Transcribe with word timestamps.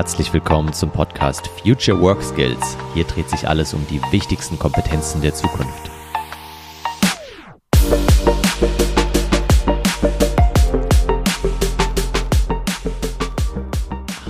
herzlich 0.00 0.32
willkommen 0.32 0.72
zum 0.72 0.90
Podcast 0.90 1.46
Future 1.62 2.00
Work 2.00 2.22
Skills. 2.22 2.78
Hier 2.94 3.04
dreht 3.04 3.28
sich 3.28 3.46
alles 3.46 3.74
um 3.74 3.86
die 3.88 4.00
wichtigsten 4.10 4.58
Kompetenzen 4.58 5.20
der 5.20 5.34
Zukunft. 5.34 5.90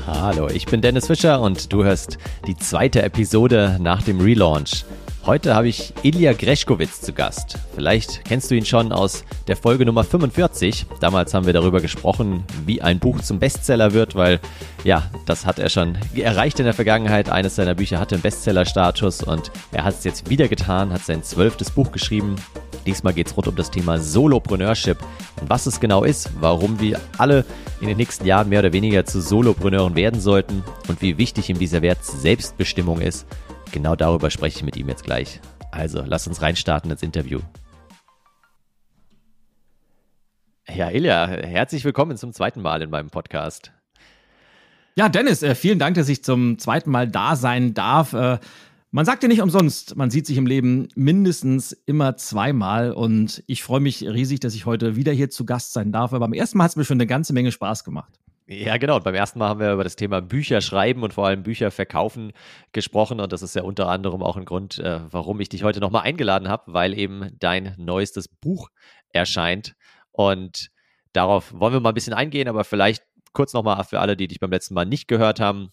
Hallo, 0.08 0.48
ich 0.48 0.66
bin 0.66 0.80
Dennis 0.80 1.06
Fischer 1.06 1.40
und 1.40 1.72
du 1.72 1.84
hörst 1.84 2.18
die 2.48 2.56
zweite 2.56 3.02
Episode 3.02 3.78
nach 3.80 4.02
dem 4.02 4.20
Relaunch. 4.20 4.84
Heute 5.26 5.54
habe 5.54 5.68
ich 5.68 5.92
Ilya 6.02 6.32
Greschkowitz 6.32 7.02
zu 7.02 7.12
Gast. 7.12 7.58
Vielleicht 7.74 8.24
kennst 8.24 8.50
du 8.50 8.54
ihn 8.54 8.64
schon 8.64 8.90
aus 8.90 9.22
der 9.48 9.56
Folge 9.56 9.84
Nummer 9.84 10.02
45. 10.02 10.86
Damals 10.98 11.34
haben 11.34 11.44
wir 11.44 11.52
darüber 11.52 11.82
gesprochen, 11.82 12.42
wie 12.64 12.80
ein 12.80 12.98
Buch 12.98 13.20
zum 13.20 13.38
Bestseller 13.38 13.92
wird, 13.92 14.14
weil 14.14 14.40
ja, 14.82 15.10
das 15.26 15.44
hat 15.44 15.58
er 15.58 15.68
schon 15.68 15.98
erreicht 16.14 16.58
in 16.58 16.64
der 16.64 16.72
Vergangenheit. 16.72 17.28
Eines 17.28 17.56
seiner 17.56 17.74
Bücher 17.74 18.00
hatte 18.00 18.14
einen 18.14 18.22
Bestsellerstatus 18.22 19.22
und 19.22 19.52
er 19.72 19.84
hat 19.84 19.98
es 19.98 20.04
jetzt 20.04 20.30
wieder 20.30 20.48
getan, 20.48 20.90
hat 20.90 21.02
sein 21.02 21.22
zwölftes 21.22 21.70
Buch 21.70 21.92
geschrieben. 21.92 22.36
Diesmal 22.86 23.12
geht 23.12 23.26
es 23.26 23.36
rund 23.36 23.46
um 23.46 23.56
das 23.56 23.70
Thema 23.70 23.98
Solopreneurship 23.98 24.96
und 25.42 25.50
was 25.50 25.66
es 25.66 25.80
genau 25.80 26.02
ist, 26.02 26.30
warum 26.40 26.80
wir 26.80 26.98
alle 27.18 27.44
in 27.82 27.88
den 27.88 27.98
nächsten 27.98 28.24
Jahren 28.24 28.48
mehr 28.48 28.60
oder 28.60 28.72
weniger 28.72 29.04
zu 29.04 29.20
Solopreneuren 29.20 29.96
werden 29.96 30.18
sollten 30.18 30.64
und 30.88 31.02
wie 31.02 31.18
wichtig 31.18 31.50
ihm 31.50 31.58
dieser 31.58 31.82
Wert 31.82 32.02
Selbstbestimmung 32.02 33.02
ist 33.02 33.26
Genau 33.72 33.94
darüber 33.94 34.30
spreche 34.30 34.58
ich 34.58 34.64
mit 34.64 34.76
ihm 34.76 34.88
jetzt 34.88 35.04
gleich. 35.04 35.40
Also, 35.70 36.02
lass 36.04 36.26
uns 36.26 36.42
reinstarten 36.42 36.90
ins 36.90 37.02
Interview. 37.02 37.40
Ja, 40.68 40.90
Ilja, 40.90 41.26
herzlich 41.26 41.84
willkommen 41.84 42.16
zum 42.16 42.32
zweiten 42.32 42.62
Mal 42.62 42.82
in 42.82 42.90
meinem 42.90 43.10
Podcast. 43.10 43.72
Ja, 44.96 45.08
Dennis, 45.08 45.42
äh, 45.42 45.54
vielen 45.54 45.78
Dank, 45.78 45.94
dass 45.94 46.08
ich 46.08 46.24
zum 46.24 46.58
zweiten 46.58 46.90
Mal 46.90 47.08
da 47.08 47.36
sein 47.36 47.74
darf. 47.74 48.12
Äh, 48.12 48.38
man 48.90 49.06
sagt 49.06 49.22
ja 49.22 49.28
nicht 49.28 49.40
umsonst, 49.40 49.96
man 49.96 50.10
sieht 50.10 50.26
sich 50.26 50.36
im 50.36 50.46
Leben 50.46 50.88
mindestens 50.96 51.72
immer 51.72 52.16
zweimal 52.16 52.92
und 52.92 53.44
ich 53.46 53.62
freue 53.62 53.80
mich 53.80 54.02
riesig, 54.02 54.40
dass 54.40 54.54
ich 54.54 54.66
heute 54.66 54.96
wieder 54.96 55.12
hier 55.12 55.30
zu 55.30 55.44
Gast 55.44 55.72
sein 55.72 55.92
darf. 55.92 56.12
Aber 56.12 56.26
beim 56.26 56.32
ersten 56.32 56.58
Mal 56.58 56.64
hat 56.64 56.70
es 56.72 56.76
mir 56.76 56.84
schon 56.84 56.96
eine 56.96 57.06
ganze 57.06 57.32
Menge 57.32 57.52
Spaß 57.52 57.84
gemacht. 57.84 58.18
Ja, 58.52 58.78
genau. 58.78 58.96
Und 58.96 59.04
beim 59.04 59.14
ersten 59.14 59.38
Mal 59.38 59.48
haben 59.48 59.60
wir 59.60 59.72
über 59.72 59.84
das 59.84 59.94
Thema 59.94 60.20
Bücher 60.20 60.60
schreiben 60.60 61.04
und 61.04 61.14
vor 61.14 61.24
allem 61.24 61.44
Bücher 61.44 61.70
verkaufen 61.70 62.32
gesprochen. 62.72 63.20
Und 63.20 63.32
das 63.32 63.42
ist 63.42 63.54
ja 63.54 63.62
unter 63.62 63.88
anderem 63.88 64.24
auch 64.24 64.36
ein 64.36 64.44
Grund, 64.44 64.80
äh, 64.80 64.98
warum 65.08 65.38
ich 65.40 65.48
dich 65.48 65.62
heute 65.62 65.78
nochmal 65.78 66.02
eingeladen 66.02 66.48
habe, 66.48 66.72
weil 66.72 66.98
eben 66.98 67.30
dein 67.38 67.76
neuestes 67.78 68.26
Buch 68.26 68.68
erscheint. 69.10 69.76
Und 70.10 70.70
darauf 71.12 71.52
wollen 71.52 71.74
wir 71.74 71.80
mal 71.80 71.90
ein 71.90 71.94
bisschen 71.94 72.12
eingehen, 72.12 72.48
aber 72.48 72.64
vielleicht 72.64 73.04
kurz 73.32 73.52
nochmal 73.52 73.84
für 73.84 74.00
alle, 74.00 74.16
die 74.16 74.26
dich 74.26 74.40
beim 74.40 74.50
letzten 74.50 74.74
Mal 74.74 74.84
nicht 74.84 75.06
gehört 75.06 75.38
haben. 75.38 75.70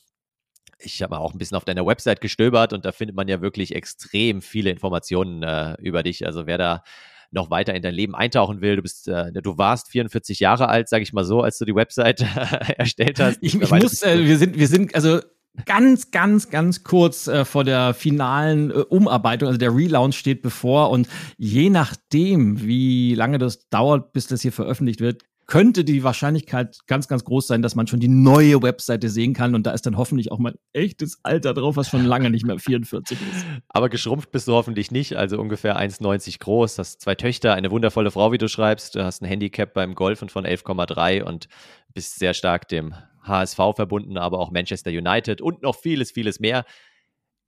Ich 0.77 1.01
habe 1.01 1.17
auch 1.17 1.33
ein 1.33 1.39
bisschen 1.39 1.57
auf 1.57 1.65
deiner 1.65 1.87
Website 1.87 2.21
gestöbert 2.21 2.73
und 2.73 2.85
da 2.85 2.91
findet 2.91 3.15
man 3.15 3.27
ja 3.27 3.41
wirklich 3.41 3.73
extrem 3.75 4.43
viele 4.43 4.69
Informationen 4.69 5.41
äh, 5.41 5.73
über 5.81 6.03
dich. 6.03 6.27
Also 6.27 6.45
wer 6.45 6.59
da 6.59 6.83
noch 7.31 7.49
weiter 7.49 7.73
in 7.73 7.81
dein 7.81 7.93
Leben 7.93 8.15
eintauchen 8.15 8.61
will. 8.61 8.75
Du 8.75 8.81
bist, 8.81 9.07
äh, 9.07 9.31
du 9.31 9.57
warst 9.57 9.89
44 9.89 10.39
Jahre 10.39 10.69
alt, 10.69 10.89
sage 10.89 11.03
ich 11.03 11.13
mal 11.13 11.25
so, 11.25 11.41
als 11.41 11.57
du 11.57 11.65
die 11.65 11.75
Website 11.75 12.21
erstellt 12.77 13.19
hast. 13.19 13.39
Ich, 13.41 13.59
ich 13.59 13.71
muss, 13.71 14.03
äh, 14.03 14.25
wir 14.25 14.37
sind, 14.37 14.57
wir 14.57 14.67
sind, 14.67 14.95
also 14.95 15.19
ganz, 15.65 16.11
ganz, 16.11 16.49
ganz 16.49 16.83
kurz 16.83 17.27
äh, 17.27 17.45
vor 17.45 17.63
der 17.63 17.93
finalen 17.93 18.71
äh, 18.71 18.73
Umarbeitung. 18.73 19.47
Also 19.47 19.57
der 19.57 19.75
Relaunch 19.75 20.17
steht 20.17 20.41
bevor 20.41 20.89
und 20.89 21.07
je 21.37 21.69
nachdem, 21.69 22.61
wie 22.63 23.15
lange 23.15 23.37
das 23.37 23.69
dauert, 23.69 24.13
bis 24.13 24.27
das 24.27 24.41
hier 24.41 24.51
veröffentlicht 24.51 25.01
wird, 25.01 25.23
könnte 25.47 25.85
die 25.85 26.03
Wahrscheinlichkeit 26.03 26.79
ganz, 26.87 27.07
ganz 27.07 27.23
groß 27.23 27.47
sein, 27.47 27.61
dass 27.61 27.73
man 27.73 27.87
schon 27.87 28.01
die 28.01 28.09
neue 28.09 28.61
Webseite 28.61 29.09
sehen 29.09 29.33
kann. 29.33 29.55
Und 29.55 29.65
da 29.65 29.71
ist 29.71 29.85
dann 29.85 29.97
hoffentlich 29.97 30.29
auch 30.29 30.39
mein 30.39 30.55
echtes 30.73 31.19
Alter 31.23 31.53
drauf, 31.53 31.77
was 31.77 31.87
schon 31.87 32.03
lange 32.03 32.29
nicht 32.29 32.45
mehr 32.45 32.59
44 32.59 33.17
ist. 33.17 33.45
Aber 33.69 33.87
geschrumpft 33.87 34.31
bist 34.31 34.49
du 34.49 34.53
hoffentlich 34.53 34.91
nicht, 34.91 35.15
also 35.15 35.39
ungefähr 35.39 35.79
1,90 35.79 36.39
groß, 36.39 36.77
hast 36.79 37.01
zwei 37.01 37.15
Töchter, 37.15 37.53
eine 37.53 37.71
wundervolle 37.71 38.11
Frau, 38.11 38.33
wie 38.33 38.37
du 38.37 38.49
schreibst. 38.49 38.95
Du 38.95 39.05
hast 39.05 39.21
ein 39.21 39.25
Handicap 39.25 39.73
beim 39.73 39.95
Golfen 39.95 40.27
von 40.27 40.45
11,3 40.45 41.23
und 41.23 41.47
bist 41.93 42.19
sehr 42.19 42.33
stark 42.33 42.67
dem 42.67 42.93
HSV 43.23 43.57
verbunden, 43.75 44.17
aber 44.17 44.39
auch 44.39 44.51
Manchester 44.51 44.91
United 44.91 45.41
und 45.41 45.61
noch 45.61 45.77
vieles, 45.77 46.11
vieles 46.11 46.41
mehr. 46.41 46.65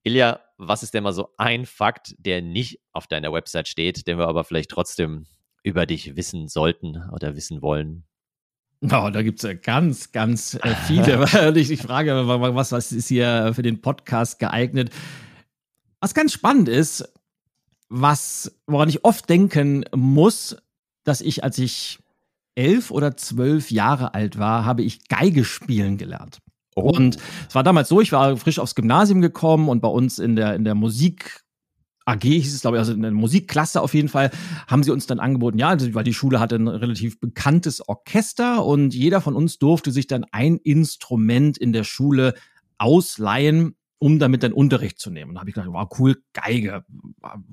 Ilja, 0.04 0.40
was 0.58 0.84
ist 0.84 0.94
denn 0.94 1.04
mal 1.04 1.12
so 1.12 1.30
ein 1.38 1.66
Fakt, 1.66 2.16
der 2.18 2.42
nicht 2.42 2.80
auf 2.94 3.08
deiner 3.08 3.34
Website 3.34 3.68
steht, 3.68 4.08
den 4.08 4.18
wir 4.18 4.28
aber 4.28 4.46
vielleicht 4.46 4.72
trotzdem 4.72 5.26
über 5.70 5.86
dich 5.86 6.16
wissen 6.16 6.48
sollten 6.48 7.04
oder 7.12 7.36
wissen 7.36 7.62
wollen? 7.62 8.04
Oh, 8.82 9.10
da 9.12 9.22
gibt 9.22 9.40
es 9.40 9.44
ja 9.44 9.54
ganz, 9.54 10.12
ganz 10.12 10.56
äh, 10.56 10.74
viele. 10.88 11.54
ich, 11.56 11.72
ich 11.72 11.82
frage, 11.82 12.28
was, 12.28 12.72
was 12.72 12.92
ist 12.92 13.08
hier 13.08 13.52
für 13.54 13.62
den 13.62 13.82
Podcast 13.82 14.40
geeignet? 14.40 14.92
Was 16.00 16.14
ganz 16.14 16.32
spannend 16.32 16.70
ist, 16.70 17.12
was, 17.90 18.60
woran 18.68 18.88
ich 18.88 19.04
oft 19.04 19.30
denken 19.30 19.84
muss, 19.94 20.56
dass 21.04 21.22
ich, 21.22 21.44
als 21.44 21.58
ich 21.58 22.00
elf 22.56 22.92
oder 22.92 23.18
zwölf 23.18 23.72
Jahre 23.72 24.14
alt 24.14 24.38
war, 24.38 24.64
habe 24.64 24.84
ich 24.84 25.08
Geige 25.08 25.44
spielen 25.44 25.98
gelernt. 25.98 26.40
Oh. 26.76 26.82
Und 26.82 27.18
es 27.48 27.56
war 27.56 27.64
damals 27.64 27.90
so, 27.90 28.00
ich 28.00 28.12
war 28.12 28.38
frisch 28.38 28.60
aufs 28.60 28.76
Gymnasium 28.76 29.22
gekommen 29.22 29.68
und 29.68 29.82
bei 29.82 29.90
uns 29.90 30.20
in 30.20 30.36
der, 30.36 30.56
in 30.56 30.64
der 30.64 30.76
Musik 30.76 31.42
AG 32.10 32.22
hieß 32.22 32.54
es, 32.54 32.62
glaube 32.62 32.78
ich, 32.78 32.80
also 32.80 32.94
in 32.94 33.02
der 33.02 33.12
Musikklasse 33.12 33.82
auf 33.82 33.94
jeden 33.94 34.10
Fall, 34.10 34.32
haben 34.68 34.84
sie 34.84 34.92
uns 34.92 35.08
dann 35.08 35.20
angeboten, 35.20 35.60
ja, 35.60 35.76
weil 35.94 36.04
die 36.04 36.14
Schule 36.14 36.40
hatte 36.40 36.56
ein 36.56 36.68
relativ 36.68 37.20
bekanntes 37.20 37.88
Orchester 37.88 38.66
und 38.66 38.94
jeder 38.94 39.22
von 39.22 39.36
uns 39.36 39.60
durfte 39.60 39.92
sich 39.92 40.08
dann 40.08 40.26
ein 40.32 40.58
Instrument 40.58 41.58
in 41.58 41.74
der 41.74 41.84
ausleihen 42.78 43.76
um 44.00 44.18
damit 44.18 44.44
dann 44.44 44.54
Unterricht 44.54 44.98
zu 44.98 45.12
nehmen. 45.12 45.30
Und 45.30 45.36
da 45.36 45.42
habe 45.42 45.50
ich 45.50 45.56
gedacht, 45.56 45.72
wow, 45.72 45.88
cool, 46.00 46.16
Geige. 46.32 46.86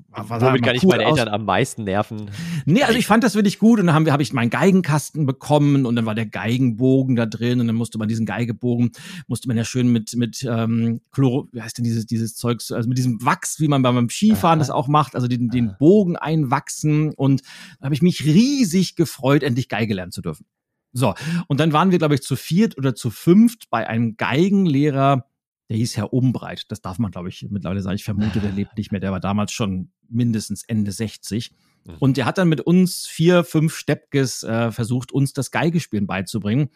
Was 0.09 0.41
Womit 0.41 0.63
kann 0.63 0.75
ich 0.75 0.83
cool 0.83 0.91
meine 0.91 1.05
aus. 1.05 1.19
Eltern 1.19 1.33
am 1.33 1.43
meisten 1.43 1.83
nerven? 1.83 2.31
Nee, 2.65 2.83
also 2.83 2.97
ich 2.97 3.05
fand 3.05 3.25
das 3.25 3.35
wirklich 3.35 3.59
gut 3.59 3.81
und 3.81 3.87
dann 3.87 3.95
habe 3.95 4.11
hab 4.11 4.21
ich 4.21 4.31
meinen 4.31 4.49
Geigenkasten 4.49 5.25
bekommen 5.25 5.85
und 5.85 5.97
dann 5.97 6.05
war 6.05 6.15
der 6.15 6.25
Geigenbogen 6.25 7.17
da 7.17 7.25
drin 7.25 7.59
und 7.59 7.67
dann 7.67 7.75
musste 7.75 7.97
man 7.97 8.07
diesen 8.07 8.25
Geigebogen, 8.25 8.91
musste 9.27 9.49
man 9.49 9.57
ja 9.57 9.65
schön 9.65 9.89
mit, 9.89 10.15
mit 10.15 10.47
ähm, 10.49 11.01
Chloro, 11.11 11.49
wie 11.51 11.61
heißt 11.61 11.77
denn 11.77 11.83
dieses, 11.83 12.05
dieses 12.05 12.35
Zeugs, 12.35 12.71
also 12.71 12.87
mit 12.87 12.97
diesem 12.97 13.23
Wachs, 13.25 13.59
wie 13.59 13.67
man 13.67 13.81
beim 13.81 14.09
Skifahren 14.09 14.59
Aha. 14.59 14.65
das 14.65 14.69
auch 14.69 14.87
macht, 14.87 15.15
also 15.15 15.27
den, 15.27 15.49
den 15.49 15.75
Bogen 15.77 16.15
einwachsen 16.15 17.13
und 17.13 17.41
da 17.79 17.85
habe 17.85 17.95
ich 17.95 18.01
mich 18.01 18.23
riesig 18.23 18.95
gefreut, 18.95 19.43
endlich 19.43 19.67
Geige 19.67 19.93
lernen 19.93 20.13
zu 20.13 20.21
dürfen. 20.21 20.45
So, 20.93 21.13
und 21.47 21.59
dann 21.59 21.73
waren 21.73 21.91
wir, 21.91 21.97
glaube 21.97 22.15
ich, 22.15 22.21
zu 22.21 22.35
viert 22.35 22.77
oder 22.77 22.95
zu 22.95 23.09
fünft 23.09 23.69
bei 23.69 23.87
einem 23.87 24.15
Geigenlehrer, 24.17 25.25
der 25.69 25.77
hieß 25.77 25.97
Herr 25.97 26.13
Umbreit. 26.13 26.65
Das 26.69 26.81
darf 26.81 26.99
man, 26.99 27.11
glaube 27.11 27.29
ich, 27.29 27.45
mittlerweile 27.49 27.81
sagen. 27.81 27.95
Ich 27.95 28.03
vermute, 28.03 28.39
der 28.39 28.51
lebt 28.53 28.77
nicht 28.77 28.91
mehr. 28.91 29.01
Der 29.01 29.11
war 29.11 29.19
damals 29.19 29.51
schon 29.51 29.91
mindestens 30.09 30.63
Ende 30.63 30.91
60. 30.91 31.51
Mhm. 31.85 31.95
Und 31.99 32.17
der 32.17 32.25
hat 32.25 32.37
dann 32.37 32.49
mit 32.49 32.61
uns 32.61 33.05
vier, 33.05 33.43
fünf 33.43 33.75
Steppkes 33.75 34.43
äh, 34.43 34.71
versucht, 34.71 35.11
uns 35.11 35.33
das 35.33 35.51
Geigespielen 35.51 36.07
beizubringen. 36.07 36.69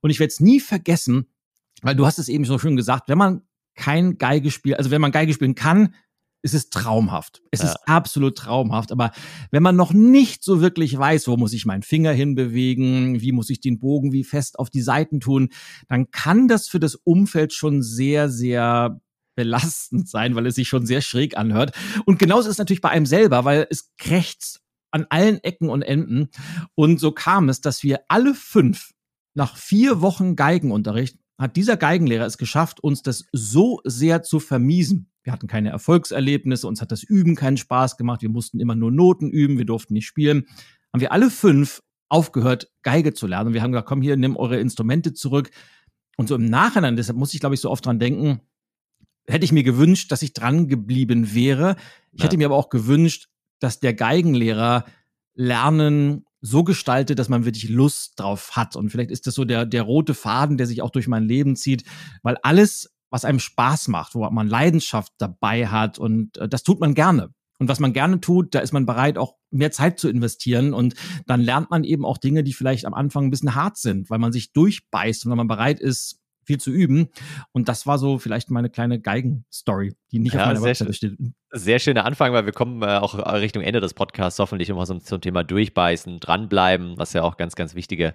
Und 0.00 0.10
ich 0.10 0.20
werde 0.20 0.30
es 0.30 0.40
nie 0.40 0.60
vergessen, 0.60 1.26
weil 1.82 1.96
du 1.96 2.06
hast 2.06 2.18
es 2.18 2.28
eben 2.28 2.44
so 2.44 2.58
schön 2.58 2.76
gesagt, 2.76 3.08
wenn 3.08 3.18
man 3.18 3.42
kein 3.74 4.16
Geigespiel, 4.16 4.74
also 4.74 4.90
wenn 4.90 5.00
man 5.00 5.12
Geige 5.12 5.34
spielen 5.34 5.54
kann, 5.54 5.94
es 6.46 6.54
ist 6.54 6.72
traumhaft. 6.72 7.42
Es 7.50 7.60
ja. 7.60 7.66
ist 7.66 7.76
absolut 7.86 8.38
traumhaft. 8.38 8.92
Aber 8.92 9.10
wenn 9.50 9.62
man 9.62 9.76
noch 9.76 9.92
nicht 9.92 10.44
so 10.44 10.60
wirklich 10.60 10.96
weiß, 10.96 11.26
wo 11.28 11.36
muss 11.36 11.52
ich 11.52 11.66
meinen 11.66 11.82
Finger 11.82 12.12
hinbewegen, 12.12 13.20
wie 13.20 13.32
muss 13.32 13.50
ich 13.50 13.60
den 13.60 13.78
Bogen 13.80 14.12
wie 14.12 14.24
fest 14.24 14.58
auf 14.58 14.70
die 14.70 14.80
Seiten 14.80 15.20
tun, 15.20 15.48
dann 15.88 16.10
kann 16.10 16.48
das 16.48 16.68
für 16.68 16.78
das 16.78 16.94
Umfeld 16.94 17.52
schon 17.52 17.82
sehr, 17.82 18.30
sehr 18.30 19.00
belastend 19.34 20.08
sein, 20.08 20.34
weil 20.36 20.46
es 20.46 20.54
sich 20.54 20.68
schon 20.68 20.86
sehr 20.86 21.00
schräg 21.00 21.36
anhört. 21.36 21.72
Und 22.06 22.18
genauso 22.18 22.48
ist 22.48 22.54
es 22.54 22.58
natürlich 22.58 22.80
bei 22.80 22.90
einem 22.90 23.06
selber, 23.06 23.44
weil 23.44 23.66
es 23.68 23.90
krächzt 23.98 24.60
an 24.92 25.06
allen 25.10 25.42
Ecken 25.42 25.68
und 25.68 25.82
Enden. 25.82 26.30
Und 26.74 27.00
so 27.00 27.10
kam 27.10 27.48
es, 27.48 27.60
dass 27.60 27.82
wir 27.82 28.00
alle 28.08 28.34
fünf 28.34 28.92
nach 29.34 29.56
vier 29.56 30.00
Wochen 30.00 30.36
Geigenunterricht 30.36 31.18
hat 31.38 31.56
dieser 31.56 31.76
Geigenlehrer 31.76 32.24
es 32.24 32.38
geschafft, 32.38 32.80
uns 32.80 33.02
das 33.02 33.24
so 33.32 33.80
sehr 33.84 34.22
zu 34.22 34.40
vermiesen, 34.40 35.10
wir 35.22 35.32
hatten 35.32 35.48
keine 35.48 35.70
Erfolgserlebnisse, 35.70 36.68
uns 36.68 36.80
hat 36.80 36.92
das 36.92 37.02
Üben 37.02 37.34
keinen 37.34 37.56
Spaß 37.56 37.96
gemacht, 37.96 38.22
wir 38.22 38.28
mussten 38.28 38.60
immer 38.60 38.76
nur 38.76 38.92
Noten 38.92 39.28
üben, 39.28 39.58
wir 39.58 39.64
durften 39.64 39.94
nicht 39.94 40.06
spielen. 40.06 40.46
Haben 40.92 41.00
wir 41.00 41.10
alle 41.10 41.30
fünf 41.30 41.82
aufgehört, 42.08 42.70
Geige 42.82 43.12
zu 43.12 43.26
lernen. 43.26 43.48
Und 43.48 43.54
wir 43.54 43.62
haben 43.62 43.72
gesagt, 43.72 43.88
komm 43.88 44.02
hier, 44.02 44.16
nimm 44.16 44.36
eure 44.36 44.60
Instrumente 44.60 45.14
zurück. 45.14 45.50
Und 46.16 46.28
so 46.28 46.36
im 46.36 46.44
Nachhinein, 46.44 46.96
deshalb 46.96 47.18
muss 47.18 47.34
ich, 47.34 47.40
glaube 47.40 47.56
ich, 47.56 47.60
so 47.60 47.70
oft 47.70 47.84
dran 47.84 47.98
denken, 47.98 48.40
hätte 49.26 49.44
ich 49.44 49.52
mir 49.52 49.64
gewünscht, 49.64 50.12
dass 50.12 50.22
ich 50.22 50.32
dran 50.32 50.68
geblieben 50.68 51.34
wäre. 51.34 51.76
Ich 52.12 52.20
ja. 52.20 52.26
hätte 52.26 52.38
mir 52.38 52.46
aber 52.46 52.56
auch 52.56 52.68
gewünscht, 52.68 53.28
dass 53.58 53.80
der 53.80 53.94
Geigenlehrer 53.94 54.84
Lernen 55.34 56.24
so 56.40 56.64
gestaltet, 56.64 57.18
dass 57.18 57.28
man 57.28 57.44
wirklich 57.44 57.68
Lust 57.68 58.18
drauf 58.18 58.52
hat. 58.56 58.76
Und 58.76 58.90
vielleicht 58.90 59.10
ist 59.10 59.26
das 59.26 59.34
so 59.34 59.44
der, 59.44 59.66
der 59.66 59.82
rote 59.82 60.14
Faden, 60.14 60.56
der 60.56 60.66
sich 60.66 60.82
auch 60.82 60.90
durch 60.90 61.08
mein 61.08 61.24
Leben 61.24 61.56
zieht, 61.56 61.84
weil 62.22 62.36
alles, 62.42 62.92
was 63.10 63.24
einem 63.24 63.40
Spaß 63.40 63.88
macht, 63.88 64.14
wo 64.14 64.28
man 64.30 64.48
Leidenschaft 64.48 65.12
dabei 65.18 65.66
hat 65.68 65.98
und 65.98 66.36
äh, 66.38 66.48
das 66.48 66.62
tut 66.62 66.80
man 66.80 66.94
gerne. 66.94 67.30
Und 67.58 67.68
was 67.68 67.80
man 67.80 67.92
gerne 67.92 68.20
tut, 68.20 68.54
da 68.54 68.58
ist 68.58 68.72
man 68.72 68.84
bereit, 68.84 69.16
auch 69.16 69.36
mehr 69.50 69.70
Zeit 69.70 69.98
zu 69.98 70.08
investieren. 70.08 70.74
Und 70.74 70.94
dann 71.26 71.40
lernt 71.40 71.70
man 71.70 71.84
eben 71.84 72.04
auch 72.04 72.18
Dinge, 72.18 72.44
die 72.44 72.52
vielleicht 72.52 72.84
am 72.84 72.92
Anfang 72.92 73.24
ein 73.24 73.30
bisschen 73.30 73.54
hart 73.54 73.78
sind, 73.78 74.10
weil 74.10 74.18
man 74.18 74.32
sich 74.32 74.52
durchbeißt 74.52 75.24
und 75.24 75.30
weil 75.30 75.36
man 75.36 75.48
bereit 75.48 75.80
ist, 75.80 76.20
viel 76.46 76.58
zu 76.58 76.70
üben. 76.70 77.08
Und 77.52 77.68
das 77.68 77.86
war 77.86 77.98
so 77.98 78.18
vielleicht 78.18 78.50
meine 78.50 78.70
kleine 78.70 79.00
Geigen-Story, 79.00 79.94
die 80.12 80.18
nicht 80.18 80.34
ja, 80.34 80.40
auf 80.40 80.46
meiner 80.46 80.62
Webseite 80.62 80.92
steht. 80.92 81.14
Sehr 81.52 81.78
schöner 81.78 82.04
Anfang, 82.04 82.32
weil 82.32 82.46
wir 82.46 82.52
kommen 82.52 82.82
äh, 82.82 82.98
auch 82.98 83.14
Richtung 83.34 83.62
Ende 83.62 83.80
des 83.80 83.94
Podcasts 83.94 84.38
hoffentlich 84.38 84.70
immer 84.70 84.86
so 84.86 84.98
zum 84.98 85.20
Thema 85.20 85.44
Durchbeißen, 85.44 86.20
dranbleiben, 86.20 86.94
was 86.96 87.12
ja 87.12 87.22
auch 87.22 87.36
ganz, 87.36 87.56
ganz 87.56 87.74
wichtige 87.74 88.14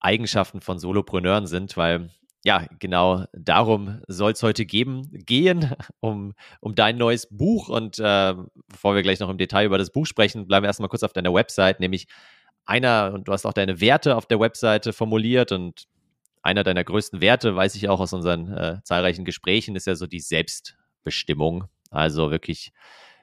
Eigenschaften 0.00 0.60
von 0.60 0.78
Solopreneuren 0.78 1.46
sind, 1.46 1.76
weil 1.76 2.10
ja, 2.42 2.64
genau 2.78 3.24
darum 3.34 4.00
soll 4.08 4.32
es 4.32 4.42
heute 4.42 4.64
geben, 4.64 5.02
gehen, 5.12 5.74
um, 6.00 6.32
um 6.60 6.74
dein 6.74 6.96
neues 6.96 7.28
Buch. 7.30 7.68
Und 7.68 7.98
äh, 7.98 8.34
bevor 8.68 8.94
wir 8.94 9.02
gleich 9.02 9.20
noch 9.20 9.28
im 9.28 9.38
Detail 9.38 9.66
über 9.66 9.78
das 9.78 9.90
Buch 9.90 10.06
sprechen, 10.06 10.46
bleiben 10.46 10.64
wir 10.64 10.68
erstmal 10.68 10.88
kurz 10.88 11.02
auf 11.02 11.12
deiner 11.12 11.34
Website, 11.34 11.80
nämlich 11.80 12.06
einer, 12.64 13.12
und 13.14 13.28
du 13.28 13.32
hast 13.32 13.46
auch 13.46 13.52
deine 13.52 13.80
Werte 13.80 14.16
auf 14.16 14.26
der 14.26 14.40
Webseite 14.40 14.92
formuliert 14.92 15.52
und 15.52 15.86
einer 16.42 16.64
deiner 16.64 16.84
größten 16.84 17.20
Werte, 17.20 17.54
weiß 17.54 17.74
ich 17.74 17.88
auch 17.88 18.00
aus 18.00 18.12
unseren 18.12 18.52
äh, 18.52 18.78
zahlreichen 18.84 19.24
Gesprächen, 19.24 19.76
ist 19.76 19.86
ja 19.86 19.94
so 19.94 20.06
die 20.06 20.20
Selbstbestimmung. 20.20 21.64
Also 21.90 22.30
wirklich, 22.30 22.72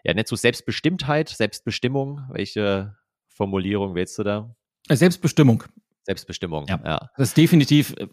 ja, 0.04 0.14
nennst 0.14 0.32
du 0.32 0.36
Selbstbestimmtheit, 0.36 1.30
Selbstbestimmung? 1.30 2.28
Welche 2.30 2.96
Formulierung 3.28 3.96
wählst 3.96 4.18
du 4.20 4.24
da? 4.24 4.56
Selbstbestimmung. 4.90 5.64
Selbstbestimmung, 6.04 6.66
ja. 6.68 6.80
ja. 6.86 7.10
Das 7.18 7.34
definitiv, 7.34 7.94
äh, 7.98 8.08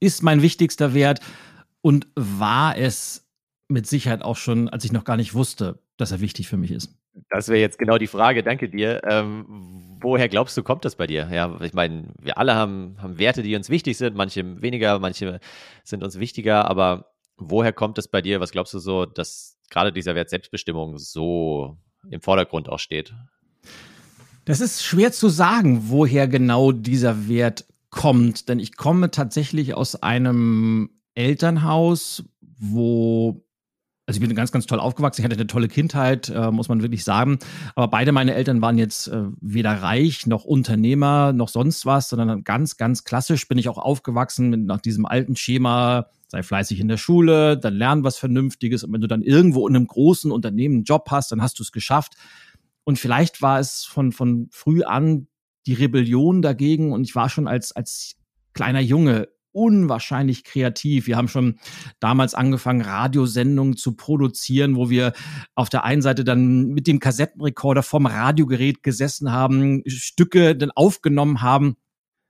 ist 0.00 0.22
mein 0.22 0.42
wichtigster 0.42 0.94
Wert 0.94 1.20
und 1.80 2.06
war 2.14 2.76
es 2.76 3.28
mit 3.68 3.86
Sicherheit 3.86 4.22
auch 4.22 4.36
schon, 4.36 4.68
als 4.68 4.84
ich 4.84 4.92
noch 4.92 5.04
gar 5.04 5.16
nicht 5.16 5.34
wusste, 5.34 5.82
dass 5.96 6.12
er 6.12 6.20
wichtig 6.20 6.48
für 6.48 6.56
mich 6.56 6.70
ist. 6.70 6.97
Das 7.30 7.48
wäre 7.48 7.60
jetzt 7.60 7.78
genau 7.78 7.98
die 7.98 8.06
Frage, 8.06 8.42
danke 8.42 8.68
dir. 8.68 9.00
Ähm, 9.08 9.96
woher 10.00 10.28
glaubst 10.28 10.56
du, 10.56 10.62
kommt 10.62 10.84
das 10.84 10.96
bei 10.96 11.06
dir? 11.06 11.28
Ja, 11.32 11.58
ich 11.60 11.74
meine, 11.74 12.08
wir 12.20 12.38
alle 12.38 12.54
haben, 12.54 12.96
haben 13.00 13.18
Werte, 13.18 13.42
die 13.42 13.56
uns 13.56 13.70
wichtig 13.70 13.96
sind, 13.96 14.16
manche 14.16 14.62
weniger, 14.62 14.98
manche 14.98 15.40
sind 15.84 16.02
uns 16.02 16.18
wichtiger, 16.18 16.70
aber 16.70 17.12
woher 17.36 17.72
kommt 17.72 17.98
es 17.98 18.08
bei 18.08 18.22
dir? 18.22 18.40
Was 18.40 18.52
glaubst 18.52 18.74
du 18.74 18.78
so, 18.78 19.06
dass 19.06 19.58
gerade 19.70 19.92
dieser 19.92 20.14
Wert 20.14 20.30
Selbstbestimmung 20.30 20.98
so 20.98 21.76
im 22.10 22.20
Vordergrund 22.20 22.68
auch 22.68 22.78
steht? 22.78 23.14
Das 24.44 24.60
ist 24.60 24.82
schwer 24.82 25.12
zu 25.12 25.28
sagen, 25.28 25.90
woher 25.90 26.26
genau 26.26 26.72
dieser 26.72 27.28
Wert 27.28 27.66
kommt, 27.90 28.48
denn 28.48 28.58
ich 28.58 28.76
komme 28.76 29.10
tatsächlich 29.10 29.74
aus 29.74 30.02
einem 30.02 30.90
Elternhaus, 31.14 32.24
wo 32.40 33.44
also 34.08 34.22
ich 34.22 34.26
bin 34.26 34.34
ganz, 34.34 34.52
ganz 34.52 34.64
toll 34.64 34.80
aufgewachsen. 34.80 35.20
Ich 35.20 35.24
hatte 35.26 35.34
eine 35.34 35.46
tolle 35.46 35.68
Kindheit, 35.68 36.30
äh, 36.30 36.50
muss 36.50 36.70
man 36.70 36.80
wirklich 36.80 37.04
sagen. 37.04 37.38
Aber 37.74 37.88
beide 37.88 38.10
meine 38.10 38.32
Eltern 38.32 38.62
waren 38.62 38.78
jetzt 38.78 39.08
äh, 39.08 39.24
weder 39.42 39.82
reich 39.82 40.26
noch 40.26 40.44
Unternehmer 40.44 41.34
noch 41.34 41.50
sonst 41.50 41.84
was, 41.84 42.08
sondern 42.08 42.42
ganz, 42.42 42.78
ganz 42.78 43.04
klassisch 43.04 43.46
bin 43.48 43.58
ich 43.58 43.68
auch 43.68 43.76
aufgewachsen 43.76 44.48
mit, 44.48 44.64
nach 44.64 44.80
diesem 44.80 45.04
alten 45.04 45.36
Schema. 45.36 46.06
Sei 46.28 46.42
fleißig 46.42 46.80
in 46.80 46.88
der 46.88 46.96
Schule, 46.96 47.58
dann 47.58 47.74
lern 47.74 48.02
was 48.02 48.16
Vernünftiges. 48.16 48.82
Und 48.82 48.94
wenn 48.94 49.02
du 49.02 49.08
dann 49.08 49.20
irgendwo 49.20 49.68
in 49.68 49.76
einem 49.76 49.86
großen 49.86 50.30
Unternehmen 50.30 50.76
einen 50.76 50.84
Job 50.84 51.08
hast, 51.10 51.30
dann 51.30 51.42
hast 51.42 51.58
du 51.58 51.62
es 51.62 51.70
geschafft. 51.70 52.14
Und 52.84 52.98
vielleicht 52.98 53.42
war 53.42 53.60
es 53.60 53.84
von, 53.84 54.12
von 54.12 54.48
früh 54.50 54.84
an 54.84 55.26
die 55.66 55.74
Rebellion 55.74 56.40
dagegen. 56.40 56.92
Und 56.92 57.04
ich 57.04 57.14
war 57.14 57.28
schon 57.28 57.46
als, 57.46 57.72
als 57.72 58.16
kleiner 58.54 58.80
Junge 58.80 59.28
unwahrscheinlich 59.58 60.44
kreativ. 60.44 61.06
Wir 61.06 61.16
haben 61.16 61.28
schon 61.28 61.58
damals 62.00 62.34
angefangen, 62.34 62.82
Radiosendungen 62.82 63.76
zu 63.76 63.96
produzieren, 63.96 64.76
wo 64.76 64.88
wir 64.88 65.12
auf 65.54 65.68
der 65.68 65.84
einen 65.84 66.02
Seite 66.02 66.24
dann 66.24 66.68
mit 66.68 66.86
dem 66.86 67.00
Kassettenrekorder 67.00 67.82
vom 67.82 68.06
Radiogerät 68.06 68.82
gesessen 68.82 69.32
haben, 69.32 69.82
Stücke 69.86 70.54
dann 70.54 70.70
aufgenommen 70.70 71.42
haben 71.42 71.76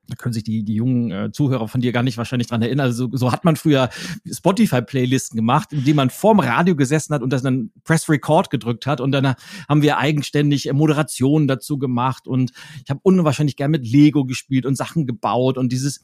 da 0.08 0.14
können 0.16 0.32
sich 0.32 0.42
die, 0.42 0.64
die 0.64 0.74
jungen 0.74 1.10
äh, 1.10 1.32
Zuhörer 1.32 1.68
von 1.68 1.82
dir 1.82 1.92
gar 1.92 2.02
nicht 2.02 2.16
wahrscheinlich 2.16 2.48
dran 2.48 2.62
erinnern. 2.62 2.86
Also 2.86 3.10
so, 3.12 3.30
hat 3.30 3.44
man 3.44 3.56
früher 3.56 3.90
Spotify-Playlisten 4.26 5.36
gemacht, 5.36 5.72
indem 5.72 5.96
man 5.96 6.08
vorm 6.08 6.40
Radio 6.40 6.74
gesessen 6.74 7.14
hat 7.14 7.22
und 7.22 7.30
das 7.30 7.42
dann 7.42 7.70
Press 7.84 8.08
Record 8.08 8.48
gedrückt 8.48 8.86
hat. 8.86 9.02
Und 9.02 9.12
dann 9.12 9.34
haben 9.68 9.82
wir 9.82 9.98
eigenständig 9.98 10.72
Moderationen 10.72 11.46
dazu 11.46 11.78
gemacht. 11.78 12.26
Und 12.26 12.52
ich 12.82 12.90
habe 12.90 13.00
unwahrscheinlich 13.02 13.56
gern 13.56 13.70
mit 13.70 13.86
Lego 13.86 14.24
gespielt 14.24 14.64
und 14.64 14.76
Sachen 14.76 15.06
gebaut. 15.06 15.58
Und 15.58 15.72
dieses 15.72 16.02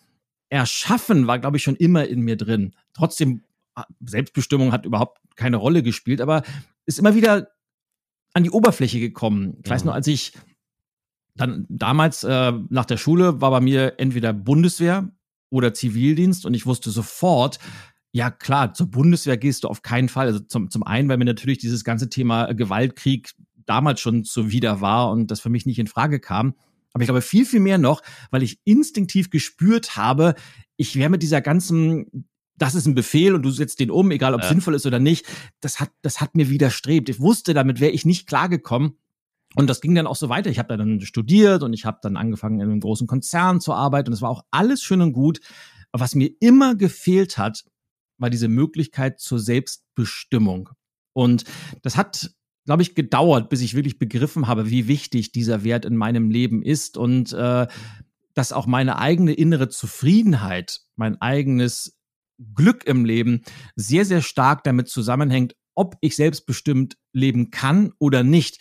Erschaffen 0.48 1.26
war, 1.26 1.38
glaube 1.38 1.56
ich, 1.56 1.62
schon 1.62 1.76
immer 1.76 2.06
in 2.06 2.20
mir 2.20 2.36
drin. 2.36 2.74
Trotzdem, 2.92 3.44
ah, 3.74 3.84
Selbstbestimmung 4.04 4.72
hat 4.72 4.86
überhaupt 4.86 5.18
keine 5.36 5.56
Rolle 5.56 5.82
gespielt, 5.82 6.20
aber 6.20 6.42
ist 6.86 6.98
immer 6.98 7.14
wieder 7.14 7.48
an 8.34 8.42
die 8.42 8.50
Oberfläche 8.50 9.00
gekommen. 9.00 9.58
Ich 9.64 9.70
weiß 9.70 9.82
mhm. 9.82 9.86
nur, 9.86 9.94
als 9.94 10.06
ich 10.06 10.32
dann 11.36 11.66
damals 11.68 12.24
äh, 12.24 12.52
nach 12.68 12.84
der 12.84 12.96
Schule 12.96 13.40
war 13.40 13.50
bei 13.50 13.60
mir 13.60 13.94
entweder 13.98 14.32
Bundeswehr 14.32 15.10
oder 15.50 15.74
Zivildienst 15.74 16.46
und 16.46 16.54
ich 16.54 16.66
wusste 16.66 16.90
sofort, 16.90 17.58
ja 18.12 18.30
klar, 18.30 18.74
zur 18.74 18.90
Bundeswehr 18.90 19.36
gehst 19.36 19.64
du 19.64 19.68
auf 19.68 19.82
keinen 19.82 20.08
Fall. 20.08 20.26
Also 20.26 20.38
zum, 20.40 20.70
zum 20.70 20.84
einen, 20.84 21.08
weil 21.08 21.16
mir 21.16 21.24
natürlich 21.24 21.58
dieses 21.58 21.82
ganze 21.82 22.08
Thema 22.08 22.52
Gewaltkrieg 22.52 23.32
damals 23.66 24.00
schon 24.00 24.24
zuwider 24.24 24.80
war 24.80 25.10
und 25.10 25.30
das 25.30 25.40
für 25.40 25.48
mich 25.48 25.66
nicht 25.66 25.78
in 25.78 25.86
Frage 25.86 26.20
kam. 26.20 26.54
Aber 26.94 27.02
ich 27.02 27.08
glaube 27.08 27.20
viel, 27.20 27.44
viel 27.44 27.60
mehr 27.60 27.76
noch, 27.76 28.02
weil 28.30 28.42
ich 28.42 28.60
instinktiv 28.64 29.28
gespürt 29.28 29.96
habe, 29.96 30.34
ich 30.76 30.96
wäre 30.96 31.10
mit 31.10 31.22
dieser 31.22 31.42
ganzen 31.42 32.26
das 32.56 32.74
ist 32.74 32.86
ein 32.86 32.94
Befehl 32.94 33.34
und 33.34 33.42
du 33.42 33.50
setzt 33.50 33.80
den 33.80 33.90
um, 33.90 34.10
egal 34.10 34.34
ob 34.34 34.40
es 34.40 34.46
ja. 34.46 34.52
sinnvoll 34.52 34.74
ist 34.74 34.86
oder 34.86 35.00
nicht. 35.00 35.26
Das 35.60 35.80
hat, 35.80 35.90
das 36.02 36.20
hat 36.20 36.36
mir 36.36 36.50
widerstrebt. 36.50 37.08
Ich 37.08 37.20
wusste, 37.20 37.52
damit 37.52 37.80
wäre 37.80 37.90
ich 37.90 38.04
nicht 38.04 38.26
klargekommen. 38.26 38.96
Und 39.56 39.68
das 39.68 39.80
ging 39.80 39.94
dann 39.94 40.06
auch 40.06 40.16
so 40.16 40.28
weiter. 40.28 40.50
Ich 40.50 40.58
habe 40.58 40.76
dann 40.76 41.00
studiert 41.00 41.62
und 41.62 41.72
ich 41.72 41.84
habe 41.84 41.98
dann 42.02 42.16
angefangen, 42.16 42.60
in 42.60 42.70
einem 42.70 42.80
großen 42.80 43.06
Konzern 43.06 43.60
zu 43.60 43.72
arbeiten. 43.72 44.08
Und 44.08 44.14
es 44.14 44.22
war 44.22 44.30
auch 44.30 44.44
alles 44.50 44.82
schön 44.82 45.00
und 45.00 45.12
gut. 45.12 45.40
Aber 45.92 46.02
was 46.02 46.14
mir 46.14 46.30
immer 46.40 46.74
gefehlt 46.74 47.38
hat, 47.38 47.64
war 48.18 48.30
diese 48.30 48.48
Möglichkeit 48.48 49.20
zur 49.20 49.38
Selbstbestimmung. 49.38 50.70
Und 51.12 51.44
das 51.82 51.96
hat, 51.96 52.34
glaube 52.64 52.82
ich, 52.82 52.94
gedauert, 52.94 53.48
bis 53.50 53.60
ich 53.60 53.74
wirklich 53.74 53.98
begriffen 53.98 54.46
habe, 54.46 54.70
wie 54.70 54.88
wichtig 54.88 55.32
dieser 55.32 55.64
Wert 55.64 55.84
in 55.84 55.96
meinem 55.96 56.30
Leben 56.30 56.62
ist 56.62 56.96
und 56.96 57.32
äh, 57.32 57.66
dass 58.34 58.52
auch 58.52 58.66
meine 58.66 58.98
eigene 58.98 59.32
innere 59.32 59.68
Zufriedenheit, 59.68 60.80
mein 60.96 61.20
eigenes 61.20 61.98
Glück 62.54 62.84
im 62.86 63.04
Leben 63.04 63.42
sehr, 63.76 64.04
sehr 64.04 64.22
stark 64.22 64.64
damit 64.64 64.88
zusammenhängt, 64.88 65.54
ob 65.74 65.96
ich 66.00 66.16
selbstbestimmt 66.16 66.96
leben 67.12 67.50
kann 67.50 67.92
oder 67.98 68.22
nicht 68.22 68.60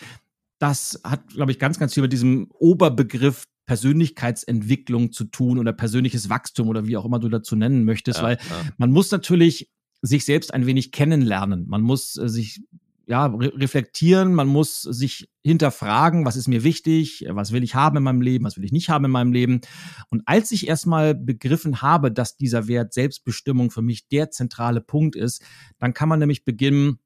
das 0.60 1.02
hat, 1.04 1.28
glaube 1.28 1.52
ich, 1.52 1.60
ganz, 1.60 1.78
ganz 1.78 1.94
viel 1.94 2.04
mit 2.04 2.14
diesem 2.14 2.48
Oberbegriff 2.52 3.46
Persönlichkeitsentwicklung 3.66 5.12
zu 5.12 5.26
tun 5.26 5.58
oder 5.58 5.74
persönliches 5.74 6.30
Wachstum 6.30 6.70
oder 6.70 6.88
wie 6.88 6.96
auch 6.96 7.04
immer 7.04 7.20
du 7.20 7.28
dazu 7.28 7.58
nennen 7.58 7.84
möchtest, 7.84 8.20
ja, 8.20 8.24
weil 8.24 8.38
ja. 8.38 8.62
man 8.78 8.92
muss 8.92 9.12
natürlich 9.12 9.70
sich 10.02 10.24
selbst 10.24 10.54
ein 10.54 10.66
wenig 10.66 10.92
kennenlernen. 10.92 11.66
Man 11.68 11.82
muss 11.82 12.18
äh, 12.18 12.30
sich 12.30 12.62
ja, 13.06 13.26
re 13.26 13.52
reflektieren, 13.56 14.34
man 14.34 14.48
muss 14.48 14.82
sich 14.82 15.30
hinterfragen, 15.44 16.26
was 16.26 16.36
ist 16.36 16.48
mir 16.48 16.64
wichtig, 16.64 17.26
was 17.30 17.52
will 17.52 17.64
ich 17.64 17.76
haben 17.76 17.98
in 17.98 18.04
meinem 18.04 18.22
Leben, 18.22 18.46
was 18.46 18.56
will 18.56 18.64
ich 18.64 18.72
nicht 18.72 18.90
haben 18.90 19.06
in 19.06 19.12
meinem 19.12 19.34
Leben. 19.34 19.62
Und 20.10 20.24
als 20.26 20.52
ich 20.52 20.68
erstmal 20.68 21.14
begriffen 21.14 21.82
habe, 21.82 22.12
dass 22.12 22.38
dieser 22.38 22.68
Wert 22.68 22.94
Selbstbestimmung 22.94 23.72
für 23.72 23.82
mich 23.82 24.08
der 24.08 24.32
zentrale 24.32 24.82
Punkt 24.82 25.16
ist, 25.16 25.44
dann 25.80 25.94
kann 25.94 26.10
man 26.10 26.20
nämlich 26.20 26.46
beginnen, 26.46 27.00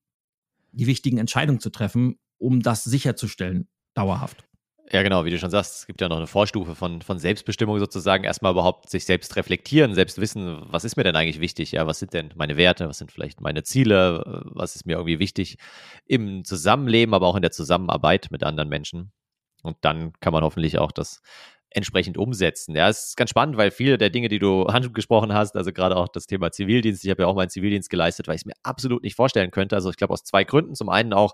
die 0.72 0.86
wichtigen 0.86 1.18
Entscheidungen 1.18 1.60
zu 1.60 1.72
treffen 1.72 2.20
um 2.38 2.62
das 2.62 2.84
sicherzustellen, 2.84 3.68
dauerhaft. 3.94 4.47
Ja, 4.90 5.04
genau, 5.04 5.26
wie 5.26 5.32
du 5.32 5.38
schon 5.38 5.50
sagst, 5.50 5.80
es 5.80 5.86
gibt 5.86 6.00
ja 6.00 6.08
noch 6.08 6.16
eine 6.16 6.28
Vorstufe 6.28 6.74
von, 6.74 7.02
von 7.02 7.20
Selbstbestimmung 7.20 7.78
sozusagen. 7.78 8.24
Erstmal 8.24 8.54
überhaupt 8.54 8.90
sich 8.90 9.04
selbst 9.04 9.36
reflektieren, 9.36 9.94
selbst 9.94 10.20
wissen, 10.22 10.62
was 10.70 10.86
ist 10.86 10.96
mir 10.96 11.04
denn 11.04 11.16
eigentlich 11.18 11.42
wichtig? 11.42 11.74
Ja, 11.74 11.86
was 11.88 12.00
sind 12.00 12.14
denn 12.14 12.34
meine 12.36 12.56
Werte? 12.56 12.88
Was 12.88 13.00
sind 13.00 13.12
vielleicht 13.12 13.42
meine 13.42 13.64
Ziele? 13.64 14.44
Was 14.46 14.78
ist 14.78 14.86
mir 14.86 14.94
irgendwie 14.94 15.20
wichtig 15.20 15.58
im 16.06 16.46
Zusammenleben, 16.46 17.14
aber 17.14 17.28
auch 17.28 17.36
in 17.36 17.42
der 17.42 17.52
Zusammenarbeit 17.52 18.28
mit 18.32 18.44
anderen 18.44 18.70
Menschen? 18.70 19.12
Und 19.62 19.76
dann 19.82 20.14
kann 20.22 20.32
man 20.32 20.44
hoffentlich 20.44 20.80
auch 20.80 20.94
das 20.94 21.22
entsprechend 21.70 22.18
umsetzen. 22.18 22.74
Ja, 22.74 22.88
es 22.88 23.10
ist 23.10 23.18
ganz 23.18 23.30
spannend, 23.32 23.58
weil 23.58 23.72
viele 23.72 23.98
der 23.98 24.10
Dinge, 24.10 24.30
die 24.30 24.40
du 24.40 24.64
angesprochen 24.68 25.34
hast, 25.34 25.58
also 25.58 25.74
gerade 25.74 25.98
auch 25.98 26.08
das 26.08 26.28
Thema 26.28 26.54
Zivildienst, 26.54 27.04
ich 27.04 27.10
habe 27.12 27.24
ja 27.24 27.28
auch 27.28 27.36
meinen 27.36 27.50
Zivildienst 27.50 27.90
geleistet, 27.90 28.30
weil 28.30 28.36
ich 28.36 28.44
es 28.44 28.46
mir 28.46 28.56
absolut 28.64 29.04
nicht 29.04 29.16
vorstellen 29.16 29.52
könnte. 29.52 29.76
Also 29.76 29.90
ich 29.90 29.98
glaube 29.98 30.14
aus 30.14 30.24
zwei 30.24 30.46
Gründen. 30.46 30.76
Zum 30.76 30.88
einen 30.88 31.12
auch, 31.12 31.34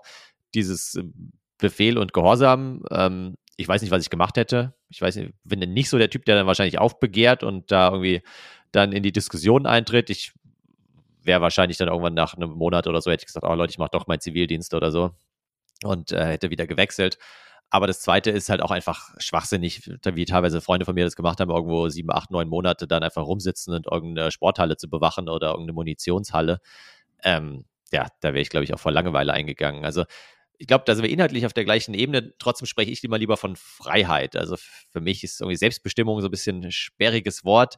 dieses 0.54 0.98
Befehl 1.58 1.98
und 1.98 2.12
Gehorsam. 2.12 2.82
Ähm, 2.90 3.36
ich 3.56 3.68
weiß 3.68 3.82
nicht, 3.82 3.90
was 3.90 4.02
ich 4.02 4.10
gemacht 4.10 4.36
hätte. 4.36 4.74
Ich 4.88 5.00
weiß 5.00 5.16
nicht, 5.16 5.32
bin 5.44 5.60
denn 5.60 5.72
nicht 5.72 5.88
so 5.88 5.98
der 5.98 6.10
Typ, 6.10 6.24
der 6.24 6.36
dann 6.36 6.46
wahrscheinlich 6.46 6.78
aufbegehrt 6.78 7.42
und 7.42 7.70
da 7.70 7.88
irgendwie 7.90 8.22
dann 8.72 8.92
in 8.92 9.02
die 9.02 9.12
Diskussion 9.12 9.66
eintritt. 9.66 10.10
Ich 10.10 10.32
wäre 11.22 11.40
wahrscheinlich 11.40 11.78
dann 11.78 11.88
irgendwann 11.88 12.14
nach 12.14 12.34
einem 12.34 12.50
Monat 12.50 12.86
oder 12.86 13.00
so, 13.00 13.10
hätte 13.10 13.22
ich 13.22 13.26
gesagt, 13.26 13.46
oh 13.46 13.54
Leute, 13.54 13.70
ich 13.70 13.78
mache 13.78 13.90
doch 13.92 14.06
meinen 14.06 14.20
Zivildienst 14.20 14.74
oder 14.74 14.90
so 14.90 15.12
und 15.82 16.12
äh, 16.12 16.24
hätte 16.26 16.50
wieder 16.50 16.66
gewechselt. 16.66 17.18
Aber 17.70 17.86
das 17.86 18.00
Zweite 18.00 18.30
ist 18.30 18.50
halt 18.50 18.62
auch 18.62 18.70
einfach 18.70 19.14
schwachsinnig, 19.18 19.90
wie 20.04 20.24
teilweise 20.26 20.60
Freunde 20.60 20.84
von 20.84 20.94
mir 20.94 21.04
das 21.04 21.16
gemacht 21.16 21.40
haben, 21.40 21.50
irgendwo 21.50 21.88
sieben, 21.88 22.12
acht, 22.12 22.30
neun 22.30 22.48
Monate 22.48 22.86
dann 22.86 23.02
einfach 23.02 23.24
rumsitzen 23.24 23.74
und 23.74 23.86
irgendeine 23.90 24.30
Sporthalle 24.30 24.76
zu 24.76 24.88
bewachen 24.88 25.28
oder 25.28 25.48
irgendeine 25.48 25.72
Munitionshalle. 25.72 26.60
Ähm, 27.24 27.64
ja, 27.90 28.08
da 28.20 28.28
wäre 28.28 28.42
ich, 28.42 28.50
glaube 28.50 28.64
ich, 28.64 28.74
auch 28.74 28.78
vor 28.78 28.92
Langeweile 28.92 29.32
eingegangen. 29.32 29.84
Also 29.84 30.04
ich 30.58 30.66
glaube, 30.66 30.84
da 30.86 30.94
sind 30.94 31.04
wir 31.04 31.10
inhaltlich 31.10 31.46
auf 31.46 31.52
der 31.52 31.64
gleichen 31.64 31.94
Ebene. 31.94 32.34
Trotzdem 32.38 32.66
spreche 32.66 32.90
ich 32.90 33.02
immer 33.04 33.18
lieber 33.18 33.36
von 33.36 33.56
Freiheit. 33.56 34.36
Also 34.36 34.56
für 34.90 35.00
mich 35.00 35.24
ist 35.24 35.40
irgendwie 35.40 35.56
Selbstbestimmung 35.56 36.20
so 36.20 36.28
ein 36.28 36.30
bisschen 36.30 36.64
ein 36.64 36.72
sperriges 36.72 37.44
Wort. 37.44 37.76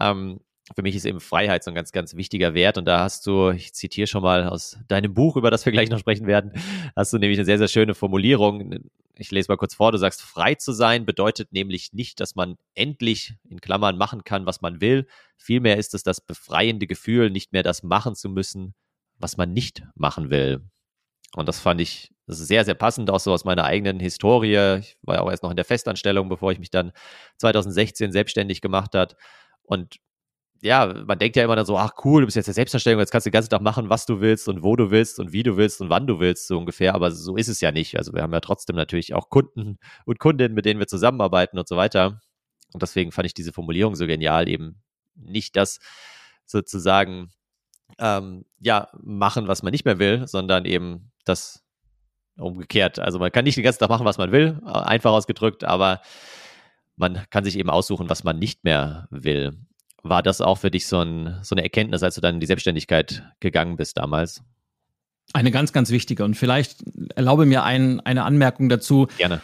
Ähm, 0.00 0.40
für 0.74 0.82
mich 0.82 0.94
ist 0.94 1.04
eben 1.04 1.20
Freiheit 1.20 1.64
so 1.64 1.70
ein 1.70 1.74
ganz, 1.74 1.92
ganz 1.92 2.14
wichtiger 2.14 2.54
Wert. 2.54 2.78
Und 2.78 2.84
da 2.84 3.00
hast 3.00 3.26
du, 3.26 3.50
ich 3.50 3.74
zitiere 3.74 4.06
schon 4.06 4.22
mal 4.22 4.48
aus 4.48 4.78
deinem 4.88 5.14
Buch, 5.14 5.36
über 5.36 5.50
das 5.50 5.64
wir 5.64 5.72
gleich 5.72 5.90
noch 5.90 5.98
sprechen 5.98 6.26
werden, 6.26 6.52
hast 6.94 7.12
du 7.12 7.18
nämlich 7.18 7.38
eine 7.38 7.46
sehr, 7.46 7.58
sehr 7.58 7.68
schöne 7.68 7.94
Formulierung. 7.94 8.90
Ich 9.16 9.30
lese 9.30 9.50
mal 9.50 9.56
kurz 9.56 9.74
vor. 9.74 9.92
Du 9.92 9.98
sagst, 9.98 10.22
frei 10.22 10.54
zu 10.54 10.72
sein 10.72 11.06
bedeutet 11.06 11.52
nämlich 11.52 11.92
nicht, 11.92 12.20
dass 12.20 12.36
man 12.36 12.56
endlich 12.74 13.34
in 13.48 13.60
Klammern 13.60 13.98
machen 13.98 14.24
kann, 14.24 14.46
was 14.46 14.60
man 14.60 14.80
will. 14.80 15.06
Vielmehr 15.36 15.76
ist 15.76 15.94
es 15.94 16.02
das 16.02 16.20
befreiende 16.20 16.86
Gefühl, 16.86 17.30
nicht 17.30 17.52
mehr 17.52 17.62
das 17.62 17.82
machen 17.82 18.14
zu 18.14 18.28
müssen, 18.28 18.74
was 19.18 19.36
man 19.36 19.52
nicht 19.52 19.82
machen 19.94 20.30
will. 20.30 20.62
Und 21.36 21.48
das 21.48 21.60
fand 21.60 21.80
ich 21.80 22.12
sehr, 22.26 22.64
sehr 22.64 22.74
passend, 22.74 23.10
auch 23.10 23.20
so 23.20 23.32
aus 23.32 23.44
meiner 23.44 23.64
eigenen 23.64 24.00
Historie. 24.00 24.78
Ich 24.78 24.96
war 25.02 25.16
ja 25.16 25.20
auch 25.22 25.30
erst 25.30 25.42
noch 25.42 25.50
in 25.50 25.56
der 25.56 25.64
Festanstellung, 25.64 26.28
bevor 26.28 26.52
ich 26.52 26.58
mich 26.58 26.70
dann 26.70 26.92
2016 27.38 28.12
selbstständig 28.12 28.60
gemacht 28.60 28.94
hat. 28.94 29.16
Und 29.62 29.96
ja, 30.62 30.92
man 31.06 31.18
denkt 31.18 31.36
ja 31.36 31.44
immer 31.44 31.56
dann 31.56 31.64
so, 31.64 31.78
ach 31.78 31.92
cool, 32.04 32.22
du 32.22 32.26
bist 32.26 32.36
jetzt 32.36 32.46
der 32.46 32.54
Selbstverstellung, 32.54 33.00
jetzt 33.00 33.10
kannst 33.10 33.26
du 33.26 33.30
den 33.30 33.34
ganzen 33.34 33.50
Tag 33.50 33.62
machen, 33.62 33.88
was 33.88 34.04
du 34.04 34.20
willst 34.20 34.48
und 34.48 34.62
wo 34.62 34.76
du 34.76 34.90
willst 34.90 35.18
und 35.18 35.32
wie 35.32 35.42
du 35.42 35.56
willst 35.56 35.80
und 35.80 35.88
wann 35.88 36.06
du 36.06 36.20
willst, 36.20 36.48
so 36.48 36.58
ungefähr. 36.58 36.94
Aber 36.94 37.10
so 37.10 37.36
ist 37.36 37.48
es 37.48 37.60
ja 37.60 37.72
nicht. 37.72 37.96
Also 37.96 38.12
wir 38.12 38.22
haben 38.22 38.32
ja 38.32 38.40
trotzdem 38.40 38.76
natürlich 38.76 39.14
auch 39.14 39.30
Kunden 39.30 39.78
und 40.04 40.18
Kundinnen, 40.18 40.54
mit 40.54 40.66
denen 40.66 40.78
wir 40.78 40.86
zusammenarbeiten 40.86 41.58
und 41.58 41.66
so 41.66 41.76
weiter. 41.76 42.20
Und 42.72 42.82
deswegen 42.82 43.10
fand 43.10 43.26
ich 43.26 43.34
diese 43.34 43.52
Formulierung 43.52 43.96
so 43.96 44.06
genial, 44.06 44.48
eben 44.48 44.82
nicht 45.14 45.56
das 45.56 45.78
sozusagen, 46.44 47.30
ähm, 47.98 48.44
ja, 48.60 48.88
machen, 49.02 49.48
was 49.48 49.62
man 49.62 49.72
nicht 49.72 49.84
mehr 49.84 49.98
will, 49.98 50.26
sondern 50.26 50.64
eben 50.64 51.10
das 51.24 51.64
umgekehrt. 52.36 52.98
Also 52.98 53.18
man 53.18 53.32
kann 53.32 53.44
nicht 53.44 53.56
den 53.56 53.64
ganzen 53.64 53.80
Tag 53.80 53.90
machen, 53.90 54.06
was 54.06 54.18
man 54.18 54.32
will, 54.32 54.60
einfach 54.64 55.12
ausgedrückt, 55.12 55.64
aber 55.64 56.00
man 56.96 57.24
kann 57.30 57.44
sich 57.44 57.58
eben 57.58 57.70
aussuchen, 57.70 58.10
was 58.10 58.24
man 58.24 58.38
nicht 58.38 58.64
mehr 58.64 59.08
will. 59.10 59.58
War 60.02 60.22
das 60.22 60.40
auch 60.40 60.58
für 60.58 60.70
dich 60.70 60.86
so, 60.86 61.00
ein, 61.00 61.38
so 61.42 61.54
eine 61.54 61.62
Erkenntnis, 61.62 62.02
als 62.02 62.14
du 62.14 62.20
dann 62.20 62.34
in 62.34 62.40
die 62.40 62.46
Selbstständigkeit 62.46 63.22
gegangen 63.40 63.76
bist 63.76 63.98
damals? 63.98 64.42
Eine 65.32 65.50
ganz, 65.50 65.72
ganz 65.72 65.90
wichtige. 65.90 66.24
Und 66.24 66.34
vielleicht 66.34 66.82
erlaube 67.14 67.46
mir 67.46 67.62
ein, 67.62 68.00
eine 68.00 68.24
Anmerkung 68.24 68.68
dazu. 68.68 69.08
Gerne. 69.18 69.40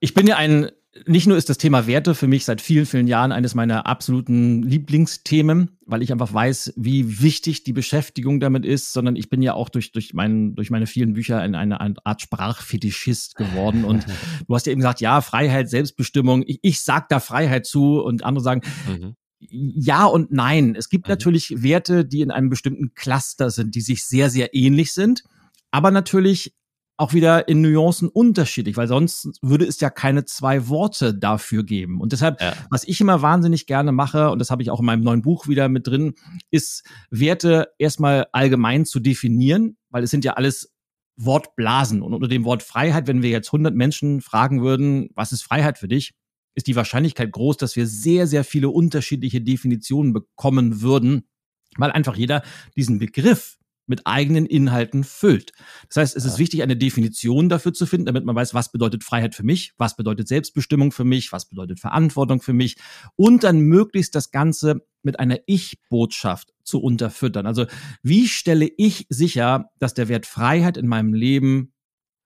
Ich 0.00 0.12
bin 0.12 0.26
ja 0.26 0.36
ein, 0.36 0.70
nicht 1.06 1.26
nur 1.26 1.36
ist 1.36 1.48
das 1.48 1.58
Thema 1.58 1.86
Werte 1.86 2.14
für 2.14 2.26
mich 2.26 2.44
seit 2.44 2.60
vielen, 2.60 2.86
vielen 2.86 3.06
Jahren 3.06 3.32
eines 3.32 3.54
meiner 3.54 3.86
absoluten 3.86 4.62
Lieblingsthemen, 4.62 5.78
weil 5.84 6.02
ich 6.02 6.12
einfach 6.12 6.32
weiß, 6.32 6.74
wie 6.76 7.20
wichtig 7.20 7.64
die 7.64 7.72
Beschäftigung 7.72 8.40
damit 8.40 8.64
ist, 8.64 8.92
sondern 8.92 9.16
ich 9.16 9.28
bin 9.28 9.42
ja 9.42 9.54
auch 9.54 9.68
durch, 9.68 9.92
durch, 9.92 10.14
mein, 10.14 10.54
durch 10.54 10.70
meine 10.70 10.86
vielen 10.86 11.12
Bücher 11.12 11.44
in 11.44 11.54
eine, 11.54 11.80
eine 11.80 11.96
Art 12.04 12.22
Sprachfetischist 12.22 13.36
geworden. 13.36 13.84
Und 13.84 14.06
du 14.48 14.54
hast 14.54 14.66
ja 14.66 14.72
eben 14.72 14.80
gesagt, 14.80 15.00
ja, 15.00 15.20
Freiheit, 15.20 15.68
Selbstbestimmung. 15.68 16.44
Ich, 16.46 16.58
ich 16.62 16.80
sag 16.80 17.08
da 17.08 17.20
Freiheit 17.20 17.66
zu 17.66 18.00
und 18.00 18.24
andere 18.24 18.42
sagen, 18.42 18.62
mhm 18.88 19.16
ja 19.38 20.06
und 20.06 20.32
nein. 20.32 20.74
Es 20.74 20.88
gibt 20.88 21.06
mhm. 21.06 21.12
natürlich 21.12 21.62
Werte, 21.62 22.04
die 22.04 22.22
in 22.22 22.30
einem 22.30 22.48
bestimmten 22.48 22.94
Cluster 22.94 23.50
sind, 23.50 23.74
die 23.74 23.80
sich 23.80 24.04
sehr, 24.04 24.30
sehr 24.30 24.54
ähnlich 24.54 24.92
sind, 24.92 25.24
aber 25.70 25.90
natürlich 25.90 26.54
auch 26.96 27.12
wieder 27.12 27.48
in 27.48 27.60
Nuancen 27.60 28.08
unterschiedlich, 28.08 28.76
weil 28.76 28.88
sonst 28.88 29.38
würde 29.42 29.66
es 29.66 29.80
ja 29.80 29.90
keine 29.90 30.24
zwei 30.24 30.68
Worte 30.68 31.14
dafür 31.14 31.64
geben. 31.64 32.00
Und 32.00 32.12
deshalb, 32.12 32.40
ja. 32.40 32.54
was 32.70 32.84
ich 32.84 33.00
immer 33.00 33.22
wahnsinnig 33.22 33.66
gerne 33.66 33.92
mache, 33.92 34.30
und 34.30 34.38
das 34.38 34.50
habe 34.50 34.62
ich 34.62 34.70
auch 34.70 34.80
in 34.80 34.86
meinem 34.86 35.02
neuen 35.02 35.22
Buch 35.22 35.46
wieder 35.46 35.68
mit 35.68 35.86
drin, 35.86 36.14
ist 36.50 36.84
Werte 37.10 37.68
erstmal 37.78 38.26
allgemein 38.32 38.86
zu 38.86 39.00
definieren, 39.00 39.76
weil 39.90 40.04
es 40.04 40.10
sind 40.10 40.24
ja 40.24 40.34
alles 40.34 40.72
Wortblasen. 41.16 42.02
Und 42.02 42.14
unter 42.14 42.28
dem 42.28 42.44
Wort 42.44 42.62
Freiheit, 42.62 43.06
wenn 43.06 43.22
wir 43.22 43.30
jetzt 43.30 43.48
100 43.48 43.74
Menschen 43.74 44.20
fragen 44.20 44.62
würden, 44.62 45.10
was 45.14 45.32
ist 45.32 45.42
Freiheit 45.42 45.78
für 45.78 45.88
dich? 45.88 46.14
ist 46.56 46.66
die 46.66 46.74
Wahrscheinlichkeit 46.74 47.30
groß, 47.30 47.58
dass 47.58 47.76
wir 47.76 47.86
sehr, 47.86 48.26
sehr 48.26 48.42
viele 48.42 48.70
unterschiedliche 48.70 49.40
Definitionen 49.40 50.12
bekommen 50.12 50.80
würden, 50.80 51.28
weil 51.76 51.92
einfach 51.92 52.16
jeder 52.16 52.42
diesen 52.74 52.98
Begriff 52.98 53.58
mit 53.86 54.06
eigenen 54.06 54.46
Inhalten 54.46 55.04
füllt. 55.04 55.52
Das 55.88 55.96
heißt, 55.96 56.16
es 56.16 56.24
ist 56.24 56.38
wichtig, 56.38 56.62
eine 56.62 56.76
Definition 56.76 57.48
dafür 57.48 57.72
zu 57.72 57.86
finden, 57.86 58.06
damit 58.06 58.24
man 58.24 58.34
weiß, 58.34 58.54
was 58.54 58.72
bedeutet 58.72 59.04
Freiheit 59.04 59.34
für 59.34 59.44
mich, 59.44 59.72
was 59.78 59.96
bedeutet 59.96 60.28
Selbstbestimmung 60.28 60.92
für 60.92 61.04
mich, 61.04 61.32
was 61.32 61.48
bedeutet 61.48 61.80
Verantwortung 61.80 62.40
für 62.40 62.52
mich 62.52 62.76
und 63.16 63.44
dann 63.44 63.60
möglichst 63.60 64.14
das 64.14 64.30
Ganze 64.30 64.86
mit 65.02 65.20
einer 65.20 65.38
Ich-Botschaft 65.46 66.52
zu 66.64 66.80
unterfüttern. 66.80 67.46
Also 67.46 67.66
wie 68.02 68.28
stelle 68.28 68.68
ich 68.76 69.06
sicher, 69.08 69.70
dass 69.78 69.94
der 69.94 70.08
Wert 70.08 70.26
Freiheit 70.26 70.76
in 70.76 70.88
meinem 70.88 71.14
Leben 71.14 71.72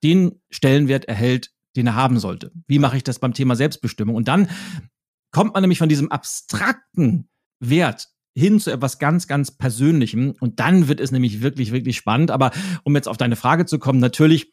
den 0.02 0.40
Stellenwert 0.50 1.04
erhält, 1.04 1.50
den 1.76 1.86
er 1.86 1.94
haben 1.94 2.18
sollte. 2.18 2.52
Wie 2.66 2.78
mache 2.78 2.96
ich 2.96 3.04
das 3.04 3.18
beim 3.18 3.34
Thema 3.34 3.54
Selbstbestimmung? 3.54 4.14
Und 4.16 4.28
dann 4.28 4.48
kommt 5.30 5.54
man 5.54 5.62
nämlich 5.62 5.78
von 5.78 5.88
diesem 5.88 6.10
abstrakten 6.10 7.28
Wert 7.60 8.08
hin 8.40 8.58
zu 8.58 8.70
etwas 8.72 8.98
ganz, 8.98 9.26
ganz 9.26 9.50
Persönlichem. 9.50 10.34
Und 10.40 10.58
dann 10.60 10.88
wird 10.88 11.00
es 11.00 11.12
nämlich 11.12 11.42
wirklich, 11.42 11.72
wirklich 11.72 11.96
spannend. 11.96 12.30
Aber 12.30 12.50
um 12.82 12.94
jetzt 12.96 13.08
auf 13.08 13.16
deine 13.16 13.36
Frage 13.36 13.66
zu 13.66 13.78
kommen, 13.78 14.00
natürlich, 14.00 14.52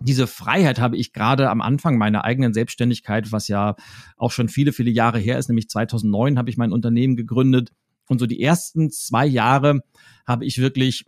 diese 0.00 0.26
Freiheit 0.26 0.80
habe 0.80 0.96
ich 0.96 1.12
gerade 1.12 1.50
am 1.50 1.60
Anfang 1.60 1.98
meiner 1.98 2.24
eigenen 2.24 2.52
Selbstständigkeit, 2.52 3.32
was 3.32 3.48
ja 3.48 3.76
auch 4.16 4.32
schon 4.32 4.48
viele, 4.48 4.72
viele 4.72 4.90
Jahre 4.90 5.18
her 5.18 5.38
ist, 5.38 5.48
nämlich 5.48 5.68
2009 5.68 6.38
habe 6.38 6.50
ich 6.50 6.56
mein 6.56 6.72
Unternehmen 6.72 7.16
gegründet. 7.16 7.70
Und 8.08 8.18
so 8.18 8.26
die 8.26 8.42
ersten 8.42 8.90
zwei 8.90 9.26
Jahre 9.26 9.80
habe 10.26 10.44
ich 10.44 10.58
wirklich 10.58 11.06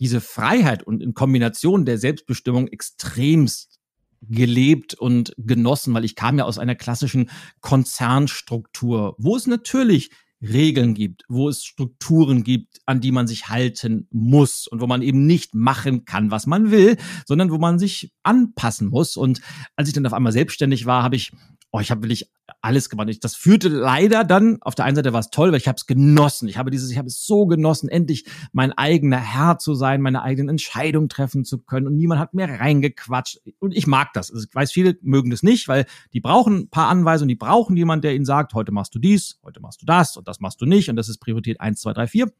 diese 0.00 0.20
Freiheit 0.20 0.82
und 0.82 1.02
in 1.02 1.14
Kombination 1.14 1.84
der 1.84 1.98
Selbstbestimmung 1.98 2.68
extremst 2.68 3.78
gelebt 4.22 4.94
und 4.94 5.32
genossen, 5.36 5.94
weil 5.94 6.04
ich 6.04 6.16
kam 6.16 6.38
ja 6.38 6.44
aus 6.44 6.58
einer 6.58 6.74
klassischen 6.74 7.30
Konzernstruktur, 7.60 9.14
wo 9.18 9.36
es 9.36 9.46
natürlich 9.46 10.10
Regeln 10.40 10.94
gibt, 10.94 11.24
wo 11.28 11.48
es 11.48 11.64
Strukturen 11.64 12.44
gibt, 12.44 12.80
an 12.86 13.00
die 13.00 13.12
man 13.12 13.26
sich 13.26 13.48
halten 13.48 14.06
muss 14.10 14.66
und 14.66 14.80
wo 14.80 14.86
man 14.86 15.02
eben 15.02 15.26
nicht 15.26 15.54
machen 15.54 16.04
kann, 16.04 16.30
was 16.30 16.46
man 16.46 16.70
will, 16.70 16.96
sondern 17.26 17.50
wo 17.50 17.58
man 17.58 17.78
sich 17.78 18.12
anpassen 18.22 18.88
muss. 18.88 19.16
Und 19.16 19.40
als 19.76 19.88
ich 19.88 19.94
dann 19.94 20.06
auf 20.06 20.12
einmal 20.12 20.32
selbstständig 20.32 20.86
war, 20.86 21.02
habe 21.02 21.16
ich 21.16 21.32
oh, 21.70 21.80
ich 21.80 21.90
habe 21.90 22.02
wirklich 22.02 22.30
alles 22.62 22.88
gemacht. 22.88 23.08
das 23.22 23.36
führte 23.36 23.68
leider 23.68 24.24
dann, 24.24 24.58
auf 24.62 24.74
der 24.74 24.86
einen 24.86 24.96
Seite 24.96 25.12
war 25.12 25.20
es 25.20 25.30
toll, 25.30 25.50
weil 25.50 25.58
ich 25.58 25.68
habe 25.68 25.76
es 25.76 25.86
genossen. 25.86 26.48
Ich 26.48 26.56
habe 26.56 26.70
dieses, 26.70 26.90
ich 26.90 26.96
habe 26.96 27.08
es 27.08 27.26
so 27.26 27.46
genossen, 27.46 27.88
endlich 27.88 28.24
mein 28.52 28.72
eigener 28.72 29.18
Herr 29.18 29.58
zu 29.58 29.74
sein, 29.74 30.00
meine 30.00 30.22
eigenen 30.22 30.48
Entscheidungen 30.48 31.08
treffen 31.08 31.44
zu 31.44 31.58
können 31.58 31.86
und 31.86 31.96
niemand 31.96 32.20
hat 32.20 32.32
mehr 32.32 32.58
reingequatscht. 32.58 33.40
Und 33.58 33.76
ich 33.76 33.86
mag 33.86 34.12
das. 34.14 34.30
Also 34.30 34.46
ich 34.48 34.54
weiß, 34.54 34.72
viele 34.72 34.96
mögen 35.02 35.30
das 35.30 35.42
nicht, 35.42 35.68
weil 35.68 35.84
die 36.12 36.20
brauchen 36.20 36.56
ein 36.56 36.68
paar 36.70 36.88
Anweisungen, 36.88 37.28
die 37.28 37.36
brauchen 37.36 37.76
jemanden, 37.76 38.02
der 38.02 38.14
ihnen 38.14 38.24
sagt, 38.24 38.54
heute 38.54 38.72
machst 38.72 38.94
du 38.94 38.98
dies, 38.98 39.38
heute 39.44 39.60
machst 39.60 39.82
du 39.82 39.86
das 39.86 40.16
und 40.16 40.26
das 40.26 40.40
machst 40.40 40.60
du 40.60 40.66
nicht 40.66 40.88
und 40.88 40.96
das 40.96 41.08
ist 41.08 41.18
Priorität 41.18 41.60
eins, 41.60 41.80
zwei, 41.80 41.92
drei, 41.92 42.06
vier. 42.06 42.32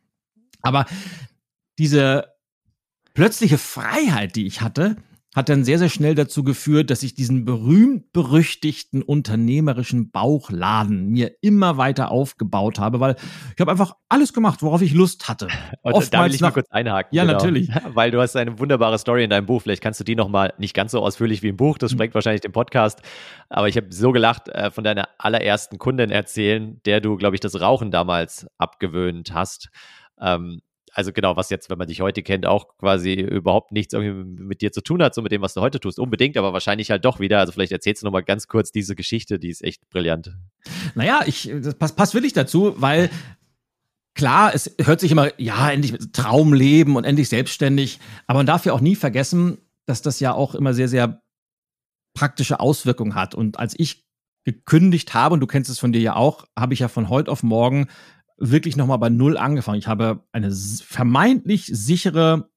Aber 0.63 0.87
diese 1.79 2.33
plötzliche 3.15 3.59
Freiheit, 3.59 4.37
die 4.37 4.47
ich 4.47 4.63
hatte, 4.63 4.97
hat 5.37 5.51
dann 5.51 5.63
sehr, 5.63 5.79
sehr 5.79 5.91
schnell 5.91 6.15
dazu 6.15 6.43
geführt, 6.43 6.91
dass 6.91 7.03
ich 7.03 7.15
diesen 7.15 7.45
berühmt-berüchtigten 7.45 9.03
unternehmerischen 9.03 10.11
Bauchladen 10.11 11.11
mir 11.11 11.33
immer 11.43 11.77
weiter 11.77 12.11
aufgebaut 12.11 12.79
habe, 12.79 12.99
weil 12.99 13.15
ich 13.55 13.61
habe 13.61 13.71
einfach 13.71 13.95
alles 14.09 14.33
gemacht, 14.33 14.63
worauf 14.63 14.81
ich 14.81 14.95
Lust 14.95 15.29
hatte. 15.29 15.49
Und 15.83 15.93
Oftmals 15.93 16.11
da 16.11 16.25
will 16.25 16.35
ich 16.35 16.41
mal 16.41 16.51
kurz 16.51 16.71
einhaken. 16.71 17.15
Ja, 17.15 17.25
genau. 17.25 17.35
natürlich. 17.35 17.69
Weil 17.95 18.11
du 18.11 18.21
hast 18.21 18.37
eine 18.37 18.59
wunderbare 18.59 18.99
Story 18.99 19.25
in 19.25 19.31
deinem 19.31 19.47
Buch. 19.47 19.63
Vielleicht 19.63 19.83
kannst 19.83 20.01
du 20.01 20.05
die 20.05 20.17
nochmal 20.17 20.55
nicht 20.59 20.75
ganz 20.75 20.93
so 20.93 21.01
ausführlich 21.01 21.43
wie 21.43 21.49
im 21.49 21.57
Buch, 21.57 21.79
das 21.79 21.93
sprengt 21.93 22.13
mhm. 22.13 22.17
wahrscheinlich 22.17 22.41
den 22.41 22.53
Podcast. 22.53 23.03
Aber 23.51 23.69
ich 23.69 23.77
habe 23.77 23.89
so 23.91 24.13
gelacht, 24.13 24.49
äh, 24.49 24.71
von 24.71 24.83
deiner 24.83 25.09
allerersten 25.19 25.79
Kundin 25.79 26.11
erzählen, 26.11 26.81
der 26.85 27.01
du, 27.01 27.17
glaube 27.17 27.37
ich, 27.37 27.41
das 27.41 27.61
Rauchen 27.61 27.91
damals 27.91 28.47
abgewöhnt 28.57 29.33
hast. 29.35 29.69
Ähm, 30.21 30.63
also 30.99 31.12
genau, 31.12 31.37
was 31.37 31.49
jetzt, 31.49 31.71
wenn 31.71 31.78
man 31.78 31.87
dich 31.87 32.00
heute 32.00 32.25
kennt, 32.25 32.45
auch 32.45 32.76
quasi 32.76 33.12
überhaupt 33.12 33.71
nichts 33.71 33.95
irgendwie 33.95 34.43
mit 34.43 34.62
dir 34.62 34.73
zu 34.73 34.81
tun 34.81 35.00
hat, 35.00 35.14
so 35.14 35.23
mit 35.23 35.31
dem, 35.31 35.43
was 35.43 35.55
du 35.55 35.61
heute 35.61 35.78
tust. 35.78 36.00
Unbedingt, 36.00 36.37
aber 36.37 36.52
wahrscheinlich 36.52 36.90
halt 36.90 37.05
doch 37.05 37.21
wieder. 37.21 37.38
Also 37.38 37.52
vielleicht 37.52 37.71
erzählst 37.71 38.02
du 38.02 38.07
nochmal 38.07 38.25
ganz 38.25 38.49
kurz 38.49 38.73
diese 38.73 38.97
Geschichte, 38.97 39.38
die 39.38 39.49
ist 39.49 39.62
echt 39.62 39.88
brillant. 39.90 40.35
Naja, 40.97 41.21
ich, 41.25 41.52
das 41.62 41.76
passt, 41.76 41.95
passt 41.95 42.14
wirklich 42.14 42.33
dazu, 42.33 42.75
weil 42.78 43.11
klar, 44.17 44.52
es 44.52 44.75
hört 44.83 44.99
sich 44.99 45.12
immer, 45.12 45.31
ja, 45.40 45.71
endlich 45.71 45.95
Traumleben 46.12 46.97
und 46.97 47.05
endlich 47.05 47.28
selbstständig, 47.28 48.00
aber 48.26 48.40
man 48.40 48.47
darf 48.47 48.67
ja 48.67 48.73
auch 48.73 48.81
nie 48.81 48.97
vergessen, 48.97 49.59
dass 49.87 50.02
das 50.02 50.19
ja 50.19 50.33
auch 50.33 50.57
immer 50.57 50.75
sehr, 50.75 50.88
sehr 50.88 51.23
praktische 52.12 52.59
Auswirkungen 52.59 53.14
hat. 53.14 53.37
Und 53.37 53.61
als 53.61 53.78
ich 53.78 54.05
gekündigt 54.43 55.14
habe, 55.14 55.35
und 55.35 55.40
du 55.40 55.47
kennst 55.47 55.71
es 55.71 55.78
von 55.78 55.93
dir 55.93 56.00
ja 56.00 56.17
auch, 56.17 56.49
habe 56.59 56.75
ich 56.75 56.81
ja 56.81 56.88
von 56.88 57.09
heute 57.09 57.31
auf 57.31 57.45
morgen 57.45 57.87
wirklich 58.38 58.76
nochmal 58.76 58.99
bei 58.99 59.09
Null 59.09 59.37
angefangen. 59.37 59.78
Ich 59.78 59.88
habe 59.88 60.25
eine 60.33 60.50
vermeintlich 60.52 61.66
sichere 61.66 62.50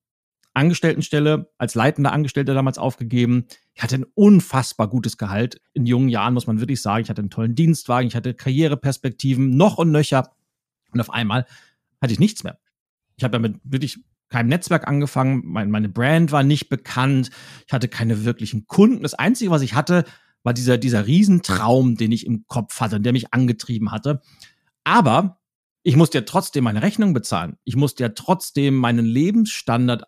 Angestelltenstelle 0.54 1.52
als 1.58 1.76
leitender 1.76 2.12
Angestellter 2.12 2.54
damals 2.54 2.78
aufgegeben. 2.78 3.46
Ich 3.74 3.84
hatte 3.84 3.96
ein 3.96 4.06
unfassbar 4.16 4.90
gutes 4.90 5.18
Gehalt. 5.18 5.62
In 5.74 5.86
jungen 5.86 6.10
Jahren 6.10 6.34
muss 6.34 6.48
man 6.48 6.60
wirklich 6.60 6.82
sagen, 6.82 7.04
ich 7.04 7.10
hatte 7.10 7.22
einen 7.22 7.30
tollen 7.30 7.56
Dienstwagen, 7.56 8.08
ich 8.08 8.16
hatte 8.16 8.34
Karriereperspektiven, 8.34 9.56
noch 9.56 9.78
und 9.78 9.92
nöcher. 9.92 10.32
Und 10.92 11.00
auf 11.00 11.10
einmal 11.10 11.46
hatte 12.02 12.14
ich 12.14 12.20
nichts 12.20 12.44
mehr. 12.44 12.60
Ich 13.16 13.24
habe 13.24 13.32
damit 13.32 13.60
wirklich 13.64 14.04
keinem 14.30 14.50
Netzwerk 14.50 14.88
angefangen. 14.88 15.44
meine 15.46 15.90
Brand 15.90 16.32
war 16.32 16.44
nicht 16.44 16.70
bekannt. 16.70 17.32
Ich 17.68 17.74
hatte 17.74 17.88
keine 17.88 18.26
wirklichen 18.26 18.68
Kunden. 18.68 19.04
Das 19.04 19.14
Einzige, 19.14 19.52
was 19.52 19.62
ich 19.62 19.74
hatte, 19.74 20.06
war 20.44 20.54
dieser, 20.54 20.78
dieser 20.78 21.06
Riesentraum, 21.06 21.96
den 21.96 22.12
ich 22.12 22.26
im 22.26 22.46
Kopf 22.48 22.82
hatte 22.82 22.98
und 22.98 23.04
der 23.04 23.14
mich 23.14 23.34
angetrieben 23.34 23.92
hatte. 23.92 24.22
Aber 24.84 25.41
ich 25.84 25.96
musste 25.96 26.20
ja 26.20 26.24
trotzdem 26.24 26.64
meine 26.64 26.82
Rechnung 26.82 27.14
bezahlen. 27.14 27.58
Ich 27.64 27.76
musste 27.76 28.04
ja 28.04 28.10
trotzdem 28.10 28.76
meinen 28.76 29.06
Lebensstandard 29.06 30.04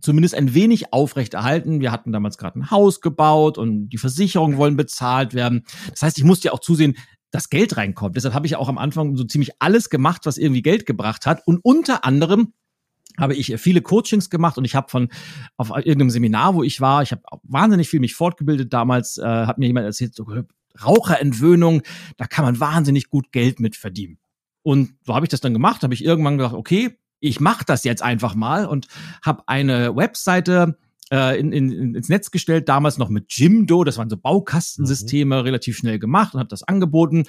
zumindest 0.00 0.34
ein 0.34 0.54
wenig 0.54 0.92
aufrechterhalten. 0.92 1.80
Wir 1.80 1.90
hatten 1.90 2.12
damals 2.12 2.38
gerade 2.38 2.58
ein 2.58 2.70
Haus 2.70 3.00
gebaut 3.00 3.58
und 3.58 3.88
die 3.88 3.98
Versicherungen 3.98 4.56
wollen 4.56 4.76
bezahlt 4.76 5.34
werden. 5.34 5.64
Das 5.90 6.02
heißt, 6.02 6.18
ich 6.18 6.24
musste 6.24 6.48
ja 6.48 6.52
auch 6.52 6.60
zusehen, 6.60 6.96
dass 7.30 7.50
Geld 7.50 7.76
reinkommt. 7.76 8.16
Deshalb 8.16 8.34
habe 8.34 8.46
ich 8.46 8.56
auch 8.56 8.68
am 8.68 8.78
Anfang 8.78 9.16
so 9.16 9.24
ziemlich 9.24 9.50
alles 9.58 9.90
gemacht, 9.90 10.22
was 10.24 10.38
irgendwie 10.38 10.62
Geld 10.62 10.86
gebracht 10.86 11.26
hat. 11.26 11.42
Und 11.46 11.58
unter 11.62 12.04
anderem 12.04 12.54
habe 13.18 13.34
ich 13.34 13.54
viele 13.60 13.82
Coachings 13.82 14.30
gemacht 14.30 14.56
und 14.56 14.64
ich 14.64 14.76
habe 14.76 14.88
von 14.88 15.08
auf 15.56 15.70
irgendeinem 15.70 16.10
Seminar, 16.10 16.54
wo 16.54 16.62
ich 16.62 16.80
war, 16.80 17.02
ich 17.02 17.10
habe 17.10 17.22
wahnsinnig 17.42 17.88
viel 17.88 18.00
mich 18.00 18.14
fortgebildet 18.14 18.72
damals, 18.72 19.18
äh, 19.18 19.24
hat 19.24 19.58
mir 19.58 19.66
jemand 19.66 19.86
erzählt, 19.86 20.14
so 20.14 20.26
Raucherentwöhnung, 20.80 21.82
da 22.16 22.26
kann 22.26 22.44
man 22.44 22.60
wahnsinnig 22.60 23.10
gut 23.10 23.32
Geld 23.32 23.58
mit 23.58 23.74
verdienen. 23.74 24.18
Und 24.68 24.96
so 25.02 25.14
habe 25.14 25.24
ich 25.24 25.30
das 25.30 25.40
dann 25.40 25.54
gemacht, 25.54 25.82
habe 25.82 25.94
ich 25.94 26.04
irgendwann 26.04 26.36
gedacht, 26.36 26.52
okay, 26.52 26.98
ich 27.20 27.40
mache 27.40 27.64
das 27.64 27.84
jetzt 27.84 28.02
einfach 28.02 28.34
mal 28.34 28.66
und 28.66 28.86
habe 29.24 29.42
eine 29.46 29.96
Webseite 29.96 30.76
äh, 31.10 31.40
in, 31.40 31.52
in, 31.52 31.94
ins 31.94 32.10
Netz 32.10 32.30
gestellt, 32.30 32.68
damals 32.68 32.98
noch 32.98 33.08
mit 33.08 33.32
Jimdo, 33.32 33.82
das 33.82 33.96
waren 33.96 34.10
so 34.10 34.18
Baukastensysteme, 34.18 35.36
mhm. 35.36 35.42
relativ 35.42 35.78
schnell 35.78 35.98
gemacht 35.98 36.34
und 36.34 36.40
habe 36.40 36.50
das 36.50 36.64
angeboten, 36.64 37.24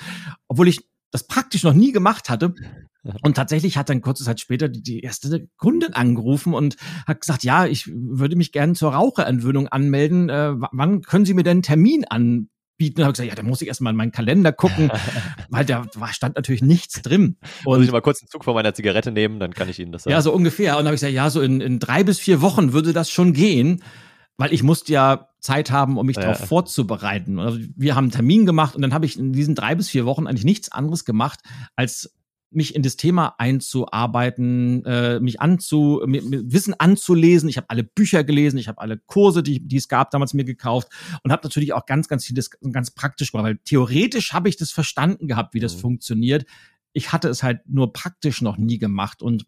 obwohl 0.50 0.67
ich 0.67 0.81
das 1.12 1.27
praktisch 1.27 1.63
noch 1.63 1.74
nie 1.74 1.93
gemacht 1.93 2.29
hatte. 2.29 2.55
Und 3.24 3.36
tatsächlich 3.36 3.77
hat 3.77 3.89
dann 3.89 4.01
kurze 4.01 4.25
Zeit 4.25 4.41
später 4.41 4.67
die, 4.67 4.84
die 4.84 5.00
erste 5.00 5.48
Kundin 5.55 5.93
angerufen 5.93 6.53
und 6.53 6.75
hat 7.08 7.22
gesagt, 7.22 7.46
ja, 7.46 7.65
ich 7.65 7.88
würde 7.88 8.36
mich 8.36 8.51
gerne 8.51 8.74
zur 8.74 8.93
Raucherentwöhnung 8.93 9.69
anmelden. 9.69 10.27
Äh, 10.27 10.55
wann 10.74 11.01
können 11.01 11.24
Sie 11.24 11.34
mir 11.34 11.43
denn 11.43 11.58
einen 11.58 11.63
Termin 11.63 12.03
an, 12.03 12.50
bieten. 12.80 13.04
Habe 13.04 13.14
gesagt, 13.14 13.30
ja, 13.30 13.36
da 13.36 13.44
muss 13.44 13.62
ich 13.62 13.68
erstmal 13.68 13.94
in 13.94 13.98
meinen 13.98 14.12
Kalender 14.12 14.52
gucken, 14.52 14.90
weil 15.50 15.66
da 15.66 15.86
stand 16.12 16.36
natürlich 16.36 16.64
nichts 16.64 17.04
drin. 17.04 17.38
Und 17.66 17.78
muss 17.78 17.86
ich 17.86 17.92
mal 17.92 18.02
kurz 18.02 18.24
einen 18.24 18.30
Zug 18.30 18.44
von 18.44 18.56
meiner 18.56 18.74
Zigarette 18.74 19.12
nehmen, 19.12 19.40
dann 19.40 19.54
kann 19.54 19.70
ich 19.70 19.78
Ihnen 19.78 19.92
das 19.92 20.04
sagen. 20.04 20.14
Ja, 20.14 20.22
so 20.24 20.34
ungefähr. 20.34 20.74
Und 20.74 20.80
dann 20.80 20.88
habe 20.88 20.96
ich 20.96 21.02
gesagt, 21.02 21.14
ja, 21.14 21.30
so 21.30 21.42
in, 21.42 21.62
in 21.62 21.78
drei 21.78 22.04
bis 22.04 22.18
vier 22.18 22.42
Wochen 22.42 22.74
würde 22.74 22.94
das 22.94 23.12
schon 23.12 23.34
gehen, 23.34 23.84
weil 24.38 24.52
ich 24.52 24.64
musste 24.64 24.92
ja 24.94 25.28
Zeit 25.40 25.70
haben, 25.70 25.98
um 25.98 26.06
mich 26.06 26.16
ja. 26.16 26.24
darauf 26.24 26.48
vorzubereiten. 26.48 27.40
Also 27.40 27.60
wir 27.76 27.96
haben 27.96 28.06
einen 28.06 28.12
Termin 28.12 28.46
gemacht 28.46 28.76
und 28.76 28.82
dann 28.82 28.94
habe 28.94 29.06
ich 29.06 29.20
in 29.20 29.34
diesen 29.34 29.54
drei 29.54 29.76
bis 29.76 29.90
vier 29.90 30.06
Wochen 30.06 30.26
eigentlich 30.26 30.46
nichts 30.46 30.72
anderes 30.72 31.06
gemacht, 31.06 31.42
als 31.76 32.14
mich 32.51 32.75
in 32.75 32.82
das 32.82 32.98
Thema 32.98 33.36
einzuarbeiten, 33.38 34.84
äh, 34.86 35.20
mich 35.20 35.39
anzu, 35.39 36.01
Wissen 36.06 36.74
anzulesen. 36.74 37.48
Ich 37.50 37.58
habe 37.58 37.70
alle 37.70 37.84
Bücher 37.84 38.24
gelesen, 38.24 38.58
ich 38.58 38.68
habe 38.68 38.82
alle 38.82 38.98
Kurse, 38.98 39.44
die, 39.44 39.60
die 39.60 39.77
es 39.77 39.88
gab, 39.88 40.12
damals 40.12 40.34
mir 40.34 40.46
gekauft 40.46 40.89
und 41.24 41.32
habe 41.32 41.44
natürlich 41.44 41.74
auch 41.74 41.86
ganz, 41.86 42.08
ganz 42.08 42.25
vieles 42.25 42.50
ganz 42.72 42.91
praktisch 42.91 43.32
gemacht, 43.32 43.46
weil 43.46 43.60
theoretisch 43.65 44.34
habe 44.34 44.50
ich 44.50 44.58
das 44.58 44.72
verstanden 44.72 45.27
gehabt, 45.27 45.53
wie 45.53 45.60
das 45.60 45.75
mhm. 45.75 45.82
funktioniert. 45.82 46.46
Ich 46.94 47.12
hatte 47.12 47.29
es 47.29 47.44
halt 47.44 47.62
nur 47.68 47.94
praktisch 47.94 48.41
noch 48.41 48.58
nie 48.58 48.79
gemacht 48.79 49.22
und 49.22 49.46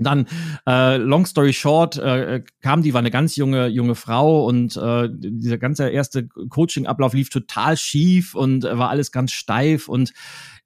dann, 0.00 0.26
äh, 0.66 0.96
long 0.96 1.24
story 1.24 1.52
short, 1.52 1.98
äh, 1.98 2.42
kam 2.60 2.82
die, 2.82 2.94
war 2.94 2.98
eine 2.98 3.12
ganz 3.12 3.36
junge, 3.36 3.68
junge 3.68 3.94
Frau 3.94 4.44
und 4.44 4.76
äh, 4.76 5.08
dieser 5.12 5.58
ganze 5.58 5.88
erste 5.88 6.26
Coaching-Ablauf 6.26 7.14
lief 7.14 7.30
total 7.30 7.76
schief 7.76 8.34
und 8.34 8.64
äh, 8.64 8.76
war 8.76 8.90
alles 8.90 9.12
ganz 9.12 9.30
steif 9.30 9.88
und 9.88 10.12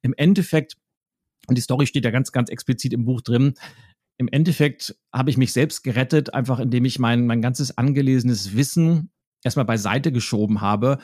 im 0.01 0.15
Endeffekt 0.17 0.77
und 1.49 1.57
die 1.57 1.61
Story 1.61 1.85
steht 1.85 2.05
ja 2.05 2.11
ganz, 2.11 2.31
ganz 2.31 2.49
explizit 2.49 2.93
im 2.93 3.05
Buch 3.05 3.21
drin. 3.21 3.53
Im 4.17 4.27
Endeffekt 4.27 4.95
habe 5.13 5.29
ich 5.29 5.37
mich 5.37 5.53
selbst 5.53 5.83
gerettet, 5.83 6.33
einfach 6.33 6.59
indem 6.59 6.85
ich 6.85 6.99
mein, 6.99 7.25
mein 7.25 7.41
ganzes 7.41 7.77
angelesenes 7.77 8.55
Wissen 8.55 9.11
erstmal 9.43 9.65
beiseite 9.65 10.11
geschoben 10.11 10.61
habe 10.61 10.99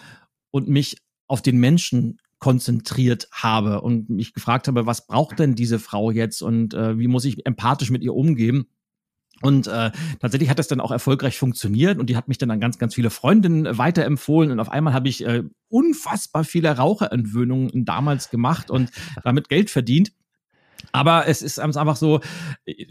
und 0.51 0.67
mich 0.67 0.97
auf 1.27 1.41
den 1.41 1.57
Menschen 1.57 2.19
konzentriert 2.39 3.27
habe 3.31 3.81
und 3.81 4.09
mich 4.09 4.33
gefragt 4.33 4.67
habe, 4.67 4.85
was 4.85 5.07
braucht 5.07 5.39
denn 5.39 5.55
diese 5.55 5.79
Frau 5.79 6.11
jetzt 6.11 6.41
und 6.41 6.73
äh, 6.73 6.99
wie 6.99 7.07
muss 7.07 7.25
ich 7.25 7.45
empathisch 7.45 7.89
mit 7.89 8.03
ihr 8.03 8.13
umgehen? 8.13 8.65
Und 9.41 9.67
äh, 9.67 9.91
tatsächlich 10.19 10.49
hat 10.49 10.59
das 10.59 10.67
dann 10.67 10.79
auch 10.79 10.91
erfolgreich 10.91 11.37
funktioniert 11.37 11.99
und 11.99 12.09
die 12.09 12.15
hat 12.15 12.27
mich 12.27 12.37
dann 12.37 12.51
an 12.51 12.59
ganz, 12.59 12.77
ganz 12.77 12.95
viele 12.95 13.09
Freundinnen 13.09 13.77
weiterempfohlen 13.77 14.51
und 14.51 14.59
auf 14.59 14.69
einmal 14.69 14.93
habe 14.93 15.09
ich 15.09 15.25
äh, 15.25 15.43
unfassbar 15.67 16.43
viele 16.43 16.69
Raucherentwöhnungen 16.77 17.83
damals 17.85 18.29
gemacht 18.29 18.71
und 18.71 18.91
damit 19.23 19.49
Geld 19.49 19.69
verdient. 19.69 20.13
Aber 20.91 21.27
es 21.27 21.41
ist 21.41 21.59
einfach 21.59 21.95
so, 21.95 22.21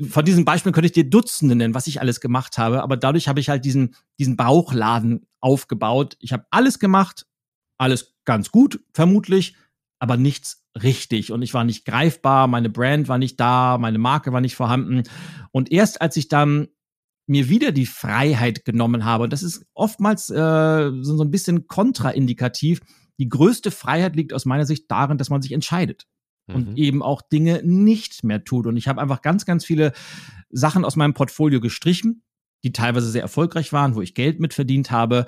von 0.08 0.24
diesen 0.24 0.44
Beispielen 0.44 0.74
könnte 0.74 0.86
ich 0.86 0.92
dir 0.92 1.08
Dutzende 1.08 1.54
nennen, 1.54 1.74
was 1.74 1.86
ich 1.86 2.00
alles 2.00 2.20
gemacht 2.20 2.58
habe. 2.58 2.82
Aber 2.82 2.96
dadurch 2.96 3.28
habe 3.28 3.40
ich 3.40 3.48
halt 3.48 3.64
diesen, 3.64 3.94
diesen 4.18 4.36
Bauchladen 4.36 5.26
aufgebaut. 5.40 6.16
Ich 6.20 6.32
habe 6.32 6.44
alles 6.50 6.78
gemacht, 6.78 7.26
alles 7.78 8.14
ganz 8.24 8.50
gut, 8.50 8.80
vermutlich, 8.92 9.56
aber 9.98 10.16
nichts 10.16 10.64
richtig. 10.82 11.32
Und 11.32 11.42
ich 11.42 11.54
war 11.54 11.64
nicht 11.64 11.84
greifbar, 11.84 12.46
meine 12.46 12.68
Brand 12.68 13.08
war 13.08 13.18
nicht 13.18 13.38
da, 13.40 13.78
meine 13.78 13.98
Marke 13.98 14.32
war 14.32 14.40
nicht 14.40 14.56
vorhanden. 14.56 15.04
Und 15.50 15.72
erst 15.72 16.02
als 16.02 16.16
ich 16.16 16.28
dann 16.28 16.68
mir 17.26 17.48
wieder 17.48 17.72
die 17.72 17.86
Freiheit 17.86 18.64
genommen 18.64 19.04
habe, 19.04 19.24
und 19.24 19.32
das 19.32 19.42
ist 19.42 19.64
oftmals 19.72 20.28
äh, 20.28 20.90
so, 21.00 21.16
so 21.16 21.24
ein 21.24 21.30
bisschen 21.30 21.68
kontraindikativ, 21.68 22.80
die 23.18 23.28
größte 23.28 23.70
Freiheit 23.70 24.16
liegt 24.16 24.32
aus 24.32 24.44
meiner 24.44 24.66
Sicht 24.66 24.90
darin, 24.90 25.16
dass 25.16 25.30
man 25.30 25.40
sich 25.40 25.52
entscheidet 25.52 26.06
und 26.46 26.70
mhm. 26.70 26.76
eben 26.76 27.02
auch 27.02 27.22
Dinge 27.22 27.62
nicht 27.64 28.24
mehr 28.24 28.44
tut. 28.44 28.66
Und 28.66 28.76
ich 28.76 28.88
habe 28.88 29.00
einfach 29.00 29.22
ganz, 29.22 29.46
ganz 29.46 29.64
viele 29.64 29.92
Sachen 30.50 30.84
aus 30.84 30.96
meinem 30.96 31.14
Portfolio 31.14 31.60
gestrichen, 31.60 32.22
die 32.64 32.72
teilweise 32.72 33.10
sehr 33.10 33.22
erfolgreich 33.22 33.72
waren, 33.72 33.94
wo 33.94 34.02
ich 34.02 34.14
Geld 34.14 34.40
mitverdient 34.40 34.90
habe. 34.90 35.26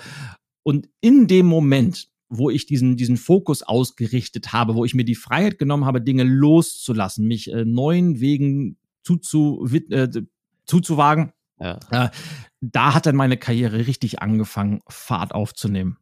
Und 0.62 0.88
in 1.00 1.26
dem 1.26 1.46
Moment, 1.46 2.08
wo 2.28 2.50
ich 2.50 2.66
diesen, 2.66 2.96
diesen 2.96 3.16
Fokus 3.16 3.62
ausgerichtet 3.62 4.52
habe, 4.52 4.74
wo 4.74 4.84
ich 4.84 4.94
mir 4.94 5.04
die 5.04 5.14
Freiheit 5.14 5.58
genommen 5.58 5.84
habe, 5.84 6.00
Dinge 6.00 6.24
loszulassen, 6.24 7.26
mich 7.26 7.52
äh, 7.52 7.64
neuen 7.64 8.20
Wegen 8.20 8.76
zuzu, 9.02 9.68
äh, 9.90 10.08
zuzuwagen, 10.64 11.32
ja. 11.60 11.78
äh, 11.90 12.10
da 12.60 12.94
hat 12.94 13.06
dann 13.06 13.16
meine 13.16 13.36
Karriere 13.36 13.86
richtig 13.86 14.20
angefangen, 14.20 14.80
Fahrt 14.88 15.32
aufzunehmen. 15.32 15.98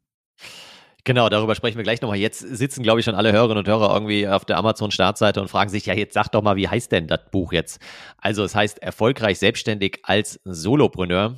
Genau, 1.06 1.28
darüber 1.28 1.54
sprechen 1.54 1.76
wir 1.76 1.84
gleich 1.84 2.00
nochmal. 2.00 2.16
Jetzt 2.16 2.40
sitzen, 2.40 2.82
glaube 2.82 2.98
ich, 3.00 3.04
schon 3.04 3.14
alle 3.14 3.30
Hörerinnen 3.30 3.58
und 3.58 3.68
Hörer 3.68 3.92
irgendwie 3.92 4.26
auf 4.26 4.46
der 4.46 4.56
Amazon-Startseite 4.56 5.38
und 5.38 5.48
fragen 5.48 5.68
sich, 5.68 5.84
ja, 5.84 5.92
jetzt 5.92 6.14
sag 6.14 6.28
doch 6.28 6.42
mal, 6.42 6.56
wie 6.56 6.66
heißt 6.66 6.90
denn 6.92 7.08
das 7.08 7.20
Buch 7.30 7.52
jetzt? 7.52 7.78
Also 8.16 8.42
es 8.42 8.54
heißt 8.54 8.82
Erfolgreich 8.82 9.38
selbstständig 9.38 9.98
als 10.02 10.40
Solopreneur 10.44 11.36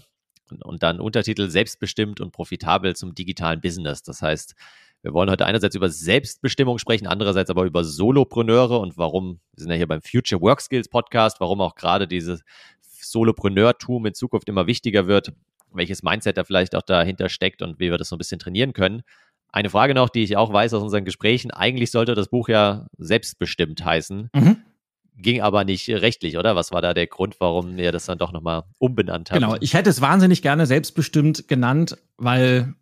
und 0.63 0.85
dann 0.85 1.01
Untertitel 1.01 1.51
Selbstbestimmt 1.51 2.21
und 2.21 2.31
profitabel 2.31 2.95
zum 2.95 3.17
digitalen 3.17 3.61
Business. 3.61 4.05
Das 4.05 4.23
heißt, 4.23 4.55
wir 5.03 5.13
wollen 5.13 5.31
heute 5.31 5.47
einerseits 5.47 5.75
über 5.75 5.89
Selbstbestimmung 5.89 6.79
sprechen, 6.79 7.09
andererseits 7.09 7.51
aber 7.51 7.65
über 7.65 7.83
Solopreneure 7.83 8.79
und 8.79 8.97
warum, 8.97 9.41
wir 9.55 9.63
sind 9.63 9.71
ja 9.71 9.77
hier 9.77 9.89
beim 9.89 10.01
Future 10.01 10.41
Work 10.43 10.61
Skills 10.61 10.89
Podcast, 10.89 11.41
warum 11.41 11.61
auch 11.61 11.75
gerade 11.75 12.07
dieses 12.07 12.43
Solopreneurtum 13.01 14.07
in 14.07 14.15
Zukunft 14.15 14.49
immer 14.49 14.69
wichtiger 14.69 15.09
wird, 15.09 15.33
welches 15.73 16.05
Mindset 16.05 16.39
da 16.39 16.45
vielleicht 16.45 16.77
auch 16.77 16.83
dahinter 16.83 17.29
steckt 17.29 17.63
und 17.63 17.81
wie 17.81 17.91
wir 17.91 17.99
das 17.99 18.09
so 18.09 18.15
ein 18.15 18.19
bisschen 18.19 18.39
trainieren 18.39 18.73
können. 18.73 19.03
Eine 19.57 19.71
Frage 19.71 19.95
noch, 19.95 20.11
die 20.11 20.23
ich 20.23 20.37
auch 20.37 20.53
weiß 20.53 20.75
aus 20.75 20.83
unseren 20.83 21.07
Gesprächen. 21.07 21.51
Eigentlich 21.51 21.91
sollte 21.91 22.15
das 22.15 22.29
Buch 22.29 22.51
ja 22.51 22.89
selbstbestimmt 22.99 23.83
heißen. 23.83 24.29
Mhm. 24.35 24.59
Ging 25.17 25.41
aber 25.41 25.65
nicht 25.65 25.89
rechtlich, 25.89 26.37
oder? 26.37 26.55
Was 26.57 26.73
war 26.73 26.83
da 26.83 26.93
der 26.93 27.07
Grund, 27.07 27.37
warum 27.39 27.79
ihr 27.79 27.91
das 27.91 28.05
dann 28.05 28.19
doch 28.19 28.33
nochmal 28.33 28.65
umbenannt 28.79 29.31
habt? 29.31 29.41
Genau, 29.41 29.57
ich 29.59 29.73
hätte 29.73 29.89
es 29.89 30.03
wahnsinnig 30.03 30.43
gerne 30.43 30.67
selbstbestimmt 30.67 31.49
genannt, 31.49 31.97
weil 32.19 32.75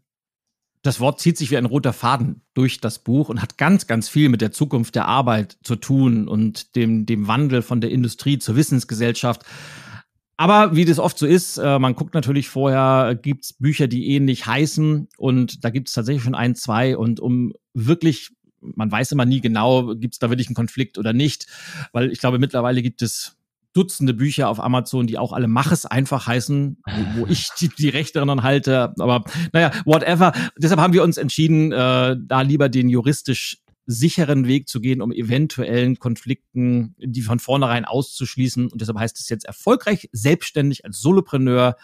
das 0.82 0.98
Wort 0.98 1.20
zieht 1.20 1.38
sich 1.38 1.52
wie 1.52 1.58
ein 1.58 1.64
roter 1.64 1.92
Faden 1.92 2.42
durch 2.54 2.80
das 2.80 2.98
Buch 2.98 3.28
und 3.28 3.40
hat 3.40 3.56
ganz, 3.56 3.86
ganz 3.86 4.08
viel 4.08 4.28
mit 4.28 4.40
der 4.40 4.50
Zukunft 4.50 4.96
der 4.96 5.06
Arbeit 5.06 5.56
zu 5.62 5.76
tun 5.76 6.26
und 6.26 6.74
dem, 6.74 7.06
dem 7.06 7.28
Wandel 7.28 7.62
von 7.62 7.80
der 7.80 7.92
Industrie 7.92 8.40
zur 8.40 8.56
Wissensgesellschaft. 8.56 9.44
Aber 10.36 10.74
wie 10.74 10.84
das 10.84 10.98
oft 10.98 11.18
so 11.18 11.26
ist, 11.26 11.58
äh, 11.58 11.78
man 11.78 11.94
guckt 11.94 12.14
natürlich 12.14 12.48
vorher, 12.48 13.14
gibt's 13.20 13.52
Bücher, 13.52 13.86
die 13.86 14.08
ähnlich 14.08 14.46
heißen 14.46 15.08
und 15.16 15.64
da 15.64 15.70
gibt 15.70 15.88
es 15.88 15.94
tatsächlich 15.94 16.24
schon 16.24 16.34
ein, 16.34 16.56
zwei 16.56 16.96
und 16.96 17.20
um 17.20 17.52
wirklich, 17.72 18.30
man 18.60 18.90
weiß 18.90 19.12
immer 19.12 19.26
nie 19.26 19.40
genau, 19.40 19.94
gibt's 19.94 20.18
da 20.18 20.30
wirklich 20.30 20.48
einen 20.48 20.56
Konflikt 20.56 20.98
oder 20.98 21.12
nicht, 21.12 21.46
weil 21.92 22.10
ich 22.10 22.18
glaube, 22.18 22.38
mittlerweile 22.38 22.82
gibt 22.82 23.02
es 23.02 23.36
Dutzende 23.74 24.14
Bücher 24.14 24.48
auf 24.50 24.62
Amazon, 24.62 25.08
die 25.08 25.18
auch 25.18 25.32
alle 25.32 25.48
Mach 25.48 25.72
es 25.72 25.84
einfach 25.84 26.28
heißen, 26.28 26.78
wo, 26.86 27.20
wo 27.20 27.26
ich 27.28 27.48
die, 27.58 27.68
die 27.68 27.88
Rechte 27.88 28.24
halte. 28.24 28.94
Aber 29.00 29.24
naja, 29.52 29.72
whatever. 29.84 30.32
Deshalb 30.56 30.80
haben 30.80 30.92
wir 30.92 31.02
uns 31.02 31.16
entschieden, 31.16 31.72
äh, 31.72 32.16
da 32.16 32.42
lieber 32.42 32.68
den 32.68 32.88
juristisch 32.88 33.63
sicheren 33.86 34.46
Weg 34.46 34.68
zu 34.68 34.80
gehen, 34.80 35.02
um 35.02 35.12
eventuellen 35.12 35.98
Konflikten, 35.98 36.94
die 36.98 37.22
von 37.22 37.38
vornherein 37.38 37.84
auszuschließen. 37.84 38.68
Und 38.68 38.80
deshalb 38.80 38.98
heißt 38.98 39.18
es 39.20 39.28
jetzt 39.28 39.44
erfolgreich 39.44 40.08
selbstständig 40.12 40.84
als 40.84 41.00
Solopreneur. 41.00 41.76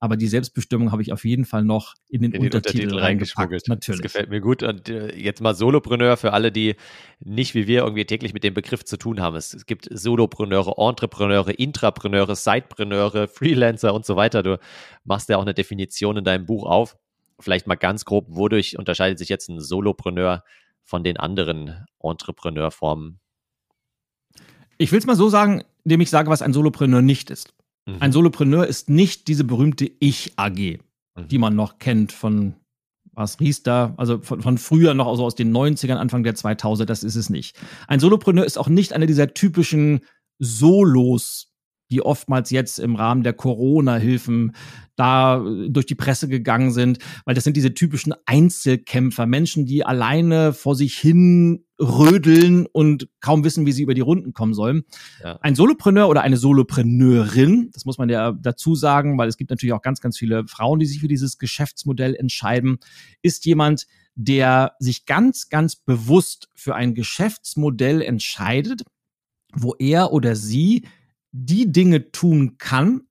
Aber 0.00 0.16
die 0.16 0.28
Selbstbestimmung 0.28 0.92
habe 0.92 1.02
ich 1.02 1.12
auf 1.12 1.24
jeden 1.24 1.44
Fall 1.44 1.64
noch 1.64 1.94
in 2.08 2.22
den, 2.22 2.30
in 2.30 2.42
Untertitel, 2.42 2.84
Untertitel 2.84 3.00
reingepackt. 3.00 3.68
Natürlich. 3.68 4.00
Das 4.00 4.12
gefällt 4.12 4.30
mir 4.30 4.40
gut. 4.40 4.62
Und 4.62 4.88
äh, 4.88 5.12
jetzt 5.16 5.40
mal 5.40 5.56
Solopreneur 5.56 6.16
für 6.16 6.32
alle, 6.32 6.52
die 6.52 6.76
nicht 7.18 7.56
wie 7.56 7.66
wir 7.66 7.80
irgendwie 7.80 8.04
täglich 8.04 8.32
mit 8.32 8.44
dem 8.44 8.54
Begriff 8.54 8.84
zu 8.84 8.96
tun 8.96 9.20
haben. 9.20 9.34
Es, 9.34 9.52
es 9.54 9.66
gibt 9.66 9.88
Solopreneure, 9.90 10.74
Entrepreneure, 10.78 11.58
Intrapreneure, 11.58 12.36
Sidepreneure, 12.36 13.26
Freelancer 13.26 13.92
und 13.92 14.06
so 14.06 14.14
weiter. 14.14 14.44
Du 14.44 14.60
machst 15.04 15.28
ja 15.28 15.36
auch 15.36 15.42
eine 15.42 15.54
Definition 15.54 16.18
in 16.18 16.24
deinem 16.24 16.46
Buch 16.46 16.64
auf. 16.64 16.96
Vielleicht 17.40 17.66
mal 17.66 17.74
ganz 17.74 18.04
grob, 18.04 18.26
wodurch 18.28 18.78
unterscheidet 18.78 19.18
sich 19.18 19.28
jetzt 19.28 19.48
ein 19.48 19.60
Solopreneur 19.60 20.44
von 20.88 21.04
den 21.04 21.18
anderen 21.18 21.84
Entrepreneurformen? 22.02 23.20
Ich 24.78 24.90
will 24.90 24.98
es 24.98 25.06
mal 25.06 25.16
so 25.16 25.28
sagen, 25.28 25.62
indem 25.84 26.00
ich 26.00 26.08
sage, 26.08 26.30
was 26.30 26.40
ein 26.40 26.54
Solopreneur 26.54 27.02
nicht 27.02 27.30
ist. 27.30 27.54
Mhm. 27.86 27.96
Ein 28.00 28.12
Solopreneur 28.12 28.66
ist 28.66 28.88
nicht 28.88 29.28
diese 29.28 29.44
berühmte 29.44 29.90
Ich-AG, 30.00 30.78
mhm. 31.14 31.28
die 31.28 31.38
man 31.38 31.54
noch 31.54 31.78
kennt 31.78 32.12
von 32.12 32.54
was 33.12 33.38
Riester, 33.38 33.94
also 33.98 34.20
von, 34.20 34.40
von 34.40 34.56
früher 34.56 34.94
noch 34.94 35.08
also 35.08 35.26
aus 35.26 35.34
den 35.34 35.54
90ern, 35.54 35.96
Anfang 35.96 36.22
der 36.22 36.36
2000er, 36.36 36.86
das 36.86 37.02
ist 37.02 37.16
es 37.16 37.28
nicht. 37.28 37.56
Ein 37.86 38.00
Solopreneur 38.00 38.46
ist 38.46 38.56
auch 38.56 38.68
nicht 38.68 38.94
einer 38.94 39.06
dieser 39.06 39.34
typischen 39.34 40.00
Solos, 40.38 41.47
die 41.90 42.02
oftmals 42.02 42.50
jetzt 42.50 42.78
im 42.78 42.94
Rahmen 42.96 43.22
der 43.22 43.32
Corona-Hilfen 43.32 44.52
da 44.96 45.44
äh, 45.44 45.70
durch 45.70 45.86
die 45.86 45.94
Presse 45.94 46.28
gegangen 46.28 46.72
sind, 46.72 46.98
weil 47.24 47.34
das 47.34 47.44
sind 47.44 47.56
diese 47.56 47.74
typischen 47.74 48.14
Einzelkämpfer, 48.26 49.26
Menschen, 49.26 49.64
die 49.64 49.84
alleine 49.84 50.52
vor 50.52 50.74
sich 50.74 50.96
hin 50.98 51.64
rödeln 51.80 52.66
und 52.66 53.08
kaum 53.20 53.44
wissen, 53.44 53.64
wie 53.64 53.72
sie 53.72 53.84
über 53.84 53.94
die 53.94 54.00
Runden 54.00 54.32
kommen 54.32 54.52
sollen. 54.52 54.82
Ja. 55.22 55.38
Ein 55.40 55.54
Solopreneur 55.54 56.08
oder 56.08 56.22
eine 56.22 56.36
Solopreneurin, 56.36 57.70
das 57.72 57.84
muss 57.84 57.98
man 57.98 58.08
ja 58.08 58.32
dazu 58.32 58.74
sagen, 58.74 59.16
weil 59.16 59.28
es 59.28 59.36
gibt 59.36 59.50
natürlich 59.50 59.72
auch 59.72 59.82
ganz, 59.82 60.00
ganz 60.00 60.18
viele 60.18 60.46
Frauen, 60.48 60.80
die 60.80 60.86
sich 60.86 61.00
für 61.00 61.08
dieses 61.08 61.38
Geschäftsmodell 61.38 62.16
entscheiden, 62.16 62.78
ist 63.22 63.46
jemand, 63.46 63.86
der 64.16 64.72
sich 64.80 65.06
ganz, 65.06 65.48
ganz 65.48 65.76
bewusst 65.76 66.48
für 66.54 66.74
ein 66.74 66.94
Geschäftsmodell 66.94 68.02
entscheidet, 68.02 68.82
wo 69.54 69.76
er 69.78 70.12
oder 70.12 70.34
sie 70.34 70.82
die 71.32 71.72
Dinge 71.72 72.10
tun 72.10 72.56
kann, 72.58 73.02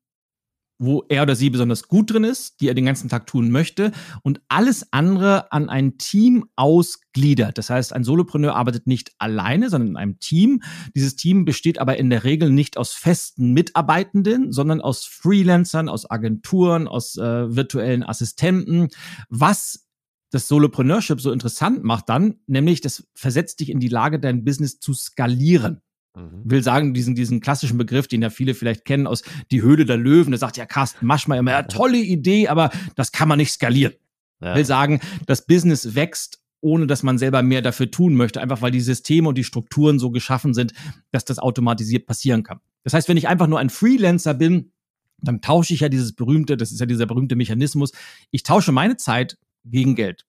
wo 0.79 1.03
er 1.09 1.23
oder 1.23 1.35
sie 1.35 1.49
besonders 1.49 1.87
gut 1.87 2.11
drin 2.11 2.23
ist, 2.23 2.61
die 2.61 2.67
er 2.67 2.75
den 2.75 2.85
ganzen 2.85 3.09
Tag 3.09 3.25
tun 3.25 3.49
möchte 3.49 3.91
und 4.21 4.41
alles 4.47 4.91
andere 4.91 5.51
an 5.51 5.69
ein 5.69 5.97
Team 5.97 6.45
ausgliedert. 6.55 7.57
Das 7.57 7.69
heißt, 7.69 7.93
ein 7.93 8.03
Solopreneur 8.03 8.55
arbeitet 8.55 8.85
nicht 8.85 9.11
alleine, 9.17 9.69
sondern 9.69 9.89
in 9.89 9.97
einem 9.97 10.19
Team. 10.19 10.61
Dieses 10.95 11.15
Team 11.15 11.45
besteht 11.45 11.79
aber 11.79 11.97
in 11.97 12.09
der 12.09 12.23
Regel 12.23 12.51
nicht 12.51 12.77
aus 12.77 12.93
festen 12.93 13.53
Mitarbeitenden, 13.53 14.51
sondern 14.51 14.81
aus 14.81 15.05
Freelancern, 15.05 15.89
aus 15.89 16.09
Agenturen, 16.09 16.87
aus 16.87 17.17
äh, 17.17 17.55
virtuellen 17.55 18.03
Assistenten, 18.03 18.89
was 19.29 19.87
das 20.29 20.47
Solopreneurship 20.47 21.21
so 21.21 21.31
interessant 21.31 21.83
macht 21.83 22.09
dann, 22.09 22.35
nämlich 22.47 22.81
das 22.81 23.07
versetzt 23.15 23.61
dich 23.61 23.69
in 23.69 23.79
die 23.79 23.87
Lage, 23.87 24.19
dein 24.19 24.43
Business 24.43 24.79
zu 24.79 24.93
skalieren. 24.93 25.81
Mhm. 26.17 26.41
Will 26.43 26.63
sagen, 26.63 26.93
diesen, 26.93 27.15
diesen 27.15 27.39
klassischen 27.39 27.77
Begriff, 27.77 28.07
den 28.07 28.21
ja 28.21 28.29
viele 28.29 28.53
vielleicht 28.53 28.85
kennen 28.85 29.07
aus 29.07 29.23
Die 29.51 29.61
Höhle 29.61 29.85
der 29.85 29.97
Löwen, 29.97 30.31
da 30.31 30.37
sagt 30.37 30.57
ja 30.57 30.65
Carsten 30.65 31.05
Maschmeyer 31.05 31.39
immer, 31.39 31.51
ja, 31.51 31.63
tolle 31.63 31.99
Idee, 31.99 32.47
aber 32.47 32.71
das 32.95 33.11
kann 33.11 33.27
man 33.27 33.37
nicht 33.37 33.51
skalieren. 33.51 33.93
Ja. 34.41 34.55
Will 34.55 34.65
sagen, 34.65 34.99
das 35.25 35.45
Business 35.45 35.95
wächst, 35.95 36.39
ohne 36.61 36.87
dass 36.87 37.03
man 37.03 37.17
selber 37.17 37.43
mehr 37.43 37.61
dafür 37.61 37.91
tun 37.91 38.15
möchte, 38.15 38.41
einfach 38.41 38.61
weil 38.61 38.71
die 38.71 38.81
Systeme 38.81 39.29
und 39.29 39.37
die 39.37 39.43
Strukturen 39.43 39.99
so 39.99 40.11
geschaffen 40.11 40.53
sind, 40.53 40.73
dass 41.11 41.25
das 41.25 41.39
automatisiert 41.39 42.07
passieren 42.07 42.43
kann. 42.43 42.59
Das 42.83 42.93
heißt, 42.93 43.09
wenn 43.09 43.17
ich 43.17 43.27
einfach 43.27 43.47
nur 43.47 43.59
ein 43.59 43.69
Freelancer 43.69 44.33
bin, 44.33 44.71
dann 45.19 45.41
tausche 45.41 45.73
ich 45.73 45.81
ja 45.81 45.89
dieses 45.89 46.13
berühmte, 46.13 46.57
das 46.57 46.71
ist 46.71 46.79
ja 46.79 46.85
dieser 46.85 47.05
berühmte 47.05 47.35
Mechanismus, 47.35 47.91
ich 48.31 48.43
tausche 48.43 48.71
meine 48.71 48.97
Zeit 48.97 49.37
gegen 49.65 49.95
Geld. 49.95 50.25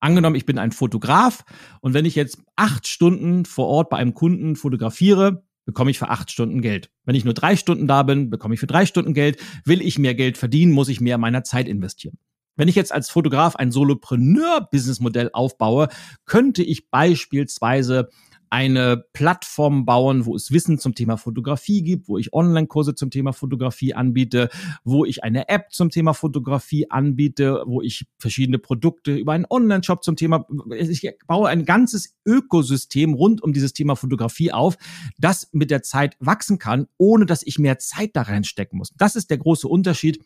Angenommen, 0.00 0.36
ich 0.36 0.46
bin 0.46 0.58
ein 0.58 0.72
Fotograf 0.72 1.44
und 1.80 1.94
wenn 1.94 2.04
ich 2.04 2.14
jetzt 2.14 2.38
acht 2.54 2.86
Stunden 2.86 3.44
vor 3.44 3.66
Ort 3.66 3.90
bei 3.90 3.96
einem 3.96 4.14
Kunden 4.14 4.56
fotografiere, 4.56 5.44
bekomme 5.64 5.90
ich 5.90 5.98
für 5.98 6.08
acht 6.08 6.30
Stunden 6.30 6.62
Geld. 6.62 6.90
Wenn 7.04 7.14
ich 7.14 7.24
nur 7.24 7.34
drei 7.34 7.56
Stunden 7.56 7.86
da 7.86 8.02
bin, 8.02 8.30
bekomme 8.30 8.54
ich 8.54 8.60
für 8.60 8.66
drei 8.66 8.86
Stunden 8.86 9.14
Geld. 9.14 9.42
Will 9.64 9.82
ich 9.82 9.98
mehr 9.98 10.14
Geld 10.14 10.38
verdienen, 10.38 10.72
muss 10.72 10.88
ich 10.88 11.00
mehr 11.00 11.18
meiner 11.18 11.44
Zeit 11.44 11.68
investieren. 11.68 12.18
Wenn 12.56 12.68
ich 12.68 12.74
jetzt 12.74 12.92
als 12.92 13.10
Fotograf 13.10 13.56
ein 13.56 13.70
Solopreneur-Businessmodell 13.70 15.30
aufbaue, 15.32 15.88
könnte 16.24 16.62
ich 16.62 16.88
beispielsweise 16.88 18.08
eine 18.50 19.04
Plattform 19.12 19.84
bauen, 19.84 20.26
wo 20.26 20.34
es 20.34 20.50
Wissen 20.50 20.78
zum 20.78 20.94
Thema 20.94 21.16
Fotografie 21.16 21.82
gibt, 21.82 22.08
wo 22.08 22.18
ich 22.18 22.32
Online-Kurse 22.32 22.94
zum 22.94 23.10
Thema 23.10 23.32
Fotografie 23.32 23.94
anbiete, 23.94 24.48
wo 24.84 25.04
ich 25.04 25.24
eine 25.24 25.48
App 25.48 25.72
zum 25.72 25.90
Thema 25.90 26.14
Fotografie 26.14 26.90
anbiete, 26.90 27.62
wo 27.66 27.82
ich 27.82 28.06
verschiedene 28.18 28.58
Produkte 28.58 29.14
über 29.14 29.32
einen 29.32 29.46
Online-Shop 29.48 30.02
zum 30.02 30.16
Thema, 30.16 30.46
ich 30.70 31.08
baue 31.26 31.48
ein 31.48 31.64
ganzes 31.64 32.16
Ökosystem 32.24 33.14
rund 33.14 33.42
um 33.42 33.52
dieses 33.52 33.72
Thema 33.72 33.96
Fotografie 33.96 34.52
auf, 34.52 34.76
das 35.18 35.48
mit 35.52 35.70
der 35.70 35.82
Zeit 35.82 36.16
wachsen 36.20 36.58
kann, 36.58 36.86
ohne 36.98 37.26
dass 37.26 37.42
ich 37.42 37.58
mehr 37.58 37.78
Zeit 37.78 38.10
da 38.14 38.22
reinstecken 38.22 38.78
muss. 38.78 38.92
Das 38.96 39.16
ist 39.16 39.30
der 39.30 39.38
große 39.38 39.68
Unterschied 39.68 40.24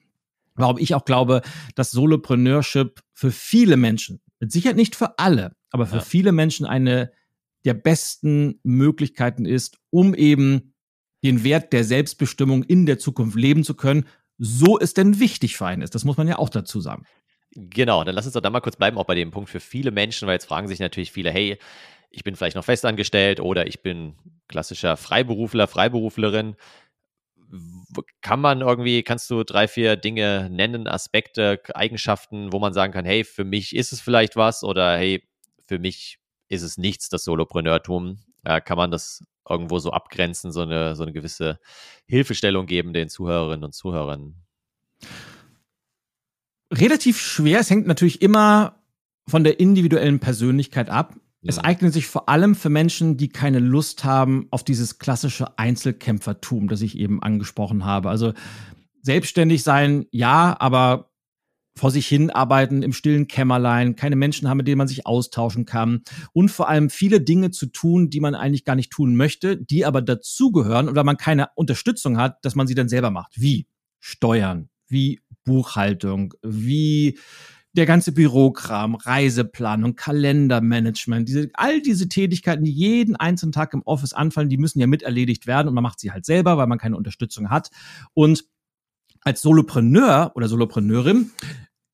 warum 0.57 0.79
ich 0.79 0.95
auch 0.95 1.05
glaube, 1.05 1.43
dass 1.75 1.91
Solopreneurship 1.91 3.01
für 3.13 3.31
viele 3.31 3.77
Menschen, 3.77 4.21
mit 4.41 4.53
Sicherheit 4.53 4.77
nicht 4.77 4.97
für 4.97 5.19
alle, 5.19 5.57
aber 5.71 5.87
für 5.87 5.97
ja. 5.97 6.03
viele 6.03 6.33
Menschen 6.33 6.67
eine 6.67 7.13
der 7.65 7.75
besten 7.75 8.61
Möglichkeiten 8.63 9.45
ist, 9.45 9.79
um 9.91 10.15
eben 10.15 10.75
den 11.23 11.45
Wert 11.45 11.73
der 11.73 11.85
Selbstbestimmung 11.85 12.63
in 12.65 12.87
der 12.87 12.99
Zukunft 12.99 13.37
leben 13.37 13.65
zu 13.65 13.75
können, 13.75 14.07
so 14.39 14.79
es 14.79 14.95
denn 14.95 15.21
wichtig 15.21 15.57
für 15.57 15.67
einen 15.67 15.83
ist. 15.83 15.95
Das 15.95 16.05
muss 16.05 16.17
man 16.17 16.29
ja 16.29 16.39
auch 16.39 16.49
dazu 16.49 16.81
sagen. 16.81 17.05
Genau, 17.53 18.05
dann 18.05 18.15
lass 18.15 18.27
uns 18.27 18.35
doch 18.35 18.41
da 18.41 18.49
mal 18.49 18.61
kurz 18.61 18.77
bleiben, 18.77 18.97
auch 18.97 19.05
bei 19.05 19.15
dem 19.15 19.31
Punkt 19.31 19.51
für 19.51 19.61
viele 19.61 19.91
Menschen, 19.91 20.27
weil 20.27 20.35
jetzt 20.35 20.47
fragen 20.47 20.69
sich 20.69 20.79
natürlich 20.79 21.13
viele, 21.13 21.31
hey, 21.31 21.59
ich 22.11 22.25
bin 22.25 22.37
vielleicht 22.37 22.57
noch 22.57 22.65
festangestellt 22.65 23.41
oder 23.41 23.67
ich 23.67 23.83
bin 23.83 24.15
klassischer 24.49 24.97
Freiberufler, 24.97 25.67
Freiberuflerin. 25.67 26.57
Kann 28.21 28.41
man 28.41 28.61
irgendwie, 28.61 29.03
kannst 29.03 29.29
du 29.31 29.43
drei, 29.43 29.67
vier 29.67 29.97
Dinge 29.97 30.49
nennen, 30.51 30.87
Aspekte, 30.87 31.61
Eigenschaften, 31.75 32.53
wo 32.53 32.61
man 32.61 32.73
sagen 32.73 32.93
kann, 32.93 33.05
hey, 33.05 33.25
für 33.25 33.45
mich 33.45 33.75
ist 33.75 33.93
es 33.93 34.01
vielleicht 34.01 34.37
was 34.37 34.63
oder 34.63 34.97
hey, 34.97 35.25
für 35.67 35.81
mich 35.81 36.20
ist 36.51 36.63
es 36.63 36.77
nichts, 36.77 37.09
das 37.09 37.25
Solopreneurtum. 37.25 38.19
Äh, 38.45 38.61
kann 38.61 38.77
man 38.77 38.91
das 38.91 39.25
irgendwo 39.49 39.79
so 39.79 39.91
abgrenzen, 39.91 40.53
so 40.53 40.61
eine, 40.61 40.95
so 40.97 41.03
eine 41.03 41.13
gewisse 41.13 41.59
Hilfestellung 42.07 42.67
geben 42.67 42.93
den 42.93 43.09
Zuhörerinnen 43.09 43.65
und 43.65 43.75
Zuhörern? 43.75 44.35
Relativ 46.73 47.19
schwer. 47.21 47.61
Es 47.61 47.71
hängt 47.71 47.87
natürlich 47.87 48.21
immer 48.21 48.83
von 49.29 49.45
der 49.45 49.61
individuellen 49.61 50.21
Persönlichkeit 50.21 50.91
ab. 50.91 51.17
Es 51.43 51.59
eignet 51.59 51.95
sich 51.95 52.07
vor 52.07 52.29
allem 52.29 52.55
für 52.55 52.69
Menschen, 52.69 53.17
die 53.17 53.29
keine 53.29 53.61
Lust 53.61 54.05
haben 54.05 54.47
auf 54.51 54.63
dieses 54.63 54.99
klassische 54.99 55.59
Einzelkämpfertum, 55.59 56.69
das 56.69 56.83
ich 56.83 56.99
eben 56.99 57.23
angesprochen 57.23 57.85
habe. 57.87 58.11
Also 58.11 58.35
selbstständig 59.01 59.63
sein, 59.63 60.07
ja, 60.11 60.55
aber 60.61 61.10
vor 61.77 61.91
sich 61.91 62.07
hin 62.07 62.31
arbeiten 62.31 62.83
im 62.83 62.93
stillen 62.93 63.27
Kämmerlein, 63.27 63.97
keine 63.97 64.17
Menschen 64.17 64.49
haben, 64.49 64.59
mit 64.59 64.69
denen 64.69 64.79
man 64.79 64.89
sich 64.89 65.07
austauschen 65.07 65.65
kann 65.65 66.03
und 66.33 66.51
vor 66.51 66.69
allem 66.69 66.91
viele 66.91 67.21
Dinge 67.21 67.51
zu 67.51 67.67
tun, 67.67 68.11
die 68.11 68.21
man 68.21 68.35
eigentlich 68.35 68.65
gar 68.65 68.77
nicht 68.77 68.91
tun 68.91 69.17
möchte, 69.17 69.57
die 69.57 69.85
aber 69.85 70.03
dazugehören 70.03 70.89
oder 70.89 71.05
man 71.05 71.17
keine 71.17 71.49
Unterstützung 71.55 72.19
hat, 72.19 72.45
dass 72.45 72.55
man 72.55 72.67
sie 72.67 72.75
dann 72.75 72.89
selber 72.89 73.11
macht. 73.11 73.41
Wie 73.41 73.67
Steuern, 73.99 74.69
wie 74.89 75.21
Buchhaltung, 75.45 76.35
wie 76.43 77.19
der 77.73 77.87
ganze 77.87 78.13
Bürokram, 78.13 78.97
Reiseplanung, 78.97 79.95
Kalendermanagement, 79.95 81.29
diese, 81.29 81.51
all 81.55 81.81
diese 81.81 82.09
Tätigkeiten, 82.09 82.65
die 82.65 82.73
jeden 82.73 83.15
einzelnen 83.15 83.53
Tag 83.53 83.75
im 83.75 83.83
Office 83.83 84.13
anfallen, 84.13 84.49
die 84.49 84.59
müssen 84.59 84.81
ja 84.81 84.89
miterledigt 84.89 85.47
werden 85.47 85.69
und 85.69 85.75
man 85.75 85.85
macht 85.85 86.01
sie 86.01 86.11
halt 86.11 86.27
selber, 86.27 86.59
weil 86.59 86.67
man 86.67 86.79
keine 86.79 86.97
Unterstützung 86.97 87.49
hat. 87.49 87.71
Und 88.13 88.45
als 89.23 89.43
Solopreneur 89.43 90.33
oder 90.35 90.49
Solopreneurin 90.49 91.31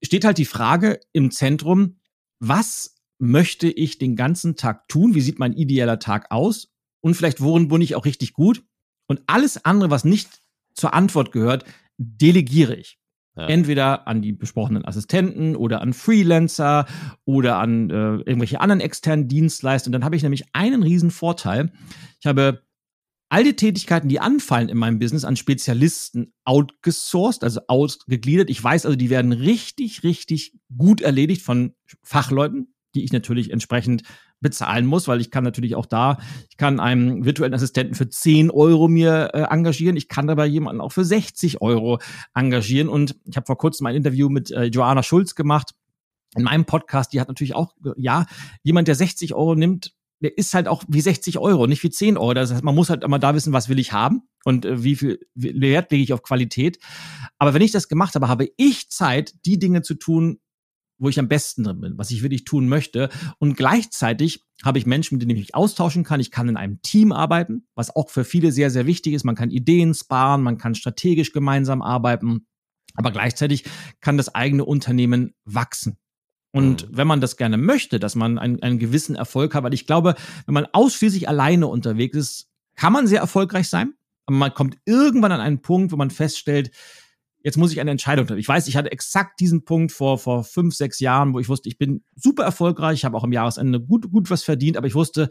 steht 0.02 0.24
halt 0.24 0.38
die 0.38 0.44
Frage 0.44 1.00
im 1.12 1.30
Zentrum, 1.30 1.96
was 2.38 2.96
möchte 3.18 3.68
ich 3.68 3.98
den 3.98 4.16
ganzen 4.16 4.56
Tag 4.56 4.88
tun? 4.88 5.14
Wie 5.14 5.20
sieht 5.20 5.38
mein 5.38 5.54
idealer 5.54 5.98
Tag 5.98 6.30
aus? 6.30 6.72
Und 7.00 7.14
vielleicht, 7.14 7.40
worin 7.40 7.68
bin 7.68 7.80
ich 7.80 7.94
auch 7.94 8.04
richtig 8.04 8.32
gut? 8.32 8.62
Und 9.06 9.22
alles 9.26 9.64
andere, 9.64 9.90
was 9.90 10.04
nicht 10.04 10.42
zur 10.74 10.94
Antwort 10.94 11.32
gehört, 11.32 11.64
delegiere 11.96 12.74
ich. 12.74 12.98
Ja. 13.36 13.48
Entweder 13.48 14.08
an 14.08 14.22
die 14.22 14.32
besprochenen 14.32 14.84
Assistenten 14.84 15.56
oder 15.56 15.82
an 15.82 15.92
Freelancer 15.92 16.86
oder 17.26 17.58
an 17.58 17.90
äh, 17.90 18.16
irgendwelche 18.16 18.60
anderen 18.60 18.80
externen 18.80 19.28
Dienstleister. 19.28 19.88
Und 19.88 19.92
dann 19.92 20.04
habe 20.04 20.16
ich 20.16 20.22
nämlich 20.22 20.44
einen 20.54 20.82
riesen 20.82 21.10
Vorteil. 21.10 21.70
Ich 22.18 22.26
habe 22.26 22.62
all 23.28 23.44
die 23.44 23.56
Tätigkeiten, 23.56 24.08
die 24.08 24.20
anfallen 24.20 24.68
in 24.68 24.78
meinem 24.78 24.98
Business, 24.98 25.24
an 25.24 25.36
Spezialisten 25.36 26.32
outgesourced, 26.44 27.42
also 27.42 27.60
ausgegliedert. 27.66 28.50
Ich 28.50 28.62
weiß 28.62 28.86
also, 28.86 28.96
die 28.96 29.10
werden 29.10 29.32
richtig, 29.32 30.02
richtig 30.02 30.54
gut 30.76 31.00
erledigt 31.00 31.42
von 31.42 31.74
Fachleuten, 32.02 32.74
die 32.94 33.04
ich 33.04 33.12
natürlich 33.12 33.50
entsprechend 33.50 34.02
bezahlen 34.40 34.86
muss, 34.86 35.08
weil 35.08 35.20
ich 35.20 35.30
kann 35.30 35.44
natürlich 35.44 35.74
auch 35.74 35.86
da, 35.86 36.18
ich 36.50 36.56
kann 36.56 36.78
einen 36.78 37.24
virtuellen 37.24 37.54
Assistenten 37.54 37.94
für 37.94 38.08
10 38.08 38.50
Euro 38.50 38.86
mir 38.86 39.30
äh, 39.32 39.42
engagieren, 39.42 39.96
ich 39.96 40.08
kann 40.08 40.26
dabei 40.26 40.46
jemanden 40.46 40.80
auch 40.80 40.92
für 40.92 41.04
60 41.04 41.62
Euro 41.62 41.98
engagieren. 42.34 42.88
Und 42.88 43.16
ich 43.24 43.36
habe 43.36 43.46
vor 43.46 43.58
kurzem 43.58 43.86
ein 43.86 43.96
Interview 43.96 44.28
mit 44.28 44.50
äh, 44.50 44.64
Joanna 44.64 45.02
Schulz 45.02 45.34
gemacht, 45.34 45.72
in 46.36 46.42
meinem 46.42 46.66
Podcast, 46.66 47.12
die 47.12 47.20
hat 47.20 47.28
natürlich 47.28 47.54
auch, 47.54 47.72
ja, 47.96 48.26
jemand, 48.62 48.88
der 48.88 48.94
60 48.94 49.34
Euro 49.34 49.54
nimmt, 49.54 49.94
der 50.20 50.36
ist 50.36 50.54
halt 50.54 50.68
auch 50.68 50.84
wie 50.88 51.00
60 51.00 51.38
Euro, 51.38 51.66
nicht 51.66 51.82
wie 51.82 51.90
10 51.90 52.16
Euro. 52.16 52.34
Das 52.34 52.52
heißt, 52.52 52.64
man 52.64 52.74
muss 52.74 52.90
halt 52.90 53.04
immer 53.04 53.18
da 53.18 53.34
wissen, 53.34 53.52
was 53.52 53.68
will 53.68 53.78
ich 53.78 53.92
haben 53.92 54.22
und 54.44 54.64
äh, 54.64 54.82
wie 54.82 54.96
viel 54.96 55.20
Wert 55.34 55.90
lege 55.90 56.02
ich 56.02 56.12
auf 56.12 56.22
Qualität. 56.22 56.78
Aber 57.38 57.54
wenn 57.54 57.62
ich 57.62 57.72
das 57.72 57.88
gemacht 57.88 58.14
habe, 58.14 58.28
habe 58.28 58.48
ich 58.56 58.88
Zeit, 58.88 59.34
die 59.44 59.58
Dinge 59.58 59.82
zu 59.82 59.94
tun, 59.94 60.38
wo 60.98 61.10
ich 61.10 61.18
am 61.18 61.28
besten 61.28 61.64
drin 61.64 61.80
bin, 61.80 61.98
was 61.98 62.10
ich 62.10 62.22
wirklich 62.22 62.44
tun 62.44 62.68
möchte. 62.68 63.10
Und 63.38 63.56
gleichzeitig 63.56 64.44
habe 64.64 64.78
ich 64.78 64.86
Menschen, 64.86 65.16
mit 65.16 65.22
denen 65.22 65.32
ich 65.32 65.42
mich 65.42 65.54
austauschen 65.54 66.04
kann. 66.04 66.20
Ich 66.20 66.30
kann 66.30 66.48
in 66.48 66.56
einem 66.56 66.80
Team 66.80 67.12
arbeiten, 67.12 67.66
was 67.74 67.94
auch 67.94 68.08
für 68.08 68.24
viele 68.24 68.52
sehr, 68.52 68.70
sehr 68.70 68.86
wichtig 68.86 69.12
ist. 69.12 69.24
Man 69.24 69.34
kann 69.34 69.50
Ideen 69.50 69.92
sparen, 69.92 70.42
man 70.42 70.56
kann 70.56 70.74
strategisch 70.74 71.32
gemeinsam 71.32 71.82
arbeiten, 71.82 72.46
aber 72.94 73.10
gleichzeitig 73.10 73.64
kann 74.00 74.16
das 74.16 74.34
eigene 74.34 74.64
Unternehmen 74.64 75.34
wachsen. 75.44 75.98
Und 76.56 76.88
mhm. 76.88 76.96
wenn 76.96 77.06
man 77.06 77.20
das 77.20 77.36
gerne 77.36 77.58
möchte, 77.58 78.00
dass 78.00 78.14
man 78.14 78.38
einen, 78.38 78.62
einen 78.62 78.78
gewissen 78.78 79.14
Erfolg 79.14 79.54
hat, 79.54 79.62
weil 79.62 79.74
ich 79.74 79.86
glaube, 79.86 80.14
wenn 80.46 80.54
man 80.54 80.66
ausschließlich 80.72 81.28
alleine 81.28 81.66
unterwegs 81.66 82.16
ist, 82.16 82.48
kann 82.76 82.94
man 82.94 83.06
sehr 83.06 83.20
erfolgreich 83.20 83.68
sein. 83.68 83.92
Aber 84.24 84.38
man 84.38 84.54
kommt 84.54 84.78
irgendwann 84.86 85.32
an 85.32 85.40
einen 85.40 85.60
Punkt, 85.60 85.92
wo 85.92 85.96
man 85.96 86.08
feststellt, 86.08 86.70
jetzt 87.42 87.58
muss 87.58 87.72
ich 87.72 87.80
eine 87.80 87.90
Entscheidung 87.90 88.26
treffen. 88.26 88.40
Ich 88.40 88.48
weiß, 88.48 88.68
ich 88.68 88.76
hatte 88.76 88.90
exakt 88.90 89.38
diesen 89.38 89.66
Punkt 89.66 89.92
vor, 89.92 90.18
vor 90.18 90.44
fünf, 90.44 90.74
sechs 90.74 90.98
Jahren, 90.98 91.34
wo 91.34 91.40
ich 91.40 91.48
wusste, 91.50 91.68
ich 91.68 91.76
bin 91.76 92.02
super 92.14 92.44
erfolgreich, 92.44 93.00
ich 93.00 93.04
habe 93.04 93.18
auch 93.18 93.24
am 93.24 93.32
Jahresende 93.32 93.78
gut, 93.78 94.10
gut 94.10 94.30
was 94.30 94.42
verdient, 94.42 94.78
aber 94.78 94.86
ich 94.86 94.94
wusste, 94.94 95.28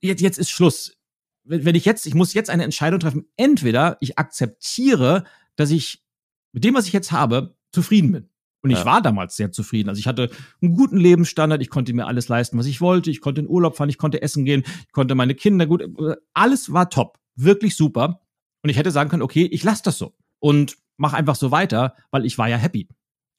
jetzt, 0.00 0.20
jetzt 0.20 0.36
ist 0.36 0.50
Schluss. 0.50 0.96
Wenn 1.44 1.76
ich 1.76 1.84
jetzt, 1.84 2.06
ich 2.06 2.14
muss 2.14 2.34
jetzt 2.34 2.50
eine 2.50 2.64
Entscheidung 2.64 2.98
treffen. 2.98 3.28
Entweder 3.36 3.98
ich 4.00 4.18
akzeptiere, 4.18 5.22
dass 5.54 5.70
ich 5.70 6.04
mit 6.50 6.64
dem, 6.64 6.74
was 6.74 6.88
ich 6.88 6.92
jetzt 6.92 7.12
habe, 7.12 7.56
zufrieden 7.70 8.10
bin. 8.10 8.28
Und 8.66 8.72
ich 8.72 8.78
ja. 8.78 8.84
war 8.84 9.00
damals 9.00 9.36
sehr 9.36 9.52
zufrieden. 9.52 9.88
Also 9.88 10.00
ich 10.00 10.08
hatte 10.08 10.28
einen 10.60 10.74
guten 10.74 10.96
Lebensstandard, 10.96 11.62
ich 11.62 11.70
konnte 11.70 11.92
mir 11.92 12.08
alles 12.08 12.26
leisten, 12.26 12.58
was 12.58 12.66
ich 12.66 12.80
wollte, 12.80 13.12
ich 13.12 13.20
konnte 13.20 13.40
in 13.40 13.46
Urlaub 13.46 13.76
fahren, 13.76 13.88
ich 13.88 13.96
konnte 13.96 14.22
essen 14.22 14.44
gehen, 14.44 14.64
ich 14.66 14.92
konnte 14.92 15.14
meine 15.14 15.36
Kinder 15.36 15.66
gut, 15.66 15.84
alles 16.34 16.72
war 16.72 16.90
top, 16.90 17.20
wirklich 17.36 17.76
super. 17.76 18.22
Und 18.64 18.70
ich 18.70 18.76
hätte 18.76 18.90
sagen 18.90 19.08
können, 19.08 19.22
okay, 19.22 19.44
ich 19.44 19.62
lasse 19.62 19.84
das 19.84 19.98
so. 19.98 20.16
Und 20.40 20.78
mach 20.96 21.12
einfach 21.12 21.36
so 21.36 21.52
weiter, 21.52 21.94
weil 22.10 22.26
ich 22.26 22.38
war 22.38 22.48
ja 22.48 22.56
happy. 22.56 22.88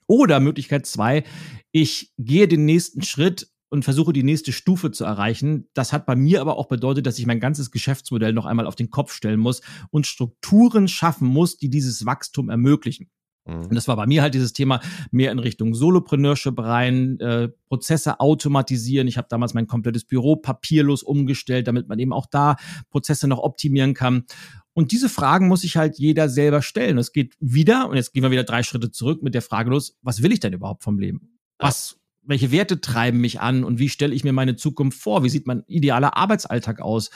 Oder 0.08 0.40
Möglichkeit 0.40 0.86
zwei, 0.86 1.26
ich 1.74 2.14
gehe 2.18 2.48
den 2.48 2.64
nächsten 2.64 3.02
Schritt 3.02 3.50
und 3.68 3.84
versuche 3.84 4.14
die 4.14 4.24
nächste 4.24 4.54
Stufe 4.54 4.92
zu 4.92 5.04
erreichen. 5.04 5.68
Das 5.74 5.92
hat 5.92 6.06
bei 6.06 6.16
mir 6.16 6.40
aber 6.40 6.56
auch 6.56 6.70
bedeutet, 6.70 7.06
dass 7.06 7.20
ich 7.20 7.26
mein 7.26 7.42
ganzes 7.42 7.70
Geschäftsmodell 7.70 8.32
noch 8.32 8.46
einmal 8.46 8.66
auf 8.66 8.76
den 8.76 8.92
Kopf 8.92 9.12
stellen 9.12 9.42
muss 9.42 9.62
und 9.90 10.08
Strukturen 10.08 10.88
schaffen 10.88 11.28
muss, 11.28 11.58
die 11.58 11.70
dieses 11.70 12.06
Wachstum 12.06 12.50
ermöglichen. 12.50 13.10
Mhm. 13.48 13.68
Und 13.68 13.76
das 13.76 13.88
war 13.88 13.96
bei 13.96 14.06
mir 14.06 14.22
halt 14.22 14.34
dieses 14.34 14.54
Thema 14.54 14.80
mehr 15.12 15.32
in 15.32 15.40
Richtung 15.40 15.74
Solopreneurship 15.74 16.60
rein, 16.60 17.20
äh, 17.20 17.50
Prozesse 17.68 18.20
automatisieren. 18.20 19.08
Ich 19.08 19.18
habe 19.18 19.28
damals 19.30 19.54
mein 19.54 19.68
komplettes 19.68 20.04
Büro 20.04 20.36
papierlos 20.36 21.04
umgestellt, 21.04 21.68
damit 21.68 21.88
man 21.88 22.00
eben 22.00 22.14
auch 22.14 22.26
da 22.26 22.58
Prozesse 22.90 23.28
noch 23.28 23.40
optimieren 23.40 23.94
kann. 23.94 24.26
Und 24.74 24.92
diese 24.92 25.10
Fragen 25.10 25.48
muss 25.48 25.62
sich 25.62 25.76
halt 25.76 25.98
jeder 25.98 26.30
selber 26.30 26.62
stellen. 26.62 27.00
Es 27.00 27.12
geht 27.12 27.36
wieder, 27.40 27.90
und 27.90 27.96
jetzt 27.96 28.14
gehen 28.14 28.22
wir 28.22 28.30
wieder 28.30 28.44
drei 28.44 28.62
Schritte 28.62 28.92
zurück 28.92 29.24
mit 29.24 29.34
der 29.34 29.42
Frage 29.42 29.72
los, 29.72 29.98
was 30.04 30.22
will 30.22 30.32
ich 30.32 30.40
denn 30.40 30.54
überhaupt 30.54 30.84
vom 30.84 31.00
Leben? 31.00 31.40
Was, 31.58 31.98
welche 32.22 32.52
Werte 32.52 32.80
treiben 32.80 33.20
mich 33.20 33.40
an 33.40 33.64
und 33.64 33.80
wie 33.80 33.90
stelle 33.90 34.14
ich 34.14 34.24
mir 34.24 34.34
meine 34.34 34.56
Zukunft 34.56 35.02
vor? 35.02 35.24
Wie 35.24 35.30
sieht 35.30 35.48
mein 35.48 35.64
idealer 35.66 36.16
Arbeitsalltag 36.16 36.80
aus? 36.80 37.10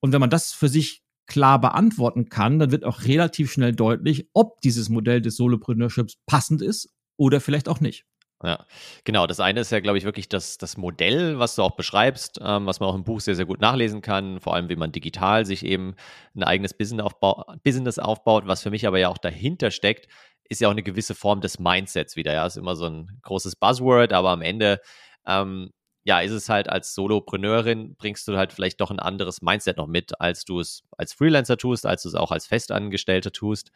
Und 0.00 0.12
wenn 0.12 0.20
man 0.20 0.28
das 0.28 0.52
für 0.52 0.68
sich 0.68 1.05
klar 1.26 1.60
beantworten 1.60 2.28
kann, 2.28 2.58
dann 2.58 2.70
wird 2.70 2.84
auch 2.84 3.02
relativ 3.04 3.52
schnell 3.52 3.72
deutlich, 3.72 4.28
ob 4.32 4.60
dieses 4.60 4.88
Modell 4.88 5.20
des 5.20 5.36
Solopreneurships 5.36 6.16
passend 6.26 6.62
ist 6.62 6.94
oder 7.16 7.40
vielleicht 7.40 7.68
auch 7.68 7.80
nicht. 7.80 8.04
Ja, 8.42 8.66
genau. 9.04 9.26
Das 9.26 9.40
eine 9.40 9.60
ist 9.60 9.72
ja, 9.72 9.80
glaube 9.80 9.96
ich, 9.96 10.04
wirklich 10.04 10.28
das, 10.28 10.58
das 10.58 10.76
Modell, 10.76 11.38
was 11.38 11.54
du 11.54 11.62
auch 11.62 11.74
beschreibst, 11.74 12.38
ähm, 12.42 12.66
was 12.66 12.80
man 12.80 12.90
auch 12.90 12.94
im 12.94 13.04
Buch 13.04 13.20
sehr, 13.20 13.34
sehr 13.34 13.46
gut 13.46 13.62
nachlesen 13.62 14.02
kann. 14.02 14.40
Vor 14.40 14.54
allem, 14.54 14.68
wie 14.68 14.76
man 14.76 14.92
digital 14.92 15.46
sich 15.46 15.64
eben 15.64 15.94
ein 16.34 16.42
eigenes 16.42 16.74
Business, 16.74 17.02
aufbau 17.02 17.44
Business 17.64 17.98
aufbaut. 17.98 18.46
Was 18.46 18.62
für 18.62 18.70
mich 18.70 18.86
aber 18.86 18.98
ja 18.98 19.08
auch 19.08 19.18
dahinter 19.18 19.70
steckt, 19.70 20.08
ist 20.50 20.60
ja 20.60 20.68
auch 20.68 20.72
eine 20.72 20.82
gewisse 20.82 21.14
Form 21.14 21.40
des 21.40 21.58
Mindsets 21.58 22.14
wieder. 22.14 22.34
Ja, 22.34 22.46
ist 22.46 22.58
immer 22.58 22.76
so 22.76 22.86
ein 22.86 23.18
großes 23.22 23.56
Buzzword, 23.56 24.12
aber 24.12 24.30
am 24.30 24.42
Ende, 24.42 24.80
ähm, 25.26 25.70
ja, 26.06 26.20
ist 26.20 26.30
es 26.30 26.48
halt 26.48 26.68
als 26.70 26.94
Solopreneurin, 26.94 27.96
bringst 27.96 28.28
du 28.28 28.36
halt 28.36 28.52
vielleicht 28.52 28.80
doch 28.80 28.92
ein 28.92 29.00
anderes 29.00 29.42
Mindset 29.42 29.76
noch 29.76 29.88
mit, 29.88 30.20
als 30.20 30.44
du 30.44 30.60
es 30.60 30.84
als 30.96 31.12
Freelancer 31.12 31.56
tust, 31.56 31.84
als 31.84 32.04
du 32.04 32.08
es 32.08 32.14
auch 32.14 32.30
als 32.30 32.46
Festangestellter 32.46 33.32
tust. 33.32 33.72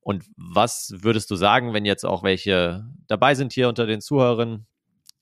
Und 0.00 0.24
was 0.34 0.94
würdest 0.96 1.30
du 1.30 1.36
sagen, 1.36 1.74
wenn 1.74 1.84
jetzt 1.84 2.06
auch 2.06 2.22
welche 2.22 2.86
dabei 3.06 3.34
sind 3.34 3.52
hier 3.52 3.68
unter 3.68 3.84
den 3.84 4.00
Zuhörern 4.00 4.66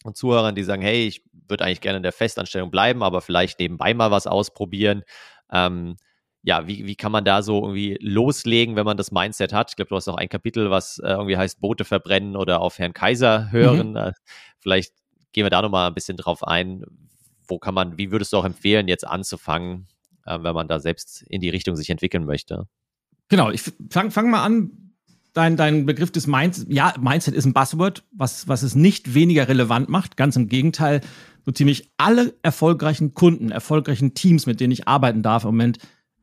und 0.04 0.16
Zuhörern, 0.16 0.54
die 0.54 0.62
sagen, 0.62 0.82
hey, 0.82 1.04
ich 1.04 1.24
würde 1.48 1.64
eigentlich 1.64 1.80
gerne 1.80 1.96
in 1.96 2.04
der 2.04 2.12
Festanstellung 2.12 2.70
bleiben, 2.70 3.02
aber 3.02 3.22
vielleicht 3.22 3.58
nebenbei 3.58 3.92
mal 3.92 4.12
was 4.12 4.28
ausprobieren. 4.28 5.02
Ähm, 5.50 5.96
ja, 6.44 6.68
wie, 6.68 6.86
wie 6.86 6.94
kann 6.94 7.10
man 7.10 7.24
da 7.24 7.42
so 7.42 7.60
irgendwie 7.62 7.98
loslegen, 8.00 8.76
wenn 8.76 8.84
man 8.86 8.96
das 8.96 9.10
Mindset 9.10 9.52
hat? 9.52 9.70
Ich 9.70 9.76
glaube, 9.76 9.88
du 9.88 9.96
hast 9.96 10.06
auch 10.06 10.16
ein 10.16 10.28
Kapitel, 10.28 10.70
was 10.70 11.00
äh, 11.00 11.08
irgendwie 11.08 11.36
heißt 11.36 11.60
Boote 11.60 11.84
verbrennen 11.84 12.36
oder 12.36 12.60
auf 12.60 12.78
Herrn 12.78 12.94
Kaiser 12.94 13.50
hören. 13.50 13.94
Mhm. 13.94 14.12
Vielleicht 14.60 15.01
gehen 15.32 15.44
wir 15.44 15.50
da 15.50 15.62
nochmal 15.62 15.88
ein 15.88 15.94
bisschen 15.94 16.16
drauf 16.16 16.46
ein. 16.46 16.84
Wo 17.46 17.58
kann 17.58 17.74
man, 17.74 17.98
wie 17.98 18.10
würdest 18.10 18.32
du 18.32 18.36
auch 18.36 18.44
empfehlen, 18.44 18.88
jetzt 18.88 19.06
anzufangen, 19.06 19.88
äh, 20.26 20.38
wenn 20.42 20.54
man 20.54 20.68
da 20.68 20.80
selbst 20.80 21.22
in 21.22 21.40
die 21.40 21.48
Richtung 21.48 21.76
sich 21.76 21.90
entwickeln 21.90 22.24
möchte? 22.24 22.66
Genau, 23.28 23.50
ich 23.50 23.62
fang, 23.90 24.10
fang 24.10 24.30
mal 24.30 24.44
an. 24.44 24.70
Dein, 25.34 25.56
dein 25.56 25.86
Begriff 25.86 26.12
des 26.12 26.26
Mindset, 26.26 26.70
ja, 26.70 26.92
Mindset 27.00 27.32
ist 27.32 27.46
ein 27.46 27.54
Buzzword, 27.54 28.04
was, 28.12 28.48
was 28.48 28.62
es 28.62 28.74
nicht 28.74 29.14
weniger 29.14 29.48
relevant 29.48 29.88
macht. 29.88 30.18
Ganz 30.18 30.36
im 30.36 30.46
Gegenteil, 30.46 31.00
so 31.46 31.52
ziemlich 31.52 31.90
alle 31.96 32.34
erfolgreichen 32.42 33.14
Kunden, 33.14 33.50
erfolgreichen 33.50 34.12
Teams, 34.12 34.44
mit 34.44 34.60
denen 34.60 34.72
ich 34.72 34.86
arbeiten 34.86 35.22
darf 35.22 35.44
im 35.44 35.48
Moment, 35.48 35.78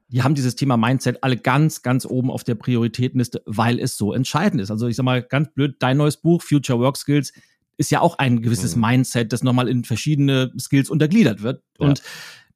die 0.10 0.24
haben 0.24 0.36
dieses 0.36 0.56
Thema 0.56 0.76
Mindset 0.76 1.24
alle 1.24 1.38
ganz, 1.38 1.82
ganz 1.82 2.06
oben 2.06 2.32
auf 2.32 2.44
der 2.44 2.56
Prioritätenliste, 2.56 3.44
weil 3.46 3.80
es 3.80 3.96
so 3.96 4.14
entscheidend 4.14 4.62
ist. 4.62 4.72
Also 4.72 4.88
ich 4.88 4.96
sag 4.96 5.04
mal 5.04 5.22
ganz 5.22 5.54
blöd, 5.54 5.76
dein 5.80 5.98
neues 5.98 6.18
Buch, 6.18 6.42
Future 6.42 6.80
Work 6.80 6.98
Skills, 6.98 7.32
ist 7.80 7.92
ja 7.92 8.02
auch 8.02 8.18
ein 8.20 8.42
gewisses 8.42 8.76
mhm. 8.76 8.82
Mindset, 8.82 9.34
das 9.34 9.42
nochmal 9.42 9.70
in 9.70 9.86
verschiedene 9.86 10.52
Skills 10.60 10.90
untergliedert 10.90 11.42
wird. 11.42 11.64
Ja. 11.80 11.88
Und 11.88 12.04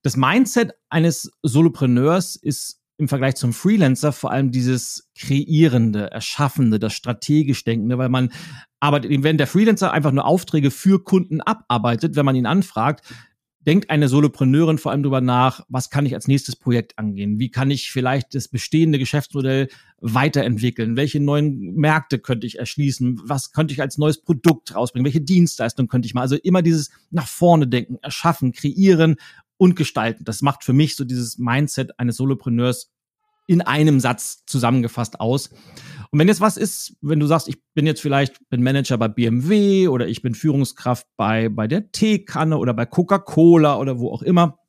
das 0.04 0.18
Mindset 0.18 0.74
eines 0.90 1.32
Solopreneurs 1.42 2.36
ist 2.36 2.82
im 2.98 3.08
Vergleich 3.08 3.36
zum 3.36 3.54
Freelancer 3.54 4.12
vor 4.12 4.32
allem 4.32 4.52
dieses 4.52 5.10
kreierende, 5.18 6.12
erschaffende, 6.12 6.78
das 6.78 6.94
strategisch 6.94 7.64
denkende, 7.64 7.98
weil 7.98 8.10
man 8.10 8.32
arbeitet, 8.82 9.24
wenn 9.24 9.38
der 9.38 9.48
Freelancer 9.48 9.92
einfach 9.94 10.12
nur 10.12 10.26
Aufträge 10.26 10.70
für 10.72 11.04
Kunden 11.04 11.42
abarbeitet, 11.42 12.16
wenn 12.16 12.26
man 12.26 12.36
ihn 12.36 12.46
anfragt, 12.46 13.06
denkt 13.66 13.90
eine 13.90 14.10
Solopreneurin 14.10 14.78
vor 14.78 14.92
allem 14.92 15.04
darüber 15.04 15.22
nach, 15.22 15.66
was 15.70 15.90
kann 15.90 16.06
ich 16.06 16.14
als 16.14 16.28
nächstes 16.28 16.56
Projekt 16.56 16.98
angehen? 17.00 17.40
Wie 17.40 17.50
kann 17.50 17.72
ich 17.72 17.92
vielleicht 17.92 18.36
das 18.36 18.48
bestehende 18.48 19.00
Geschäftsmodell 19.00 19.70
weiterentwickeln? 20.00 20.96
Welche 20.96 21.20
neuen 21.20 21.74
Märkte 21.76 22.20
könnte 22.20 22.46
ich 22.48 22.60
erschließen? 22.60 23.22
Was 23.26 23.52
könnte 23.52 23.74
ich 23.74 23.82
als 23.82 23.98
neues 23.98 24.22
Produkt 24.22 24.76
rausbringen? 24.76 25.06
Welche 25.06 25.22
Dienstleistung 25.22 25.88
könnte 25.88 26.06
ich 26.06 26.14
mal? 26.14 26.22
Also 26.22 26.36
immer 26.36 26.62
dieses 26.62 26.92
nach 27.10 27.28
vorne 27.28 27.68
denken, 27.68 27.98
erschaffen, 28.02 28.52
kreieren 28.52 29.16
und 29.58 29.76
gestalten. 29.76 30.26
Das 30.26 30.42
macht 30.42 30.64
für 30.64 30.74
mich 30.74 30.96
so 30.96 31.06
dieses 31.06 31.38
Mindset 31.38 32.00
eines 32.00 32.18
Solopreneurs 32.18 32.92
in 33.48 33.62
einem 33.62 34.00
Satz 34.00 34.46
zusammengefasst 34.46 35.20
aus. 35.20 35.50
Und 36.12 36.20
wenn 36.20 36.28
jetzt 36.28 36.42
was 36.42 36.58
ist, 36.58 36.96
wenn 37.02 37.20
du 37.20 37.26
sagst, 37.26 37.48
ich 37.48 37.58
bin 37.74 37.86
jetzt 37.86 38.02
vielleicht 38.02 38.38
bin 38.50 38.64
Manager 38.64 38.98
bei 38.98 39.08
BMW 39.08 39.88
oder 39.88 40.08
ich 40.08 40.22
bin 40.22 40.36
Führungskraft 40.36 41.08
bei, 41.18 41.50
bei 41.50 41.68
der 41.68 41.92
Teekanne 41.92 42.58
oder 42.58 42.74
bei 42.74 42.86
Coca-Cola 42.86 43.78
oder 43.78 44.00
wo 44.00 44.12
auch 44.12 44.22
immer, 44.22 44.60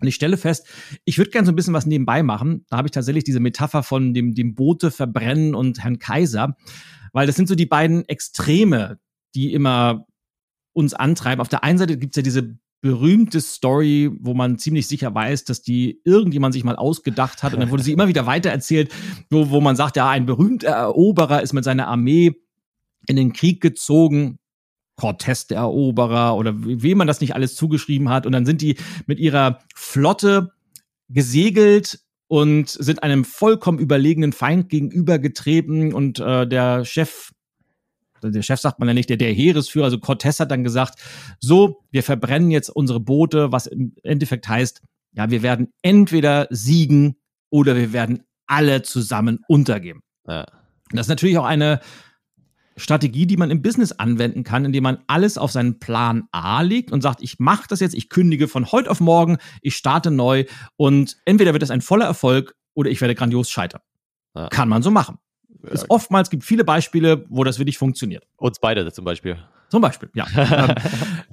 und 0.00 0.06
ich 0.06 0.14
stelle 0.14 0.36
fest, 0.36 0.66
ich 1.04 1.18
würde 1.18 1.30
gerne 1.30 1.46
so 1.46 1.52
ein 1.52 1.56
bisschen 1.56 1.74
was 1.74 1.86
nebenbei 1.86 2.22
machen. 2.22 2.64
Da 2.68 2.76
habe 2.76 2.86
ich 2.86 2.92
tatsächlich 2.92 3.24
diese 3.24 3.40
Metapher 3.40 3.82
von 3.82 4.14
dem, 4.14 4.34
dem 4.34 4.54
Boote 4.54 4.90
verbrennen 4.90 5.54
und 5.54 5.82
Herrn 5.82 5.98
Kaiser, 5.98 6.56
weil 7.12 7.26
das 7.26 7.36
sind 7.36 7.48
so 7.48 7.54
die 7.54 7.66
beiden 7.66 8.08
Extreme, 8.08 9.00
die 9.34 9.52
immer 9.52 10.06
uns 10.72 10.94
antreiben. 10.94 11.40
Auf 11.40 11.48
der 11.48 11.64
einen 11.64 11.78
Seite 11.78 11.98
gibt 11.98 12.14
es 12.14 12.20
ja 12.20 12.22
diese 12.22 12.58
berühmte 12.80 13.40
Story, 13.40 14.10
wo 14.20 14.34
man 14.34 14.58
ziemlich 14.58 14.86
sicher 14.86 15.14
weiß, 15.14 15.44
dass 15.44 15.62
die 15.62 16.00
irgendjemand 16.04 16.54
sich 16.54 16.64
mal 16.64 16.76
ausgedacht 16.76 17.42
hat 17.42 17.52
und 17.52 17.60
dann 17.60 17.70
wurde 17.70 17.82
sie 17.82 17.92
immer 17.92 18.08
wieder 18.08 18.26
weitererzählt, 18.26 18.94
wo, 19.30 19.50
wo 19.50 19.60
man 19.60 19.76
sagt, 19.76 19.96
ja, 19.96 20.08
ein 20.08 20.26
berühmter 20.26 20.68
Eroberer 20.68 21.42
ist 21.42 21.52
mit 21.52 21.64
seiner 21.64 21.88
Armee 21.88 22.36
in 23.06 23.16
den 23.16 23.32
Krieg 23.32 23.60
gezogen, 23.60 24.38
Cortez 24.98 25.46
der 25.46 25.58
Eroberer 25.58 26.36
oder 26.36 26.52
wem 26.56 26.98
man 26.98 27.06
das 27.06 27.20
nicht 27.20 27.34
alles 27.34 27.54
zugeschrieben 27.54 28.10
hat. 28.10 28.26
Und 28.26 28.32
dann 28.32 28.44
sind 28.44 28.60
die 28.60 28.76
mit 29.06 29.18
ihrer 29.18 29.60
Flotte 29.74 30.52
gesegelt 31.08 32.00
und 32.26 32.68
sind 32.68 33.02
einem 33.02 33.24
vollkommen 33.24 33.78
überlegenen 33.78 34.32
Feind 34.32 34.68
gegenübergetreten. 34.68 35.94
Und 35.94 36.18
äh, 36.18 36.46
der 36.46 36.84
Chef 36.84 37.30
der 38.22 38.42
Chef 38.42 38.60
sagt 38.60 38.78
man 38.78 38.88
ja 38.88 38.94
nicht, 38.94 39.08
der, 39.10 39.16
der 39.16 39.32
Heeresführer, 39.32 39.86
also 39.86 39.98
Cortez 39.98 40.40
hat 40.40 40.50
dann 40.50 40.64
gesagt, 40.64 40.98
so, 41.40 41.80
wir 41.90 42.02
verbrennen 42.02 42.50
jetzt 42.50 42.68
unsere 42.70 43.00
Boote, 43.00 43.52
was 43.52 43.66
im 43.66 43.94
Endeffekt 44.02 44.48
heißt, 44.48 44.82
ja, 45.12 45.30
wir 45.30 45.42
werden 45.42 45.72
entweder 45.82 46.46
siegen 46.50 47.16
oder 47.50 47.76
wir 47.76 47.92
werden 47.92 48.24
alle 48.46 48.82
zusammen 48.82 49.40
untergehen. 49.48 50.00
Ja. 50.26 50.46
Das 50.90 51.06
ist 51.06 51.10
natürlich 51.10 51.38
auch 51.38 51.44
eine 51.44 51.80
Strategie, 52.76 53.26
die 53.26 53.36
man 53.36 53.50
im 53.50 53.60
Business 53.60 53.92
anwenden 53.92 54.44
kann, 54.44 54.64
indem 54.64 54.84
man 54.84 54.98
alles 55.06 55.36
auf 55.36 55.50
seinen 55.50 55.78
Plan 55.78 56.28
A 56.32 56.62
legt 56.62 56.92
und 56.92 57.02
sagt, 57.02 57.22
ich 57.22 57.38
mache 57.38 57.66
das 57.68 57.80
jetzt, 57.80 57.94
ich 57.94 58.08
kündige 58.08 58.48
von 58.48 58.70
heute 58.70 58.90
auf 58.90 59.00
morgen, 59.00 59.38
ich 59.62 59.76
starte 59.76 60.10
neu 60.10 60.44
und 60.76 61.16
entweder 61.24 61.52
wird 61.52 61.62
das 61.62 61.70
ein 61.70 61.80
voller 61.80 62.06
Erfolg 62.06 62.54
oder 62.74 62.90
ich 62.90 63.00
werde 63.00 63.14
grandios 63.14 63.50
scheitern. 63.50 63.80
Ja. 64.34 64.48
Kann 64.48 64.68
man 64.68 64.82
so 64.82 64.90
machen. 64.90 65.18
Ist 65.62 65.86
oftmals 65.88 66.30
gibt 66.30 66.44
viele 66.44 66.64
Beispiele, 66.64 67.24
wo 67.28 67.44
das 67.44 67.58
wirklich 67.58 67.78
funktioniert. 67.78 68.26
Uns 68.36 68.58
beide 68.60 68.90
zum 68.92 69.04
Beispiel. 69.04 69.36
Zum 69.68 69.82
Beispiel, 69.82 70.08
ja. 70.14 70.26
Ähm, 70.36 70.74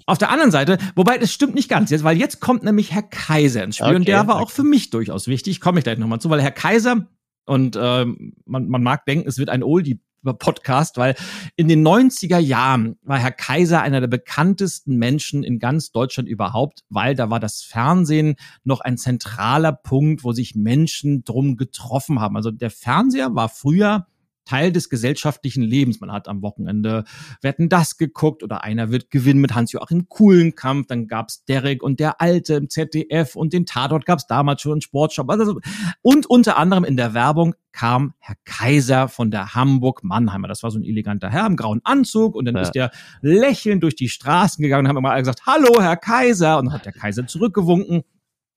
auf 0.07 0.17
der 0.17 0.29
anderen 0.29 0.51
Seite, 0.51 0.77
wobei 0.95 1.17
das 1.17 1.31
stimmt 1.31 1.55
nicht 1.55 1.69
ganz 1.69 1.89
jetzt, 1.89 2.03
weil 2.03 2.17
jetzt 2.17 2.41
kommt 2.41 2.63
nämlich 2.63 2.91
Herr 2.91 3.03
Kaiser 3.03 3.63
ins 3.63 3.77
Spiel 3.77 3.87
okay, 3.87 3.95
und 3.95 4.07
der 4.07 4.27
war 4.27 4.35
okay. 4.35 4.43
auch 4.43 4.51
für 4.51 4.63
mich 4.63 4.89
durchaus 4.89 5.27
wichtig. 5.27 5.61
Komme 5.61 5.79
ich 5.79 5.83
gleich 5.83 5.97
nochmal 5.97 6.19
zu, 6.19 6.29
weil 6.29 6.41
Herr 6.41 6.51
Kaiser 6.51 7.07
und 7.45 7.77
ähm, 7.79 8.33
man, 8.45 8.67
man 8.67 8.83
mag 8.83 9.05
denken, 9.05 9.27
es 9.27 9.37
wird 9.37 9.49
ein 9.49 9.63
Oldie 9.63 9.99
Podcast, 10.33 10.97
weil 10.97 11.15
in 11.55 11.67
den 11.67 11.85
90er 11.85 12.39
Jahren 12.39 12.97
war 13.03 13.19
Herr 13.19 13.31
Kaiser 13.31 13.81
einer 13.81 14.01
der 14.01 14.07
bekanntesten 14.07 14.97
Menschen 14.97 15.43
in 15.43 15.59
ganz 15.59 15.91
Deutschland 15.91 16.27
überhaupt, 16.27 16.83
weil 16.89 17.15
da 17.15 17.29
war 17.29 17.39
das 17.39 17.61
Fernsehen 17.61 18.35
noch 18.63 18.81
ein 18.81 18.97
zentraler 18.97 19.71
Punkt, 19.71 20.23
wo 20.23 20.31
sich 20.33 20.55
Menschen 20.55 21.23
drum 21.23 21.57
getroffen 21.57 22.19
haben. 22.19 22.35
Also 22.35 22.51
der 22.51 22.71
Fernseher 22.71 23.35
war 23.35 23.49
früher 23.49 24.07
Teil 24.45 24.71
des 24.71 24.89
gesellschaftlichen 24.89 25.63
Lebens. 25.63 25.99
Man 25.99 26.11
hat 26.11 26.27
am 26.27 26.41
Wochenende 26.41 27.03
Wetten 27.41 27.69
das 27.69 27.97
geguckt 27.97 28.43
oder 28.43 28.63
einer 28.63 28.91
wird 28.91 29.11
gewinnen 29.11 29.41
mit 29.41 29.55
Hans-Joachim 29.55 30.07
Kuhlenkampf. 30.07 30.87
Dann 30.87 31.07
gab's 31.07 31.43
Derek 31.45 31.83
und 31.83 31.99
der 31.99 32.21
Alte 32.21 32.55
im 32.55 32.69
ZDF 32.69 33.35
und 33.35 33.53
den 33.53 33.65
Tatort 33.65 34.05
gab's 34.05 34.27
damals 34.27 34.61
schon, 34.61 34.81
Sportshop. 34.81 35.29
Also, 35.29 35.59
und 36.01 36.25
unter 36.27 36.57
anderem 36.57 36.83
in 36.83 36.97
der 36.97 37.13
Werbung 37.13 37.55
kam 37.75 38.13
Herr 38.19 38.35
Kaiser 38.45 39.09
von 39.09 39.31
der 39.31 39.53
Hamburg-Mannheimer. 39.53 40.47
Das 40.47 40.63
war 40.63 40.71
so 40.71 40.79
ein 40.79 40.83
eleganter 40.83 41.29
Herr 41.29 41.45
im 41.45 41.57
grauen 41.57 41.81
Anzug 41.83 42.35
und 42.35 42.45
dann 42.45 42.55
ja. 42.55 42.61
ist 42.61 42.71
der 42.71 42.91
lächelnd 43.21 43.83
durch 43.83 43.95
die 43.95 44.07
Straßen 44.07 44.61
gegangen 44.61 44.85
und 44.85 44.89
haben 44.89 44.97
immer 44.97 45.11
alle 45.11 45.21
gesagt, 45.21 45.45
hallo 45.45 45.81
Herr 45.81 45.97
Kaiser. 45.97 46.57
Und 46.57 46.65
dann 46.65 46.73
hat 46.73 46.85
der 46.85 46.93
Kaiser 46.93 47.27
zurückgewunken. 47.27 48.03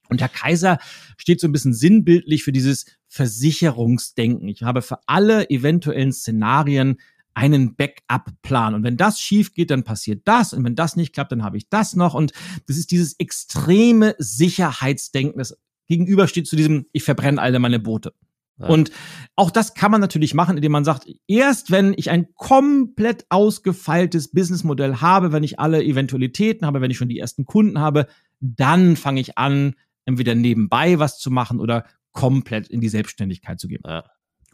Und 0.09 0.21
Herr 0.21 0.29
Kaiser 0.29 0.79
steht 1.17 1.41
so 1.41 1.49
ein 1.49 1.53
bisschen 1.53 1.75
sinnbildlich 1.75 2.45
für 2.45 2.53
dieses 2.53 2.87
Versicherungsdenken. 3.09 4.49
Ich 4.49 4.63
habe 4.63 4.83
für 4.83 4.99
alle 5.07 5.51
eventuellen 5.51 6.13
Szenarien 6.13 6.99
einen 7.35 7.77
Backup-Plan. 7.77 8.75
Und 8.75 8.83
wenn 8.83 8.97
das 8.97 9.21
schief 9.21 9.55
geht, 9.55 9.71
dann 9.71 9.85
passiert 9.85 10.23
das. 10.25 10.53
Und 10.53 10.65
wenn 10.65 10.75
das 10.75 10.97
nicht 10.97 11.13
klappt, 11.13 11.31
dann 11.31 11.45
habe 11.45 11.57
ich 11.57 11.69
das 11.69 11.95
noch. 11.95 12.15
Und 12.15 12.33
das 12.67 12.77
ist 12.77 12.91
dieses 12.91 13.15
extreme 13.21 14.17
Sicherheitsdenken, 14.19 15.39
das 15.39 15.57
gegenübersteht 15.87 16.49
zu 16.49 16.57
diesem, 16.57 16.87
ich 16.93 17.05
verbrenne 17.05 17.41
alle 17.41 17.61
meine 17.61 17.79
Boote. 17.79 18.13
Ja. 18.59 18.67
Und 18.67 18.91
auch 19.37 19.53
das 19.53 19.75
kann 19.75 19.93
man 19.93 20.01
natürlich 20.01 20.35
machen, 20.35 20.57
indem 20.57 20.73
man 20.73 20.85
sagt, 20.85 21.07
erst 21.29 21.71
wenn 21.71 21.95
ich 21.97 22.11
ein 22.11 22.35
komplett 22.35 23.25
ausgefeiltes 23.29 24.33
Businessmodell 24.33 24.97
habe, 24.97 25.33
wenn 25.33 25.45
ich 25.45 25.61
alle 25.61 25.83
Eventualitäten 25.83 26.67
habe, 26.67 26.81
wenn 26.81 26.91
ich 26.91 26.97
schon 26.97 27.09
die 27.09 27.21
ersten 27.21 27.45
Kunden 27.45 27.79
habe, 27.79 28.09
dann 28.41 28.97
fange 28.97 29.21
ich 29.21 29.39
an, 29.39 29.75
entweder 30.09 30.35
nebenbei 30.35 30.99
was 30.99 31.19
zu 31.19 31.31
machen 31.31 31.61
oder 31.61 31.85
komplett 32.13 32.67
in 32.67 32.81
die 32.81 32.89
Selbstständigkeit 32.89 33.61
zu 33.61 33.69
gehen. 33.69 33.83
Ja. 33.87 34.05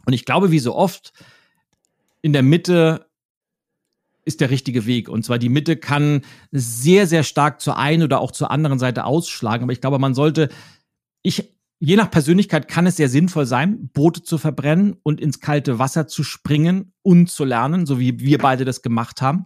Und 0.05 0.13
ich 0.13 0.25
glaube, 0.25 0.51
wie 0.51 0.59
so 0.59 0.75
oft, 0.75 1.13
in 2.21 2.33
der 2.33 2.43
Mitte 2.43 3.09
ist 4.25 4.41
der 4.41 4.49
richtige 4.49 4.85
Weg. 4.85 5.07
Und 5.07 5.23
zwar 5.23 5.39
die 5.39 5.49
Mitte 5.49 5.77
kann 5.77 6.21
sehr, 6.51 7.07
sehr 7.07 7.23
stark 7.23 7.61
zur 7.61 7.77
einen 7.77 8.03
oder 8.03 8.19
auch 8.19 8.31
zur 8.31 8.51
anderen 8.51 8.79
Seite 8.79 9.05
ausschlagen. 9.05 9.63
Aber 9.63 9.71
ich 9.71 9.81
glaube, 9.81 9.97
man 9.97 10.13
sollte, 10.13 10.49
ich, 11.21 11.55
je 11.79 11.95
nach 11.95 12.11
Persönlichkeit 12.11 12.67
kann 12.67 12.85
es 12.85 12.97
sehr 12.97 13.09
sinnvoll 13.09 13.45
sein, 13.45 13.89
Boote 13.93 14.23
zu 14.23 14.37
verbrennen 14.37 14.97
und 15.03 15.21
ins 15.21 15.39
kalte 15.39 15.79
Wasser 15.79 16.07
zu 16.07 16.23
springen 16.23 16.91
und 17.01 17.29
zu 17.29 17.45
lernen, 17.45 17.85
so 17.85 17.97
wie 17.99 18.19
wir 18.19 18.39
beide 18.39 18.65
das 18.65 18.81
gemacht 18.81 19.21
haben. 19.21 19.45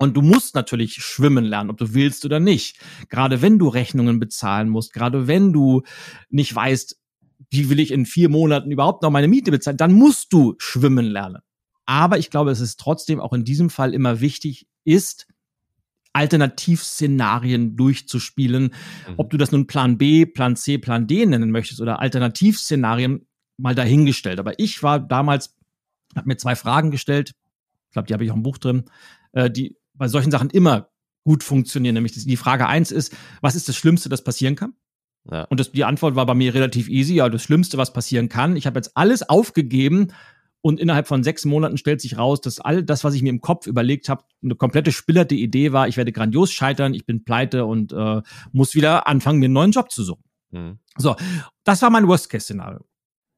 Und 0.00 0.16
du 0.16 0.22
musst 0.22 0.54
natürlich 0.54 0.94
schwimmen 0.94 1.44
lernen, 1.44 1.68
ob 1.68 1.76
du 1.76 1.92
willst 1.92 2.24
oder 2.24 2.40
nicht. 2.40 2.80
Gerade 3.10 3.42
wenn 3.42 3.58
du 3.58 3.68
Rechnungen 3.68 4.18
bezahlen 4.18 4.70
musst, 4.70 4.94
gerade 4.94 5.26
wenn 5.26 5.52
du 5.52 5.82
nicht 6.30 6.54
weißt, 6.54 6.98
wie 7.50 7.68
will 7.68 7.78
ich 7.78 7.90
in 7.90 8.06
vier 8.06 8.30
Monaten 8.30 8.70
überhaupt 8.70 9.02
noch 9.02 9.10
meine 9.10 9.28
Miete 9.28 9.50
bezahlen, 9.50 9.76
dann 9.76 9.92
musst 9.92 10.32
du 10.32 10.54
schwimmen 10.56 11.04
lernen. 11.04 11.42
Aber 11.84 12.16
ich 12.16 12.30
glaube, 12.30 12.50
es 12.50 12.60
ist 12.60 12.80
trotzdem 12.80 13.20
auch 13.20 13.34
in 13.34 13.44
diesem 13.44 13.68
Fall 13.68 13.92
immer 13.92 14.22
wichtig 14.22 14.66
ist, 14.84 15.26
Alternativszenarien 16.14 17.76
durchzuspielen. 17.76 18.62
Mhm. 18.62 19.14
Ob 19.18 19.28
du 19.28 19.36
das 19.36 19.52
nun 19.52 19.66
Plan 19.66 19.98
B, 19.98 20.24
Plan 20.24 20.56
C, 20.56 20.78
Plan 20.78 21.08
D 21.08 21.26
nennen 21.26 21.50
möchtest 21.50 21.78
oder 21.82 22.00
Alternativszenarien 22.00 23.26
mal 23.58 23.74
dahingestellt. 23.74 24.40
Aber 24.40 24.58
ich 24.58 24.82
war 24.82 24.98
damals, 24.98 25.54
habe 26.16 26.26
mir 26.26 26.38
zwei 26.38 26.56
Fragen 26.56 26.90
gestellt. 26.90 27.32
Ich 27.88 27.92
glaube, 27.92 28.06
die 28.06 28.14
habe 28.14 28.24
ich 28.24 28.30
auch 28.30 28.36
im 28.36 28.42
Buch 28.42 28.56
drin. 28.56 28.84
Äh, 29.32 29.50
die 29.50 29.76
bei 30.00 30.08
solchen 30.08 30.30
Sachen 30.30 30.48
immer 30.50 30.88
gut 31.24 31.44
funktionieren. 31.44 31.94
Nämlich 31.94 32.14
die 32.14 32.36
Frage 32.36 32.66
eins 32.66 32.90
ist, 32.90 33.14
was 33.42 33.54
ist 33.54 33.68
das 33.68 33.76
Schlimmste, 33.76 34.08
das 34.08 34.24
passieren 34.24 34.56
kann? 34.56 34.72
Ja. 35.30 35.44
Und 35.44 35.60
das, 35.60 35.72
die 35.72 35.84
Antwort 35.84 36.16
war 36.16 36.24
bei 36.24 36.34
mir 36.34 36.54
relativ 36.54 36.88
easy. 36.88 37.14
Ja, 37.14 37.28
das 37.28 37.42
Schlimmste, 37.42 37.76
was 37.76 37.92
passieren 37.92 38.30
kann. 38.30 38.56
Ich 38.56 38.66
habe 38.66 38.78
jetzt 38.78 38.96
alles 38.96 39.28
aufgegeben 39.28 40.08
und 40.62 40.80
innerhalb 40.80 41.06
von 41.06 41.22
sechs 41.22 41.44
Monaten 41.44 41.76
stellt 41.76 42.00
sich 42.00 42.16
raus, 42.16 42.40
dass 42.40 42.60
all 42.60 42.82
das, 42.82 43.04
was 43.04 43.12
ich 43.12 43.20
mir 43.20 43.28
im 43.28 43.42
Kopf 43.42 43.66
überlegt 43.66 44.08
habe, 44.08 44.24
eine 44.42 44.54
komplette 44.54 44.90
spillerte 44.90 45.34
Idee 45.34 45.72
war. 45.72 45.86
Ich 45.86 45.98
werde 45.98 46.12
grandios 46.12 46.50
scheitern, 46.50 46.94
ich 46.94 47.04
bin 47.04 47.22
pleite 47.22 47.66
und 47.66 47.92
äh, 47.92 48.22
muss 48.52 48.74
wieder 48.74 49.06
anfangen, 49.06 49.38
mir 49.38 49.46
einen 49.46 49.54
neuen 49.54 49.72
Job 49.72 49.90
zu 49.92 50.02
suchen. 50.02 50.24
Mhm. 50.50 50.78
So, 50.96 51.14
das 51.64 51.82
war 51.82 51.90
mein 51.90 52.08
Worst-Case-Szenario. 52.08 52.86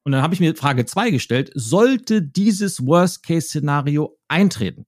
Und 0.05 0.13
dann 0.13 0.21
habe 0.21 0.33
ich 0.33 0.39
mir 0.39 0.55
Frage 0.55 0.85
zwei 0.85 1.11
gestellt, 1.11 1.51
sollte 1.55 2.21
dieses 2.21 2.85
Worst-Case-Szenario 2.85 4.17
eintreten? 4.29 4.85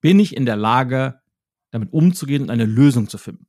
Bin 0.00 0.18
ich 0.20 0.36
in 0.36 0.46
der 0.46 0.56
Lage, 0.56 1.20
damit 1.70 1.92
umzugehen 1.92 2.42
und 2.42 2.50
eine 2.50 2.64
Lösung 2.64 3.08
zu 3.08 3.18
finden. 3.18 3.46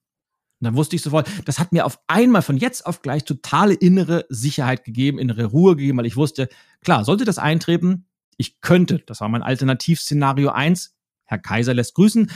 Und 0.59 0.65
dann 0.65 0.75
wusste 0.75 0.95
ich 0.95 1.03
sofort, 1.03 1.29
das 1.45 1.59
hat 1.59 1.71
mir 1.71 1.85
auf 1.85 1.99
einmal 2.07 2.41
von 2.41 2.57
jetzt 2.57 2.85
auf 2.85 3.01
gleich 3.01 3.25
totale 3.25 3.75
innere 3.75 4.25
Sicherheit 4.29 4.83
gegeben, 4.83 5.19
innere 5.19 5.45
Ruhe 5.45 5.75
gegeben, 5.75 5.99
weil 5.99 6.07
ich 6.07 6.17
wusste, 6.17 6.49
klar, 6.81 7.05
sollte 7.05 7.25
das 7.25 7.37
eintreten, 7.37 8.07
ich 8.37 8.61
könnte, 8.61 8.99
das 9.05 9.21
war 9.21 9.29
mein 9.29 9.43
Alternativszenario 9.43 10.49
eins. 10.49 10.95
Herr 11.25 11.39
Kaiser 11.39 11.73
lässt 11.73 11.95
grüßen, 11.95 12.31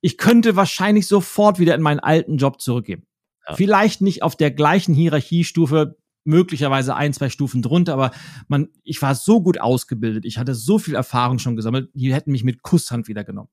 ich 0.00 0.18
könnte 0.18 0.56
wahrscheinlich 0.56 1.06
sofort 1.06 1.58
wieder 1.58 1.74
in 1.74 1.82
meinen 1.82 2.00
alten 2.00 2.36
Job 2.36 2.60
zurückgehen. 2.60 3.06
Ja. 3.48 3.54
Vielleicht 3.54 4.00
nicht 4.00 4.22
auf 4.22 4.36
der 4.36 4.50
gleichen 4.50 4.94
Hierarchiestufe, 4.94 5.96
möglicherweise 6.24 6.96
ein, 6.96 7.12
zwei 7.12 7.30
Stufen 7.30 7.62
drunter, 7.62 7.92
aber 7.92 8.10
man, 8.48 8.68
ich 8.82 9.00
war 9.02 9.14
so 9.14 9.42
gut 9.42 9.60
ausgebildet, 9.60 10.24
ich 10.24 10.38
hatte 10.38 10.54
so 10.54 10.78
viel 10.78 10.94
Erfahrung 10.94 11.38
schon 11.38 11.56
gesammelt, 11.56 11.90
die 11.94 12.12
hätten 12.12 12.32
mich 12.32 12.44
mit 12.44 12.62
Kusshand 12.62 13.08
wieder 13.08 13.24
genommen. 13.24 13.50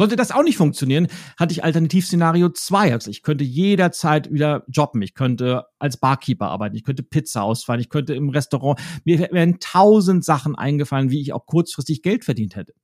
Sollte 0.00 0.14
das 0.14 0.30
auch 0.30 0.44
nicht 0.44 0.56
funktionieren, 0.56 1.08
hatte 1.36 1.52
ich 1.52 1.64
Alternativszenario 1.64 2.50
zwei. 2.50 2.92
Also 2.92 3.10
ich 3.10 3.24
könnte 3.24 3.42
jederzeit 3.42 4.32
wieder 4.32 4.64
jobben. 4.68 5.02
Ich 5.02 5.14
könnte 5.14 5.64
als 5.80 5.96
Barkeeper 5.96 6.46
arbeiten. 6.46 6.76
Ich 6.76 6.84
könnte 6.84 7.02
Pizza 7.02 7.42
ausfahren. 7.42 7.80
Ich 7.80 7.88
könnte 7.88 8.14
im 8.14 8.28
Restaurant. 8.28 8.78
Mir 9.04 9.18
wären 9.32 9.58
tausend 9.58 10.24
Sachen 10.24 10.54
eingefallen, 10.54 11.10
wie 11.10 11.20
ich 11.20 11.32
auch 11.32 11.46
kurzfristig 11.46 12.02
Geld 12.02 12.24
verdient 12.24 12.54
hätte. 12.54 12.74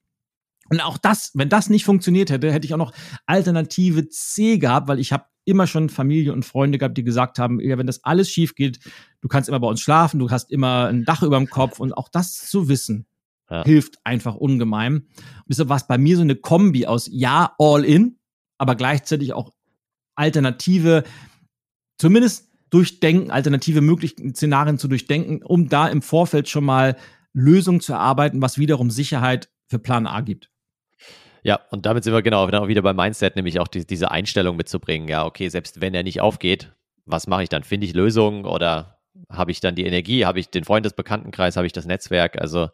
Und 0.71 0.81
auch 0.81 0.99
das, 0.99 1.31
wenn 1.35 1.49
das 1.49 1.71
nicht 1.71 1.85
funktioniert 1.85 2.31
hätte, 2.31 2.53
hätte 2.53 2.67
ich 2.67 2.75
auch 2.75 2.79
noch 2.79 2.93
Alternative 3.27 4.09
C 4.09 4.59
gehabt, 4.59 4.89
weil 4.89 4.99
ich 4.99 5.13
habe 5.13 5.27
immer 5.45 5.67
schon 5.67 5.89
Familie 5.89 6.33
und 6.33 6.45
Freunde 6.45 6.79
gehabt, 6.79 6.97
die 6.97 7.05
gesagt 7.05 7.39
haben, 7.39 7.61
ja, 7.61 7.79
wenn 7.79 7.87
das 7.87 8.05
alles 8.05 8.31
schief 8.31 8.55
geht, 8.55 8.79
du 9.21 9.29
kannst 9.29 9.49
immer 9.49 9.61
bei 9.61 9.69
uns 9.69 9.81
schlafen, 9.81 10.19
du 10.19 10.31
hast 10.31 10.51
immer 10.51 10.87
ein 10.87 11.05
Dach 11.05 11.23
über 11.23 11.37
dem 11.37 11.49
Kopf 11.49 11.81
und 11.81 11.93
auch 11.93 12.09
das 12.09 12.35
zu 12.49 12.69
wissen, 12.69 13.07
ja. 13.51 13.65
hilft 13.65 13.99
einfach 14.05 14.35
ungemein. 14.35 14.97
Und 14.97 15.45
deshalb 15.49 15.69
war 15.69 15.77
es 15.77 15.87
bei 15.87 15.99
mir 15.99 16.17
so 16.17 16.23
eine 16.23 16.37
Kombi 16.37 16.87
aus 16.87 17.09
ja, 17.11 17.55
all 17.59 17.85
in, 17.85 18.19
aber 18.59 18.75
gleichzeitig 18.75 19.33
auch 19.33 19.53
alternative, 20.15 21.05
zumindest 21.99 22.51
durchdenken, 22.71 23.31
alternative 23.31 23.81
möglichen 23.81 24.35
Szenarien 24.35 24.79
zu 24.79 24.89
durchdenken, 24.89 25.43
um 25.43 25.69
da 25.69 25.89
im 25.89 26.03
Vorfeld 26.03 26.49
schon 26.49 26.65
mal 26.65 26.97
Lösungen 27.33 27.81
zu 27.81 27.93
erarbeiten, 27.93 28.41
was 28.43 28.59
wiederum 28.59 28.91
Sicherheit 28.91 29.51
für 29.67 29.79
Plan 29.79 30.07
A 30.07 30.21
gibt. 30.21 30.51
Ja, 31.45 31.61
und 31.71 31.85
damit 31.85 32.05
sind 32.05 32.15
wir 32.15 32.23
genau 32.23 32.47
dann 32.47 32.63
auch 32.65 32.69
wieder 32.69 32.81
beim 32.81 32.97
Mindset, 32.97 33.37
nämlich 33.37 33.61
auch 33.61 33.69
die, 33.69 33.87
diese 33.87 34.11
Einstellung 34.11 34.57
mitzubringen. 34.57 35.09
Ja, 35.09 35.27
okay, 35.27 35.49
selbst 35.51 35.83
wenn 35.83 35.95
er 35.95 36.03
nicht 36.03 36.23
aufgeht, 36.23 36.73
was 37.05 37.27
mache 37.27 37.43
ich 37.43 37.51
dann? 37.51 37.65
Finde 37.65 37.87
ich 37.87 37.93
Lösungen 37.93 38.47
oder 38.47 38.99
habe 39.29 39.51
ich 39.51 39.61
dann 39.61 39.75
die 39.75 39.85
Energie? 39.85 40.25
Habe 40.25 40.41
ich 40.41 40.49
den 40.49 40.65
Freundesbekanntenkreis? 40.65 41.57
Habe 41.57 41.67
ich 41.67 41.75
das 41.75 41.85
Netzwerk? 41.85 42.41
Also 42.41 42.71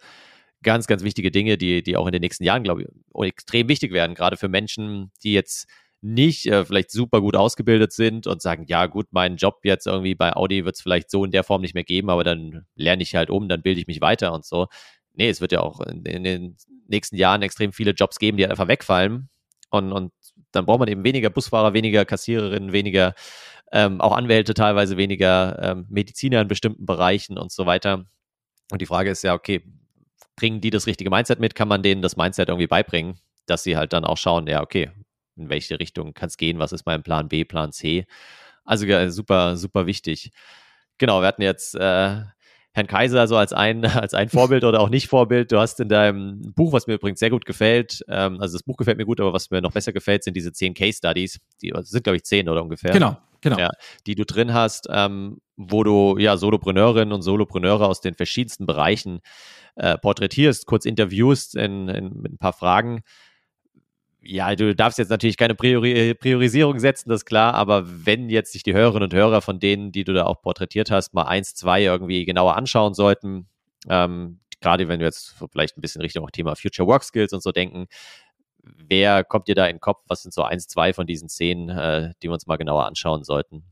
ganz, 0.63 0.87
ganz 0.87 1.03
wichtige 1.03 1.33
Dinge, 1.33 1.59
die, 1.59 1.83
die 1.83 1.97
auch 1.97 2.07
in 2.07 2.13
den 2.13 2.21
nächsten 2.21 2.45
Jahren, 2.45 2.63
glaube 2.63 2.83
ich, 2.83 3.29
extrem 3.29 3.69
wichtig 3.69 3.93
werden, 3.93 4.15
gerade 4.15 4.37
für 4.37 4.49
Menschen, 4.49 5.11
die 5.25 5.33
jetzt 5.33 5.67
nicht 6.01 6.47
äh, 6.47 6.65
vielleicht 6.65 6.93
super 6.93 7.21
gut 7.21 7.35
ausgebildet 7.35 7.93
sind 7.93 8.29
und 8.29 8.41
sagen, 8.41 8.67
ja 8.69 8.87
gut, 8.87 9.13
meinen 9.13 9.37
Job 9.37 9.61
jetzt 9.65 9.87
irgendwie 9.87 10.15
bei 10.15 10.35
Audi 10.35 10.65
wird 10.65 10.77
es 10.77 10.81
vielleicht 10.81 11.11
so 11.11 11.25
in 11.25 11.33
der 11.33 11.45
Form 11.45 11.61
nicht 11.61 11.75
mehr 11.75 11.85
geben, 11.85 12.09
aber 12.09 12.23
dann 12.25 12.67
lerne 12.77 13.03
ich 13.03 13.17
halt 13.17 13.31
um, 13.31 13.49
dann 13.49 13.63
bilde 13.63 13.81
ich 13.81 13.87
mich 13.89 14.01
weiter 14.01 14.33
und 14.33 14.45
so. 14.45 14.69
Nee, 15.13 15.29
es 15.29 15.41
wird 15.41 15.53
ja 15.53 15.61
auch 15.61 15.81
in, 15.81 16.05
in 16.05 16.25
den 16.25 16.57
nächsten 16.91 17.17
Jahren 17.17 17.43
extrem 17.43 17.73
viele 17.73 17.93
Jobs 17.93 18.19
geben, 18.19 18.37
die 18.37 18.45
halt 18.45 18.51
einfach 18.51 18.69
wegfallen. 18.69 19.29
Und, 19.71 19.93
und 19.93 20.13
dann 20.53 20.67
braucht 20.67 20.81
man 20.81 20.89
eben 20.89 21.05
weniger 21.05 21.31
Busfahrer, 21.31 21.73
weniger 21.75 22.05
Kassiererinnen, 22.05 22.73
weniger 22.73 23.15
ähm, 23.73 24.01
auch 24.01 24.17
Anwälte, 24.17 24.55
teilweise 24.55 24.97
weniger 24.97 25.59
ähm, 25.63 25.87
Mediziner 25.89 26.41
in 26.41 26.49
bestimmten 26.49 26.87
Bereichen 26.87 27.39
und 27.39 27.53
so 27.53 27.67
weiter. 27.67 28.05
Und 28.71 28.81
die 28.81 28.87
Frage 28.87 29.11
ist 29.11 29.23
ja, 29.23 29.35
okay, 29.35 29.63
bringen 30.37 30.61
die 30.61 30.71
das 30.71 30.87
richtige 30.87 31.11
Mindset 31.11 31.41
mit? 31.41 31.55
Kann 31.55 31.69
man 31.69 31.83
denen 31.83 32.03
das 32.03 32.17
Mindset 32.17 32.49
irgendwie 32.49 32.67
beibringen, 32.67 33.19
dass 33.47 33.63
sie 33.63 33.77
halt 33.77 33.93
dann 33.93 34.05
auch 34.05 34.17
schauen, 34.17 34.47
ja, 34.47 34.63
okay, 34.63 34.91
in 35.37 35.49
welche 35.49 35.79
Richtung 35.79 36.15
kann 36.15 36.29
es 36.29 36.37
gehen? 36.37 36.59
Was 36.59 36.73
ist 36.73 36.87
mein 36.87 37.03
Plan 37.03 37.29
B, 37.29 37.45
Plan 37.45 37.73
C? 37.73 38.07
Also 38.65 38.87
super, 39.11 39.57
super 39.57 39.87
wichtig. 39.87 40.33
Genau, 40.99 41.21
wir 41.21 41.29
hatten 41.29 41.43
jetzt 41.43 41.75
äh, 41.75 42.23
Herrn 42.73 42.87
Kaiser 42.87 43.27
so 43.27 43.37
als 43.37 43.53
ein, 43.53 43.85
als 43.85 44.15
ein 44.15 44.29
Vorbild 44.29 44.65
oder 44.65 44.81
auch 44.81 44.89
nicht 44.89 45.09
Vorbild. 45.09 45.53
Du 45.53 45.59
hast 45.59 45.81
in 45.81 45.89
deinem 45.89 46.53
Buch, 46.55 46.73
was 46.73 46.87
mir 46.87 46.95
übrigens 46.95 47.21
sehr 47.21 47.31
gut 47.31 47.45
gefällt, 47.45 48.05
ähm, 48.09 48.41
also 48.41 48.57
das 48.57 48.63
Buch 48.63 48.77
gefällt 48.77 48.99
mir 48.99 49.07
gut, 49.07 49.21
aber 49.21 49.33
was 49.33 49.51
mir 49.51 49.61
noch 49.61 49.73
besser 49.73 49.93
gefällt, 49.93 50.25
sind 50.25 50.37
diese 50.37 50.53
zehn 50.53 50.75
Case 50.75 50.99
Studies. 50.99 51.41
Die 51.63 51.73
sind, 51.83 52.05
glaube 52.05 52.17
ich, 52.17 52.25
zehn 52.25 52.49
oder 52.49 52.63
ungefähr. 52.63 52.93
Genau, 52.93 53.17
genau. 53.41 53.59
Ja, 53.59 53.71
die 54.07 54.15
du 54.15 54.25
drin 54.25 54.55
hast, 54.55 54.89
ähm, 54.91 55.39
wo 55.57 55.83
du 55.85 56.17
ja 56.19 56.37
Solopreneurinnen 56.37 57.13
und 57.13 57.23
Solopreneure 57.23 57.87
aus 57.87 58.01
den 58.01 58.15
verschiedensten 58.15 58.67
Bereichen 58.67 59.21
äh, 59.77 59.99
porträtierst, 59.99 60.67
kurz 60.67 60.85
interviewst 60.85 61.57
in, 61.57 61.89
in, 61.89 62.21
mit 62.21 62.33
ein 62.33 62.39
paar 62.39 62.53
Fragen 62.53 63.03
ja, 64.23 64.55
du 64.55 64.75
darfst 64.75 64.99
jetzt 64.99 65.09
natürlich 65.09 65.37
keine 65.37 65.55
Priori 65.55 66.15
Priorisierung 66.15 66.79
setzen, 66.79 67.09
das 67.09 67.21
ist 67.21 67.27
klar, 67.27 67.55
aber 67.55 67.85
wenn 68.07 68.29
jetzt 68.29 68.53
sich 68.53 68.63
die 68.63 68.75
Hörerinnen 68.75 69.05
und 69.05 69.15
Hörer 69.15 69.41
von 69.41 69.61
denen, 69.61 69.93
die 69.93 70.05
du 70.05 70.13
da 70.13 70.27
auch 70.27 70.43
porträtiert 70.43 70.91
hast, 70.91 71.15
mal 71.15 71.25
eins, 71.25 71.55
zwei 71.55 71.83
irgendwie 71.83 72.25
genauer 72.25 72.57
anschauen 72.57 72.95
sollten, 72.95 73.49
ähm, 73.89 74.41
gerade 74.61 74.89
wenn 74.89 75.01
wir 75.01 75.07
jetzt 75.07 75.37
vielleicht 75.53 75.77
ein 75.77 75.81
bisschen 75.81 76.03
Richtung 76.03 76.27
Thema 76.33 76.55
Future 76.55 76.87
Work 76.87 77.05
Skills 77.05 77.33
und 77.33 77.43
so 77.43 77.53
denken, 77.53 77.87
wer 78.63 79.25
kommt 79.25 79.49
dir 79.49 79.55
da 79.55 79.67
in 79.67 79.77
den 79.77 79.81
Kopf? 79.81 80.03
Was 80.09 80.23
sind 80.23 80.35
so 80.35 80.43
eins, 80.43 80.69
zwei 80.69 80.93
von 80.93 81.07
diesen 81.07 81.29
Szenen, 81.29 81.71
äh, 81.71 82.13
die 82.23 82.29
wir 82.29 82.35
uns 82.35 82.47
mal 82.47 82.57
genauer 82.57 82.87
anschauen 82.87 83.25
sollten? 83.25 83.65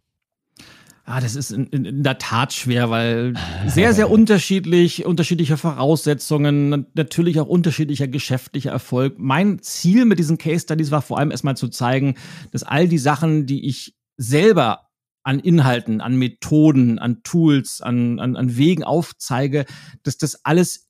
Ah, 1.11 1.23
das 1.23 1.37
ist 1.37 1.53
in, 1.53 1.69
in, 1.69 1.87
in, 1.87 2.03
der 2.03 2.19
Tat 2.19 2.53
schwer, 2.53 2.91
weil 2.91 3.33
sehr, 3.67 3.95
sehr 3.95 4.11
unterschiedlich, 4.11 5.07
unterschiedliche 5.07 5.57
Voraussetzungen, 5.57 6.85
natürlich 6.93 7.41
auch 7.41 7.47
unterschiedlicher 7.47 8.07
geschäftlicher 8.07 8.73
Erfolg. 8.73 9.15
Mein 9.17 9.63
Ziel 9.63 10.05
mit 10.05 10.19
diesen 10.19 10.37
Case 10.37 10.65
Studies 10.65 10.91
war 10.91 11.01
vor 11.01 11.19
allem 11.19 11.31
erstmal 11.31 11.57
zu 11.57 11.69
zeigen, 11.69 12.17
dass 12.53 12.63
all 12.63 12.89
die 12.89 12.99
Sachen, 12.99 13.47
die 13.47 13.67
ich 13.67 13.97
selber 14.19 14.91
an 15.23 15.41
Inhalten, 15.41 16.03
an 16.03 16.17
Methoden, 16.17 16.99
an 16.99 17.23
Tools, 17.23 17.81
an, 17.81 18.21
an, 18.21 18.37
an 18.37 18.59
Wegen 18.59 18.85
aufzeige, 18.85 19.65
dass 20.03 20.19
das 20.19 20.45
alles 20.45 20.88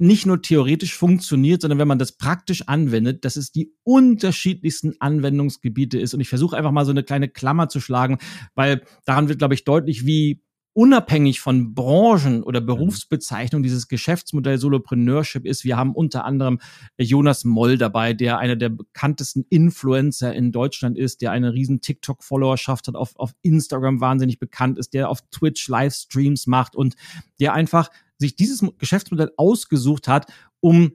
nicht 0.00 0.26
nur 0.26 0.40
theoretisch 0.40 0.94
funktioniert, 0.94 1.60
sondern 1.60 1.78
wenn 1.78 1.88
man 1.88 1.98
das 1.98 2.12
praktisch 2.12 2.62
anwendet, 2.66 3.24
dass 3.24 3.36
es 3.36 3.52
die 3.52 3.72
unterschiedlichsten 3.82 4.94
Anwendungsgebiete 4.98 5.98
ist. 5.98 6.14
Und 6.14 6.20
ich 6.20 6.28
versuche 6.28 6.56
einfach 6.56 6.72
mal 6.72 6.84
so 6.84 6.90
eine 6.90 7.02
kleine 7.02 7.28
Klammer 7.28 7.68
zu 7.68 7.80
schlagen, 7.80 8.18
weil 8.54 8.82
daran 9.04 9.28
wird, 9.28 9.38
glaube 9.38 9.54
ich, 9.54 9.64
deutlich, 9.64 10.06
wie 10.06 10.42
unabhängig 10.72 11.40
von 11.40 11.74
Branchen 11.74 12.42
oder 12.42 12.60
mhm. 12.60 12.66
Berufsbezeichnungen 12.66 13.62
dieses 13.62 13.88
Geschäftsmodell 13.88 14.56
Solopreneurship 14.56 15.44
ist. 15.44 15.64
Wir 15.64 15.76
haben 15.76 15.94
unter 15.94 16.24
anderem 16.24 16.60
Jonas 16.96 17.44
Moll 17.44 17.76
dabei, 17.76 18.14
der 18.14 18.38
einer 18.38 18.56
der 18.56 18.68
bekanntesten 18.70 19.44
Influencer 19.50 20.32
in 20.32 20.52
Deutschland 20.52 20.96
ist, 20.96 21.22
der 21.22 21.32
eine 21.32 21.52
riesen 21.52 21.80
TikTok-Followerschaft 21.80 22.88
hat, 22.88 22.94
auf, 22.94 23.16
auf 23.16 23.32
Instagram 23.42 24.00
wahnsinnig 24.00 24.38
bekannt 24.38 24.78
ist, 24.78 24.94
der 24.94 25.08
auf 25.08 25.20
Twitch 25.30 25.68
Livestreams 25.68 26.46
macht 26.46 26.76
und 26.76 26.94
der 27.40 27.52
einfach 27.52 27.90
sich 28.20 28.36
dieses 28.36 28.64
Geschäftsmodell 28.78 29.32
ausgesucht 29.36 30.06
hat, 30.06 30.32
um 30.60 30.92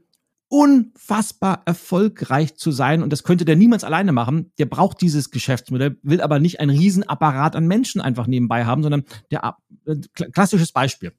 unfassbar 0.48 1.64
erfolgreich 1.66 2.56
zu 2.56 2.72
sein. 2.72 3.02
Und 3.02 3.12
das 3.12 3.24
könnte 3.24 3.46
der 3.46 3.56
niemals 3.56 3.84
alleine 3.84 4.12
machen. 4.12 4.52
Der 4.60 4.66
braucht 4.66 5.02
dieses 5.02 5.32
Geschäftsmodell, 5.32 5.98
will 6.04 6.22
aber 6.22 6.40
nicht 6.40 6.60
einen 6.60 6.78
Riesenapparat 6.78 7.56
an 7.56 7.68
Menschen 7.68 8.00
einfach 8.00 8.28
nebenbei 8.28 8.66
haben, 8.66 8.84
sondern 8.84 9.04
der 9.32 9.58
äh, 9.86 9.96
klassisches 10.32 10.72
Beispiel. 10.72 11.14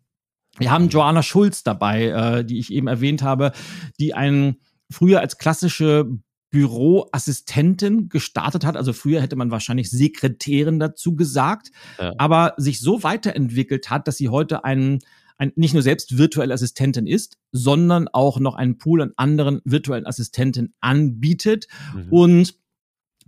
Wir 0.59 0.70
haben 0.70 0.88
Joanna 0.88 1.22
Schulz 1.22 1.64
dabei, 1.64 2.07
äh, 2.07 2.44
die 2.44 2.59
ich 2.59 2.72
eben 2.72 2.86
erwähnt 2.86 3.22
habe, 3.22 3.52
die 3.98 4.14
einen 4.14 4.57
früher 4.90 5.20
als 5.20 5.38
klassische 5.38 6.07
Büroassistentin 6.50 8.09
gestartet 8.09 8.64
hat. 8.64 8.76
Also 8.76 8.92
früher 8.92 9.20
hätte 9.20 9.36
man 9.36 9.50
wahrscheinlich 9.50 9.90
Sekretärin 9.90 10.78
dazu 10.78 11.16
gesagt, 11.16 11.72
ja. 11.98 12.14
aber 12.16 12.54
sich 12.57 12.80
so 12.80 13.02
weiterentwickelt 13.02 13.90
hat, 13.90 14.09
dass 14.09 14.16
sie 14.16 14.28
heute 14.28 14.64
einen 14.64 15.00
ein, 15.39 15.53
nicht 15.57 15.74
nur 15.74 15.82
selbst 15.82 16.18
virtuelle 16.18 16.55
Assistentin 16.55 17.07
ist, 17.07 17.37
sondern 17.53 18.09
auch 18.09 18.41
noch 18.41 18.55
einen 18.55 18.78
Pool 18.78 19.03
an 19.03 19.12
anderen 19.16 19.61
virtuellen 19.64 20.07
Assistenten 20.07 20.74
anbietet 20.80 21.66
mhm. 21.95 22.12
und 22.12 22.55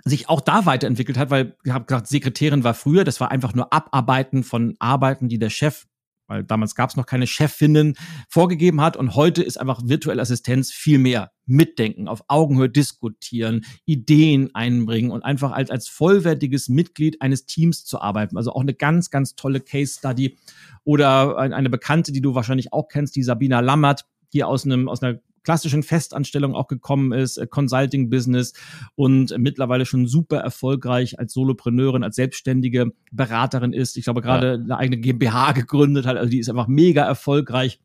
sich 0.05 0.29
auch 0.29 0.41
da 0.41 0.65
weiterentwickelt 0.67 1.19
hat, 1.19 1.31
weil 1.31 1.57
ich 1.65 1.73
habe 1.73 1.85
gesagt, 1.85 2.07
Sekretärin 2.07 2.65
war 2.65 2.75
früher, 2.75 3.05
das 3.05 3.21
war 3.21 3.31
einfach 3.31 3.55
nur 3.55 3.73
Abarbeiten 3.73 4.45
von 4.45 4.77
Arbeiten, 4.79 5.29
die 5.29 5.39
der 5.39 5.51
Chef 5.51 5.87
weil 6.29 6.45
damals 6.45 6.75
gab 6.75 6.91
es 6.91 6.97
noch 6.97 7.07
keine 7.07 7.27
Chefinnen, 7.27 7.95
vorgegeben 8.29 8.81
hat. 8.81 8.97
Und 8.97 9.17
heute 9.17 9.43
ist 9.43 9.59
einfach 9.59 9.81
virtuelle 9.85 10.23
Assistenz 10.23 10.71
viel 10.71 10.99
mehr 10.99 11.33
mitdenken, 11.47 12.07
auf 12.07 12.23
Augenhöhe 12.29 12.69
diskutieren, 12.69 13.65
Ideen 13.87 14.55
einbringen 14.55 15.11
und 15.11 15.25
einfach 15.25 15.53
als, 15.53 15.71
als 15.71 15.89
vollwertiges 15.89 16.69
Mitglied 16.69 17.21
eines 17.23 17.47
Teams 17.47 17.85
zu 17.85 18.01
arbeiten. 18.01 18.37
Also 18.37 18.53
auch 18.53 18.61
eine 18.61 18.75
ganz, 18.75 19.11
ganz 19.11 19.35
tolle 19.35 19.61
Case 19.61 19.99
Study. 19.99 20.39
Oder 20.85 21.39
eine 21.39 21.71
Bekannte, 21.71 22.13
die 22.13 22.21
du 22.21 22.35
wahrscheinlich 22.35 22.73
auch 22.73 22.89
kennst, 22.89 23.17
die 23.17 23.23
Sabina 23.23 23.61
Lammert, 23.61 24.05
die 24.33 24.45
aus 24.45 24.65
einem, 24.65 24.89
aus 24.89 25.03
einer 25.03 25.19
klassischen 25.49 25.83
Festanstellung 25.83 26.55
auch 26.55 26.67
gekommen 26.67 27.13
ist, 27.13 27.39
äh, 27.39 27.47
Consulting-Business 27.47 28.53
und 28.97 29.35
mittlerweile 29.39 29.87
schon 29.87 30.07
super 30.07 30.37
erfolgreich 30.37 31.19
als 31.19 31.33
Solopreneurin, 31.33 32.05
als 32.05 32.17
selbstständige 32.17 32.93
Beraterin 33.13 33.73
ist. 33.73 33.97
Ich 33.97 34.05
glaube, 34.05 34.21
gerade 34.21 34.49
ja. 34.49 34.55
eine 34.57 34.77
eigene 34.77 34.99
GmbH 34.99 35.53
gegründet 35.53 36.05
hat, 36.05 36.19
also 36.19 36.29
die 36.29 36.39
ist 36.39 36.51
einfach 36.51 36.69
mega 36.69 37.03
erfolgreich. 37.03 37.81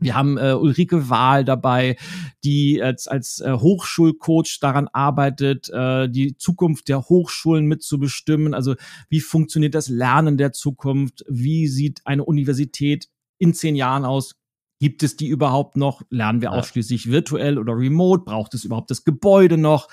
Wir 0.00 0.16
haben 0.16 0.36
äh, 0.36 0.54
Ulrike 0.54 1.08
Wahl 1.08 1.44
dabei, 1.44 1.96
die 2.42 2.82
als, 2.82 3.06
als 3.06 3.38
äh, 3.38 3.52
Hochschulcoach 3.52 4.58
daran 4.60 4.88
arbeitet, 4.88 5.70
äh, 5.70 6.08
die 6.08 6.36
Zukunft 6.36 6.88
der 6.88 7.02
Hochschulen 7.02 7.66
mitzubestimmen. 7.66 8.52
Also 8.52 8.74
wie 9.08 9.20
funktioniert 9.20 9.76
das 9.76 9.88
Lernen 9.88 10.38
der 10.38 10.50
Zukunft? 10.50 11.24
Wie 11.28 11.68
sieht 11.68 12.00
eine 12.04 12.24
Universität 12.24 13.08
in 13.38 13.54
zehn 13.54 13.76
Jahren 13.76 14.04
aus? 14.04 14.34
Gibt 14.78 15.02
es 15.02 15.16
die 15.16 15.28
überhaupt 15.28 15.76
noch? 15.76 16.02
Lernen 16.10 16.42
wir 16.42 16.52
ausschließlich 16.52 17.10
virtuell 17.10 17.58
oder 17.58 17.72
remote? 17.74 18.24
Braucht 18.24 18.52
es 18.52 18.64
überhaupt 18.64 18.90
das 18.90 19.04
Gebäude 19.04 19.56
noch? 19.56 19.88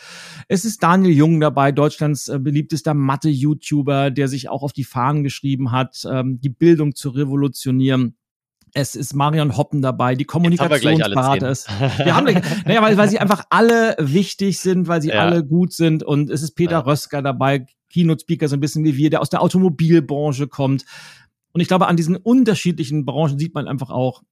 Es 0.50 0.66
ist 0.66 0.84
Daniel 0.84 1.16
Jung 1.16 1.40
dabei, 1.40 1.72
Deutschlands 1.72 2.28
äh, 2.28 2.38
beliebtester 2.38 2.94
Mathe-YouTuber, 2.94 4.12
der 4.12 4.28
sich 4.28 4.50
auch 4.50 4.62
auf 4.62 4.74
die 4.74 4.84
Fahnen 4.84 5.24
geschrieben 5.24 5.72
hat, 5.72 6.06
ähm, 6.10 6.42
die 6.42 6.50
Bildung 6.50 6.96
zu 6.96 7.12
revolutionieren. 7.12 8.18
Es 8.74 8.96
ist 8.96 9.14
Marion 9.14 9.56
Hoppen 9.56 9.82
dabei, 9.82 10.16
die 10.16 10.26
Kommunikationsberater 10.26 11.50
ist. 11.50 11.70
Wir 12.04 12.16
haben, 12.16 12.26
naja, 12.66 12.82
weil, 12.82 12.98
weil 12.98 13.08
sie 13.08 13.20
einfach 13.20 13.46
alle 13.52 13.96
wichtig 14.00 14.60
sind, 14.60 14.88
weil 14.88 15.02
sie 15.02 15.10
ja. 15.10 15.22
alle 15.22 15.46
gut 15.46 15.74
sind. 15.74 16.04
Und 16.04 16.30
es 16.30 16.42
ist 16.42 16.56
Peter 16.56 16.72
ja. 16.72 16.80
Rösker 16.80 17.22
dabei, 17.22 17.68
Keynote-Speaker, 17.92 18.50
so 18.50 18.58
ein 18.58 18.60
bisschen 18.60 18.84
wie 18.84 18.98
wir, 18.98 19.12
der 19.12 19.22
aus 19.22 19.30
der 19.30 19.42
Automobilbranche 19.42 20.48
kommt. 20.48 20.86
Und 21.54 21.62
ich 21.62 21.68
glaube, 21.68 21.88
an 21.88 21.96
diesen 21.96 22.16
unterschiedlichen 22.16 23.06
Branchen 23.06 23.38
sieht 23.38 23.54
man 23.54 23.68
einfach 23.68 23.92
auch, 23.92 24.24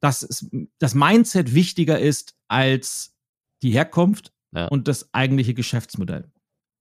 dass 0.00 0.22
es, 0.22 0.48
das 0.78 0.94
Mindset 0.94 1.54
wichtiger 1.54 1.98
ist 1.98 2.36
als 2.48 3.16
die 3.62 3.70
Herkunft 3.70 4.32
ja. 4.52 4.66
und 4.68 4.88
das 4.88 5.12
eigentliche 5.12 5.54
Geschäftsmodell. 5.54 6.30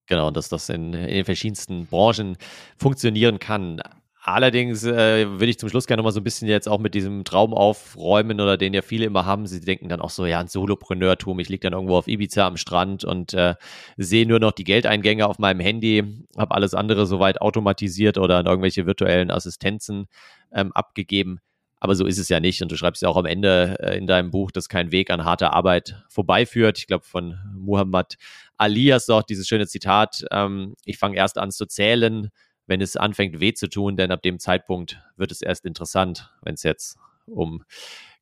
Genau, 0.07 0.31
dass 0.31 0.49
das 0.49 0.69
in, 0.69 0.93
in 0.93 1.07
den 1.07 1.25
verschiedensten 1.25 1.85
Branchen 1.87 2.37
funktionieren 2.77 3.39
kann. 3.39 3.81
Allerdings 4.27 4.83
äh, 4.83 5.25
würde 5.29 5.45
ich 5.45 5.57
zum 5.57 5.69
Schluss 5.69 5.87
gerne 5.87 6.01
noch 6.01 6.05
mal 6.05 6.11
so 6.11 6.19
ein 6.19 6.23
bisschen 6.25 6.49
jetzt 6.49 6.67
auch 6.67 6.79
mit 6.79 6.93
diesem 6.93 7.23
Traum 7.23 7.53
aufräumen 7.53 8.41
oder 8.41 8.57
den 8.57 8.73
ja 8.73 8.81
viele 8.81 9.05
immer 9.05 9.25
haben. 9.25 9.47
Sie 9.47 9.61
denken 9.61 9.87
dann 9.87 10.01
auch 10.01 10.09
so, 10.09 10.25
ja, 10.25 10.41
ein 10.41 10.49
Solopreneurtum. 10.49 11.39
Ich 11.39 11.47
liege 11.47 11.61
dann 11.61 11.71
irgendwo 11.71 11.95
auf 11.95 12.09
Ibiza 12.09 12.45
am 12.45 12.57
Strand 12.57 13.05
und 13.05 13.33
äh, 13.33 13.55
sehe 13.95 14.27
nur 14.27 14.39
noch 14.39 14.51
die 14.51 14.65
Geldeingänge 14.65 15.25
auf 15.25 15.39
meinem 15.39 15.61
Handy, 15.61 16.25
habe 16.37 16.55
alles 16.55 16.73
andere 16.73 17.05
soweit 17.05 17.39
automatisiert 17.39 18.17
oder 18.17 18.39
an 18.39 18.47
irgendwelche 18.47 18.85
virtuellen 18.85 19.31
Assistenzen 19.31 20.07
ähm, 20.51 20.73
abgegeben. 20.73 21.39
Aber 21.79 21.95
so 21.95 22.05
ist 22.05 22.17
es 22.17 22.29
ja 22.29 22.39
nicht. 22.39 22.61
Und 22.61 22.71
du 22.71 22.75
schreibst 22.75 23.01
ja 23.01 23.09
auch 23.09 23.17
am 23.17 23.25
Ende 23.25 23.77
äh, 23.79 23.97
in 23.97 24.07
deinem 24.07 24.31
Buch, 24.31 24.51
dass 24.51 24.69
kein 24.69 24.91
Weg 24.91 25.11
an 25.11 25.25
harter 25.25 25.53
Arbeit 25.53 26.03
vorbeiführt. 26.09 26.79
Ich 26.79 26.87
glaube, 26.87 27.05
von 27.05 27.37
Muhammad 27.53 28.15
Ali 28.57 28.87
hast 28.87 29.09
du 29.09 29.13
auch 29.13 29.23
dieses 29.23 29.47
schöne 29.47 29.67
Zitat, 29.67 30.25
ähm, 30.31 30.75
ich 30.85 30.97
fange 30.97 31.17
erst 31.17 31.37
an 31.37 31.51
zu 31.51 31.65
zählen, 31.67 32.29
wenn 32.65 32.81
es 32.81 32.97
anfängt 32.97 33.39
weh 33.39 33.53
zu 33.53 33.69
tun, 33.69 33.95
denn 33.95 34.11
ab 34.11 34.21
dem 34.23 34.39
Zeitpunkt 34.39 34.99
wird 35.15 35.31
es 35.31 35.41
erst 35.41 35.65
interessant, 35.65 36.31
wenn 36.41 36.55
es 36.55 36.63
jetzt 36.63 36.97
um 37.27 37.63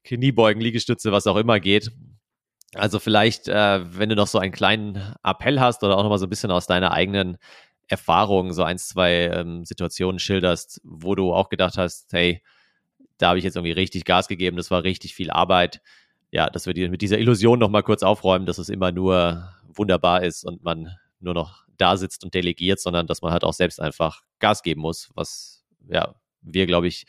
Kniebeugen, 0.03 0.61
Liegestütze, 0.61 1.11
was 1.11 1.25
auch 1.25 1.37
immer 1.37 1.59
geht. 1.59 1.91
Also 2.75 2.99
vielleicht, 2.99 3.47
äh, 3.47 3.81
wenn 3.97 4.09
du 4.09 4.15
noch 4.15 4.27
so 4.27 4.37
einen 4.37 4.51
kleinen 4.51 5.15
Appell 5.23 5.59
hast 5.59 5.83
oder 5.83 5.97
auch 5.97 6.03
noch 6.03 6.09
mal 6.09 6.17
so 6.17 6.25
ein 6.25 6.29
bisschen 6.29 6.51
aus 6.51 6.67
deiner 6.67 6.91
eigenen 6.91 7.37
Erfahrung 7.87 8.51
so 8.51 8.63
ein, 8.63 8.77
zwei 8.77 9.27
ähm, 9.27 9.63
Situationen 9.63 10.19
schilderst, 10.19 10.81
wo 10.83 11.15
du 11.15 11.33
auch 11.33 11.49
gedacht 11.49 11.77
hast, 11.77 12.11
hey, 12.11 12.41
da 13.17 13.29
habe 13.29 13.39
ich 13.39 13.45
jetzt 13.45 13.55
irgendwie 13.55 13.71
richtig 13.71 14.05
Gas 14.05 14.27
gegeben, 14.27 14.57
das 14.57 14.71
war 14.71 14.83
richtig 14.83 15.15
viel 15.15 15.31
Arbeit. 15.31 15.81
Ja, 16.31 16.49
dass 16.49 16.65
wir 16.65 16.73
die, 16.73 16.89
mit 16.89 17.01
dieser 17.01 17.17
Illusion 17.17 17.59
nochmal 17.59 17.83
kurz 17.83 18.03
aufräumen, 18.03 18.45
dass 18.45 18.57
es 18.57 18.69
immer 18.69 18.91
nur 18.91 19.49
wunderbar 19.73 20.23
ist 20.23 20.43
und 20.43 20.63
man 20.63 20.89
nur 21.19 21.33
noch 21.33 21.63
da 21.77 21.97
sitzt 21.97 22.23
und 22.23 22.33
delegiert, 22.33 22.79
sondern 22.79 23.07
dass 23.07 23.21
man 23.21 23.31
halt 23.31 23.43
auch 23.43 23.53
selbst 23.53 23.79
einfach 23.79 24.21
Gas 24.39 24.63
geben 24.63 24.81
muss, 24.81 25.09
was 25.15 25.63
ja 25.87 26.15
wir, 26.41 26.65
glaube 26.65 26.87
ich, 26.87 27.05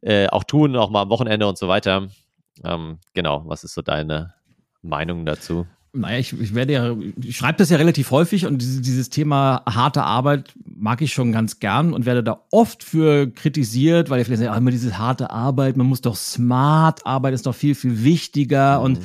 äh, 0.00 0.28
auch 0.28 0.44
tun, 0.44 0.76
auch 0.76 0.90
mal 0.90 1.02
am 1.02 1.10
Wochenende 1.10 1.46
und 1.46 1.58
so 1.58 1.68
weiter. 1.68 2.08
Ähm, 2.64 2.98
genau, 3.14 3.42
was 3.46 3.64
ist 3.64 3.74
so 3.74 3.82
deine 3.82 4.34
Meinung 4.82 5.26
dazu? 5.26 5.66
Naja, 5.96 6.18
ich, 6.18 6.38
ich 6.38 6.54
werde 6.54 6.72
ja, 6.72 6.96
ich 7.22 7.36
schreibe 7.36 7.58
das 7.58 7.70
ja 7.70 7.76
relativ 7.76 8.10
häufig 8.10 8.46
und 8.46 8.58
dieses, 8.58 8.82
dieses 8.82 9.10
Thema 9.10 9.62
harte 9.66 10.02
Arbeit 10.02 10.52
mag 10.64 11.00
ich 11.00 11.12
schon 11.12 11.32
ganz 11.32 11.58
gern 11.58 11.94
und 11.94 12.06
werde 12.06 12.22
da 12.22 12.44
oft 12.50 12.84
für 12.84 13.30
kritisiert, 13.30 14.10
weil 14.10 14.20
ich 14.20 14.26
vielleicht 14.26 14.40
sage, 14.40 14.52
ah, 14.52 14.58
immer 14.58 14.70
diese 14.70 14.98
harte 14.98 15.30
Arbeit, 15.30 15.76
man 15.76 15.86
muss 15.86 16.02
doch 16.02 16.16
smart 16.16 17.06
arbeiten, 17.06 17.34
ist 17.34 17.46
doch 17.46 17.54
viel, 17.54 17.74
viel 17.74 18.04
wichtiger. 18.04 18.78
Mhm. 18.78 18.84
Und 18.84 19.00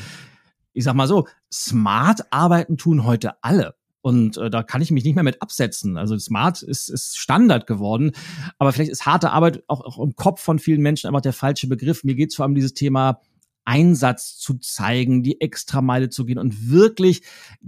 ich 0.74 0.84
sag 0.84 0.96
mal 0.96 1.08
so, 1.08 1.28
smart 1.52 2.32
arbeiten 2.32 2.78
tun 2.78 3.06
heute 3.06 3.42
alle. 3.44 3.76
Und 4.02 4.38
äh, 4.38 4.50
da 4.50 4.64
kann 4.64 4.82
ich 4.82 4.92
mich 4.92 5.04
nicht 5.04 5.16
mehr 5.16 5.24
mit 5.24 5.42
absetzen. 5.42 5.96
Also 5.96 6.18
smart 6.18 6.64
ist, 6.64 6.90
ist 6.90 7.18
Standard 7.18 7.68
geworden. 7.68 8.14
Aber 8.58 8.74
vielleicht 8.74 8.92
ist 8.92 9.06
harte 9.06 9.32
Arbeit 9.32 9.64
auch, 9.68 9.82
auch 9.82 10.00
im 10.00 10.16
Kopf 10.16 10.42
von 10.42 10.60
vielen 10.60 10.82
Menschen 10.82 11.08
einfach 11.08 11.22
der 11.22 11.34
falsche 11.34 11.68
Begriff. 11.68 12.04
Mir 12.04 12.16
geht 12.16 12.32
es 12.32 12.36
vor 12.36 12.44
allem 12.44 12.52
um 12.52 12.56
dieses 12.56 12.74
Thema 12.74 13.22
Einsatz 13.66 14.38
zu 14.38 14.56
zeigen, 14.56 15.24
die 15.24 15.42
Extrameile 15.42 16.10
zu 16.10 16.26
gehen 16.26 16.38
und 16.38 16.70
wirklich 16.70 17.22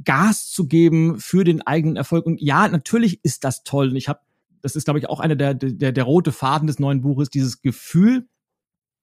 Gas 0.04 0.50
zu 0.50 0.68
geben 0.68 1.20
für 1.20 1.44
den 1.44 1.62
eigenen 1.62 1.96
Erfolg. 1.96 2.26
Und 2.26 2.42
ja, 2.42 2.68
natürlich 2.68 3.24
ist 3.24 3.44
das 3.44 3.64
toll. 3.64 3.90
Und 3.90 3.96
ich 3.96 4.10
habe, 4.10 4.20
das 4.62 4.76
ist, 4.76 4.86
glaube 4.86 5.00
ich, 5.00 5.10
auch 5.10 5.20
einer 5.20 5.36
der, 5.36 5.54
der, 5.54 5.92
der 5.92 6.04
rote 6.04 6.32
Faden 6.32 6.68
des 6.68 6.80
neuen 6.80 7.02
Buches, 7.02 7.30
dieses 7.30 7.62
Gefühl, 7.62 8.28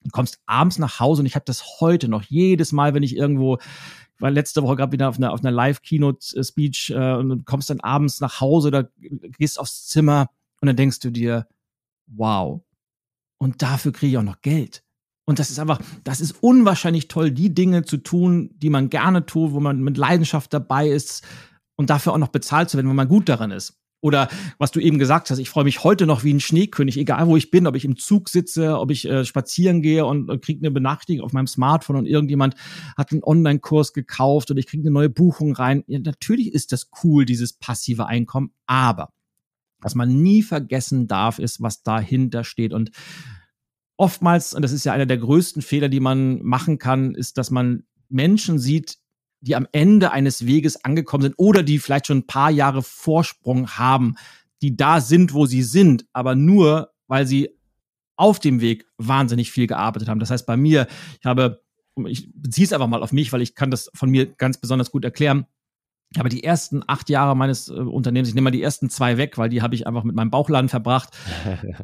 du 0.03 0.09
kommst 0.11 0.39
abends 0.45 0.79
nach 0.79 0.99
Hause 0.99 1.21
und 1.21 1.25
ich 1.25 1.35
habe 1.35 1.45
das 1.45 1.79
heute 1.79 2.07
noch 2.07 2.23
jedes 2.23 2.71
Mal, 2.71 2.93
wenn 2.93 3.03
ich 3.03 3.15
irgendwo 3.15 3.59
ich 4.21 4.23
war 4.23 4.29
letzte 4.29 4.61
Woche 4.61 4.75
gerade 4.75 4.91
wieder 4.91 5.09
auf 5.09 5.17
einer, 5.17 5.33
auf 5.33 5.39
einer 5.39 5.49
Live-Keynote-Speech 5.49 6.91
äh, 6.91 7.13
und 7.13 7.29
du 7.29 7.43
kommst 7.43 7.71
dann 7.71 7.79
abends 7.79 8.19
nach 8.19 8.39
Hause 8.39 8.67
oder 8.67 8.89
gehst 9.39 9.59
aufs 9.59 9.87
Zimmer 9.87 10.29
und 10.61 10.67
dann 10.67 10.75
denkst 10.75 10.99
du 10.99 11.09
dir, 11.09 11.47
wow, 12.05 12.61
und 13.39 13.63
dafür 13.63 13.91
kriege 13.91 14.11
ich 14.11 14.17
auch 14.19 14.23
noch 14.23 14.41
Geld. 14.41 14.83
Und 15.25 15.39
das 15.39 15.49
ist 15.49 15.59
einfach, 15.59 15.79
das 16.03 16.19
ist 16.19 16.41
unwahrscheinlich 16.41 17.07
toll, 17.07 17.31
die 17.31 17.53
Dinge 17.53 17.83
zu 17.83 17.97
tun, 17.97 18.51
die 18.55 18.69
man 18.69 18.89
gerne 18.89 19.25
tut, 19.25 19.51
wo 19.53 19.59
man 19.59 19.81
mit 19.81 19.97
Leidenschaft 19.97 20.53
dabei 20.53 20.89
ist 20.89 21.25
und 21.75 21.89
dafür 21.89 22.13
auch 22.13 22.17
noch 22.17 22.29
bezahlt 22.29 22.69
zu 22.69 22.77
werden, 22.77 22.89
wenn 22.89 22.95
man 22.95 23.07
gut 23.07 23.29
daran 23.29 23.51
ist. 23.51 23.77
Oder 24.03 24.29
was 24.57 24.71
du 24.71 24.79
eben 24.79 24.97
gesagt 24.97 25.29
hast, 25.29 25.37
ich 25.37 25.49
freue 25.49 25.63
mich 25.63 25.83
heute 25.83 26.07
noch 26.07 26.23
wie 26.23 26.33
ein 26.33 26.39
Schneekönig, 26.39 26.97
egal 26.97 27.27
wo 27.27 27.37
ich 27.37 27.51
bin, 27.51 27.67
ob 27.67 27.75
ich 27.75 27.85
im 27.85 27.97
Zug 27.97 28.29
sitze, 28.29 28.79
ob 28.79 28.89
ich 28.89 29.07
äh, 29.07 29.25
spazieren 29.25 29.83
gehe 29.83 30.05
und 30.07 30.27
äh, 30.27 30.39
kriege 30.39 30.59
eine 30.61 30.71
Benachrichtigung 30.71 31.23
auf 31.23 31.33
meinem 31.33 31.45
Smartphone 31.45 31.97
und 31.97 32.07
irgendjemand 32.07 32.55
hat 32.97 33.11
einen 33.11 33.23
Online-Kurs 33.23 33.93
gekauft 33.93 34.49
oder 34.49 34.59
ich 34.59 34.65
kriege 34.65 34.81
eine 34.81 34.91
neue 34.91 35.09
Buchung 35.09 35.53
rein. 35.53 35.83
Ja, 35.85 35.99
natürlich 35.99 36.51
ist 36.51 36.71
das 36.71 36.89
cool, 37.03 37.25
dieses 37.25 37.53
passive 37.53 38.07
Einkommen, 38.07 38.53
aber 38.65 39.13
was 39.81 39.93
man 39.93 40.21
nie 40.21 40.41
vergessen 40.41 41.07
darf, 41.07 41.37
ist, 41.37 41.61
was 41.61 41.83
dahinter 41.83 42.43
steht. 42.43 42.73
Und 42.73 42.91
oftmals, 43.97 44.53
und 44.53 44.61
das 44.61 44.71
ist 44.71 44.83
ja 44.83 44.93
einer 44.93 45.05
der 45.05 45.17
größten 45.17 45.61
Fehler, 45.61 45.89
die 45.89 45.99
man 45.99 46.41
machen 46.43 46.79
kann, 46.79 47.15
ist, 47.15 47.37
dass 47.37 47.51
man 47.51 47.83
Menschen 48.09 48.59
sieht, 48.59 48.97
die 49.41 49.55
am 49.55 49.67
Ende 49.71 50.11
eines 50.11 50.45
Weges 50.45 50.83
angekommen 50.85 51.23
sind 51.23 51.35
oder 51.37 51.63
die 51.63 51.79
vielleicht 51.79 52.07
schon 52.07 52.19
ein 52.19 52.27
paar 52.27 52.51
Jahre 52.51 52.83
Vorsprung 52.83 53.69
haben, 53.71 54.15
die 54.61 54.77
da 54.77 55.01
sind, 55.01 55.33
wo 55.33 55.45
sie 55.45 55.63
sind, 55.63 56.05
aber 56.13 56.35
nur, 56.35 56.91
weil 57.07 57.25
sie 57.25 57.49
auf 58.15 58.39
dem 58.39 58.61
Weg 58.61 58.85
wahnsinnig 58.97 59.51
viel 59.51 59.65
gearbeitet 59.65 60.07
haben. 60.07 60.19
Das 60.19 60.29
heißt, 60.29 60.45
bei 60.45 60.57
mir, 60.57 60.87
ich 61.19 61.25
habe, 61.25 61.63
ich 62.05 62.29
beziehe 62.35 62.65
es 62.65 62.73
einfach 62.73 62.87
mal 62.87 63.01
auf 63.01 63.11
mich, 63.11 63.33
weil 63.33 63.41
ich 63.41 63.55
kann 63.55 63.71
das 63.71 63.89
von 63.95 64.11
mir 64.11 64.27
ganz 64.27 64.59
besonders 64.59 64.91
gut 64.91 65.03
erklären. 65.03 65.47
Aber 66.17 66.29
die 66.29 66.43
ersten 66.43 66.83
acht 66.87 67.09
Jahre 67.09 67.35
meines 67.35 67.69
äh, 67.69 67.73
Unternehmens, 67.73 68.29
ich 68.29 68.35
nehme 68.35 68.45
mal 68.45 68.51
die 68.51 68.61
ersten 68.61 68.89
zwei 68.89 69.17
weg, 69.17 69.37
weil 69.37 69.49
die 69.49 69.61
habe 69.61 69.75
ich 69.75 69.87
einfach 69.87 70.03
mit 70.03 70.15
meinem 70.15 70.31
Bauchladen 70.31 70.69
verbracht. 70.69 71.17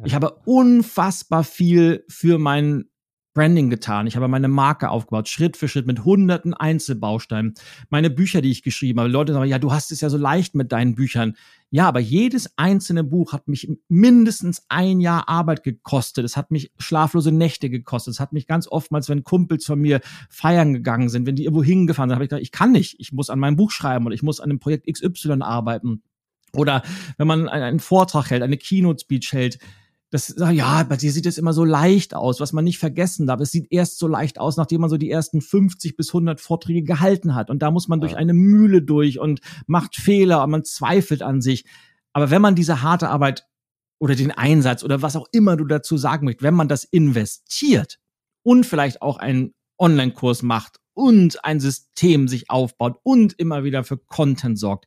ich 0.04 0.14
habe 0.14 0.40
unfassbar 0.44 1.44
viel 1.44 2.04
für 2.08 2.38
mein 2.38 2.86
Branding 3.34 3.70
getan. 3.70 4.06
Ich 4.06 4.16
habe 4.16 4.26
meine 4.26 4.48
Marke 4.48 4.90
aufgebaut, 4.90 5.28
Schritt 5.28 5.56
für 5.56 5.68
Schritt 5.68 5.86
mit 5.86 6.04
hunderten 6.04 6.54
Einzelbausteinen. 6.54 7.54
Meine 7.88 8.10
Bücher, 8.10 8.40
die 8.40 8.50
ich 8.50 8.62
geschrieben 8.62 8.98
habe. 8.98 9.10
Leute 9.10 9.32
sagen, 9.32 9.48
ja, 9.48 9.58
du 9.58 9.72
hast 9.72 9.92
es 9.92 10.00
ja 10.00 10.10
so 10.10 10.16
leicht 10.16 10.54
mit 10.54 10.72
deinen 10.72 10.94
Büchern. 10.94 11.36
Ja, 11.70 11.86
aber 11.86 12.00
jedes 12.00 12.58
einzelne 12.58 13.04
Buch 13.04 13.32
hat 13.32 13.46
mich 13.46 13.70
mindestens 13.88 14.64
ein 14.68 15.00
Jahr 15.00 15.28
Arbeit 15.28 15.62
gekostet. 15.62 16.24
Es 16.24 16.36
hat 16.36 16.50
mich 16.50 16.72
schlaflose 16.78 17.30
Nächte 17.30 17.70
gekostet. 17.70 18.14
Es 18.14 18.20
hat 18.20 18.32
mich 18.32 18.46
ganz 18.46 18.66
oftmals, 18.66 19.08
wenn 19.08 19.22
Kumpels 19.22 19.66
von 19.66 19.78
mir 19.78 20.00
feiern 20.30 20.72
gegangen 20.72 21.08
sind, 21.08 21.26
wenn 21.26 21.36
die 21.36 21.44
irgendwo 21.44 21.62
hingefahren 21.62 22.08
sind, 22.08 22.14
habe 22.16 22.24
ich 22.24 22.30
gedacht, 22.30 22.42
ich 22.42 22.52
kann 22.52 22.72
nicht. 22.72 22.96
Ich 22.98 23.12
muss 23.12 23.30
an 23.30 23.38
meinem 23.38 23.56
Buch 23.56 23.70
schreiben 23.70 24.06
oder 24.06 24.14
ich 24.14 24.22
muss 24.22 24.40
an 24.40 24.48
dem 24.48 24.58
Projekt 24.58 24.86
XY 24.92 25.42
arbeiten. 25.42 26.02
Oder 26.54 26.82
wenn 27.18 27.26
man 27.26 27.48
einen 27.48 27.80
Vortrag 27.80 28.30
hält, 28.30 28.42
eine 28.42 28.56
Keynote-Speech 28.56 29.32
hält, 29.32 29.58
das, 30.10 30.34
ja, 30.38 30.82
bei 30.84 30.96
dir 30.96 31.12
sieht 31.12 31.26
es 31.26 31.36
immer 31.36 31.52
so 31.52 31.64
leicht 31.64 32.14
aus, 32.14 32.40
was 32.40 32.54
man 32.54 32.64
nicht 32.64 32.78
vergessen 32.78 33.26
darf. 33.26 33.40
Es 33.40 33.50
sieht 33.50 33.66
erst 33.70 33.98
so 33.98 34.08
leicht 34.08 34.40
aus, 34.40 34.56
nachdem 34.56 34.80
man 34.80 34.88
so 34.88 34.96
die 34.96 35.10
ersten 35.10 35.42
50 35.42 35.96
bis 35.96 36.08
100 36.08 36.40
Vorträge 36.40 36.82
gehalten 36.82 37.34
hat. 37.34 37.50
Und 37.50 37.60
da 37.60 37.70
muss 37.70 37.88
man 37.88 38.00
durch 38.00 38.16
eine 38.16 38.32
Mühle 38.32 38.80
durch 38.80 39.18
und 39.18 39.40
macht 39.66 39.96
Fehler 39.96 40.42
und 40.42 40.50
man 40.50 40.64
zweifelt 40.64 41.22
an 41.22 41.42
sich. 41.42 41.66
Aber 42.14 42.30
wenn 42.30 42.40
man 42.40 42.54
diese 42.54 42.82
harte 42.82 43.10
Arbeit 43.10 43.46
oder 43.98 44.14
den 44.14 44.30
Einsatz 44.30 44.82
oder 44.82 45.02
was 45.02 45.14
auch 45.14 45.26
immer 45.30 45.56
du 45.56 45.66
dazu 45.66 45.98
sagen 45.98 46.24
möchtest, 46.24 46.44
wenn 46.44 46.54
man 46.54 46.68
das 46.68 46.84
investiert 46.84 47.98
und 48.42 48.64
vielleicht 48.64 49.02
auch 49.02 49.18
einen 49.18 49.52
Online-Kurs 49.78 50.42
macht 50.42 50.80
und 50.94 51.44
ein 51.44 51.60
System 51.60 52.28
sich 52.28 52.48
aufbaut 52.48 52.98
und 53.02 53.34
immer 53.34 53.62
wieder 53.62 53.84
für 53.84 53.98
Content 53.98 54.58
sorgt, 54.58 54.86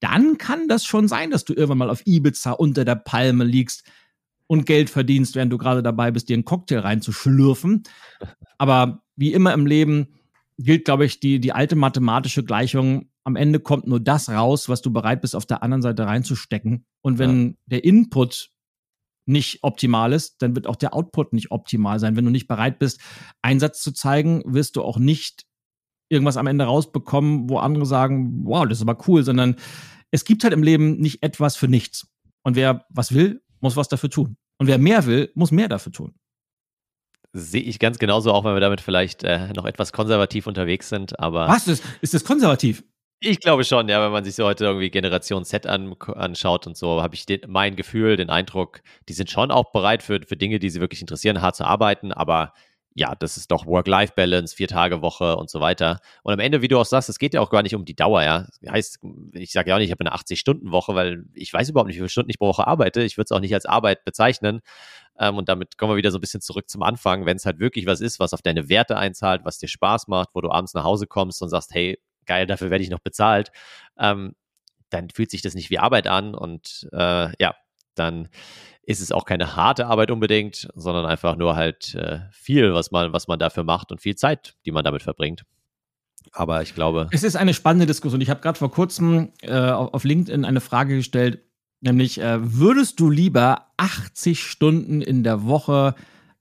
dann 0.00 0.38
kann 0.38 0.68
das 0.68 0.84
schon 0.84 1.06
sein, 1.06 1.30
dass 1.30 1.44
du 1.44 1.52
irgendwann 1.52 1.78
mal 1.78 1.90
auf 1.90 2.06
Ibiza 2.06 2.52
unter 2.52 2.84
der 2.84 2.96
Palme 2.96 3.44
liegst 3.44 3.84
und 4.46 4.66
Geld 4.66 4.90
verdienst, 4.90 5.34
während 5.34 5.52
du 5.52 5.58
gerade 5.58 5.82
dabei 5.82 6.10
bist, 6.10 6.28
dir 6.28 6.34
einen 6.34 6.44
Cocktail 6.44 6.80
reinzuschlürfen. 6.80 7.84
Aber 8.58 9.02
wie 9.16 9.32
immer 9.32 9.52
im 9.52 9.66
Leben 9.66 10.14
gilt, 10.58 10.84
glaube 10.84 11.04
ich, 11.04 11.20
die, 11.20 11.40
die 11.40 11.52
alte 11.52 11.76
mathematische 11.76 12.44
Gleichung. 12.44 13.10
Am 13.24 13.36
Ende 13.36 13.60
kommt 13.60 13.86
nur 13.86 14.00
das 14.00 14.28
raus, 14.28 14.68
was 14.68 14.82
du 14.82 14.92
bereit 14.92 15.22
bist, 15.22 15.34
auf 15.34 15.46
der 15.46 15.62
anderen 15.62 15.82
Seite 15.82 16.06
reinzustecken. 16.06 16.84
Und 17.02 17.18
wenn 17.18 17.48
ja. 17.48 17.54
der 17.66 17.84
Input 17.84 18.50
nicht 19.26 19.60
optimal 19.62 20.12
ist, 20.12 20.42
dann 20.42 20.54
wird 20.54 20.66
auch 20.66 20.76
der 20.76 20.94
Output 20.94 21.32
nicht 21.32 21.50
optimal 21.50 21.98
sein. 21.98 22.16
Wenn 22.16 22.26
du 22.26 22.30
nicht 22.30 22.46
bereit 22.46 22.78
bist, 22.78 23.00
Einsatz 23.42 23.80
zu 23.80 23.92
zeigen, 23.92 24.42
wirst 24.44 24.76
du 24.76 24.82
auch 24.82 24.98
nicht 24.98 25.46
irgendwas 26.10 26.36
am 26.36 26.46
Ende 26.46 26.64
rausbekommen, 26.64 27.48
wo 27.48 27.58
andere 27.58 27.86
sagen, 27.86 28.44
wow, 28.44 28.66
das 28.66 28.78
ist 28.78 28.88
aber 28.88 29.02
cool, 29.08 29.22
sondern 29.22 29.56
es 30.10 30.24
gibt 30.24 30.44
halt 30.44 30.52
im 30.52 30.62
Leben 30.62 30.98
nicht 30.98 31.22
etwas 31.22 31.56
für 31.56 31.68
nichts. 31.68 32.06
Und 32.42 32.56
wer 32.56 32.84
was 32.90 33.14
will, 33.14 33.42
muss 33.64 33.76
was 33.76 33.88
dafür 33.88 34.10
tun. 34.10 34.36
Und 34.58 34.68
wer 34.68 34.78
mehr 34.78 35.06
will, 35.06 35.32
muss 35.34 35.50
mehr 35.50 35.68
dafür 35.68 35.90
tun. 35.90 36.14
Sehe 37.32 37.62
ich 37.62 37.80
ganz 37.80 37.98
genauso, 37.98 38.30
auch 38.32 38.44
wenn 38.44 38.54
wir 38.54 38.60
damit 38.60 38.80
vielleicht 38.80 39.24
äh, 39.24 39.52
noch 39.54 39.64
etwas 39.64 39.92
konservativ 39.92 40.46
unterwegs 40.46 40.88
sind, 40.88 41.18
aber. 41.18 41.48
Was? 41.48 41.66
Ist, 41.66 41.82
ist 42.00 42.14
das 42.14 42.24
konservativ? 42.24 42.84
Ich 43.20 43.40
glaube 43.40 43.64
schon, 43.64 43.88
ja, 43.88 44.04
wenn 44.04 44.12
man 44.12 44.22
sich 44.22 44.34
so 44.34 44.44
heute 44.44 44.66
irgendwie 44.66 44.90
Generation 44.90 45.44
Z 45.44 45.66
an, 45.66 45.96
anschaut 46.14 46.66
und 46.66 46.76
so, 46.76 47.02
habe 47.02 47.14
ich 47.14 47.24
den, 47.24 47.40
mein 47.48 47.74
Gefühl, 47.74 48.16
den 48.16 48.28
Eindruck, 48.28 48.82
die 49.08 49.14
sind 49.14 49.30
schon 49.30 49.50
auch 49.50 49.72
bereit 49.72 50.02
für, 50.02 50.20
für 50.26 50.36
Dinge, 50.36 50.58
die 50.58 50.68
sie 50.68 50.80
wirklich 50.80 51.00
interessieren, 51.00 51.40
hart 51.40 51.56
zu 51.56 51.64
arbeiten, 51.64 52.12
aber 52.12 52.52
ja, 52.96 53.14
das 53.16 53.36
ist 53.36 53.50
doch 53.50 53.66
Work-Life-Balance, 53.66 54.54
vier 54.54 54.68
Tage 54.68 55.02
Woche 55.02 55.36
und 55.36 55.50
so 55.50 55.60
weiter. 55.60 56.00
Und 56.22 56.32
am 56.32 56.38
Ende, 56.38 56.62
wie 56.62 56.68
du 56.68 56.78
auch 56.78 56.84
sagst, 56.84 57.08
es 57.08 57.18
geht 57.18 57.34
ja 57.34 57.40
auch 57.40 57.50
gar 57.50 57.62
nicht 57.62 57.74
um 57.74 57.84
die 57.84 57.96
Dauer, 57.96 58.22
ja. 58.22 58.46
Heißt, 58.68 59.00
ich 59.32 59.50
sage 59.52 59.70
ja 59.70 59.74
auch 59.74 59.80
nicht, 59.80 59.88
ich 59.88 59.92
habe 59.92 60.06
eine 60.06 60.14
80-Stunden-Woche, 60.14 60.94
weil 60.94 61.24
ich 61.34 61.52
weiß 61.52 61.68
überhaupt 61.68 61.88
nicht, 61.88 61.96
wie 61.96 62.00
viele 62.00 62.08
Stunden 62.08 62.30
ich 62.30 62.38
pro 62.38 62.46
Woche 62.46 62.66
arbeite. 62.66 63.02
Ich 63.02 63.16
würde 63.16 63.24
es 63.24 63.32
auch 63.32 63.40
nicht 63.40 63.52
als 63.52 63.66
Arbeit 63.66 64.04
bezeichnen. 64.04 64.60
Ähm, 65.18 65.36
und 65.36 65.48
damit 65.48 65.76
kommen 65.76 65.92
wir 65.92 65.96
wieder 65.96 66.12
so 66.12 66.18
ein 66.18 66.20
bisschen 66.20 66.40
zurück 66.40 66.70
zum 66.70 66.82
Anfang. 66.82 67.26
Wenn 67.26 67.36
es 67.36 67.46
halt 67.46 67.58
wirklich 67.58 67.86
was 67.86 68.00
ist, 68.00 68.20
was 68.20 68.32
auf 68.32 68.42
deine 68.42 68.68
Werte 68.68 68.96
einzahlt, 68.96 69.44
was 69.44 69.58
dir 69.58 69.68
Spaß 69.68 70.06
macht, 70.06 70.30
wo 70.34 70.40
du 70.40 70.50
abends 70.50 70.74
nach 70.74 70.84
Hause 70.84 71.06
kommst 71.08 71.42
und 71.42 71.48
sagst, 71.48 71.74
hey, 71.74 71.98
geil, 72.26 72.46
dafür 72.46 72.70
werde 72.70 72.84
ich 72.84 72.90
noch 72.90 73.00
bezahlt, 73.00 73.50
ähm, 73.98 74.34
dann 74.90 75.10
fühlt 75.10 75.30
sich 75.30 75.42
das 75.42 75.54
nicht 75.54 75.70
wie 75.70 75.78
Arbeit 75.78 76.06
an 76.06 76.34
und 76.34 76.88
äh, 76.92 77.30
ja, 77.40 77.54
dann 77.98 78.28
ist 78.86 79.00
es 79.00 79.12
auch 79.12 79.24
keine 79.24 79.56
harte 79.56 79.86
Arbeit 79.86 80.10
unbedingt, 80.10 80.68
sondern 80.74 81.06
einfach 81.06 81.36
nur 81.36 81.56
halt 81.56 81.94
äh, 81.94 82.20
viel, 82.32 82.74
was 82.74 82.90
man, 82.90 83.12
was 83.12 83.28
man 83.28 83.38
dafür 83.38 83.64
macht 83.64 83.92
und 83.92 84.00
viel 84.00 84.16
Zeit, 84.16 84.56
die 84.66 84.72
man 84.72 84.84
damit 84.84 85.02
verbringt. 85.02 85.44
Aber 86.32 86.62
ich 86.62 86.74
glaube. 86.74 87.08
Es 87.12 87.22
ist 87.22 87.36
eine 87.36 87.54
spannende 87.54 87.86
Diskussion. 87.86 88.20
Ich 88.20 88.30
habe 88.30 88.40
gerade 88.40 88.58
vor 88.58 88.70
kurzem 88.70 89.32
äh, 89.42 89.70
auf 89.70 90.04
LinkedIn 90.04 90.44
eine 90.44 90.60
Frage 90.60 90.96
gestellt, 90.96 91.40
nämlich 91.80 92.20
äh, 92.20 92.38
würdest 92.40 93.00
du 93.00 93.10
lieber 93.10 93.66
80 93.76 94.42
Stunden 94.42 95.00
in 95.00 95.22
der 95.22 95.46
Woche 95.46 95.94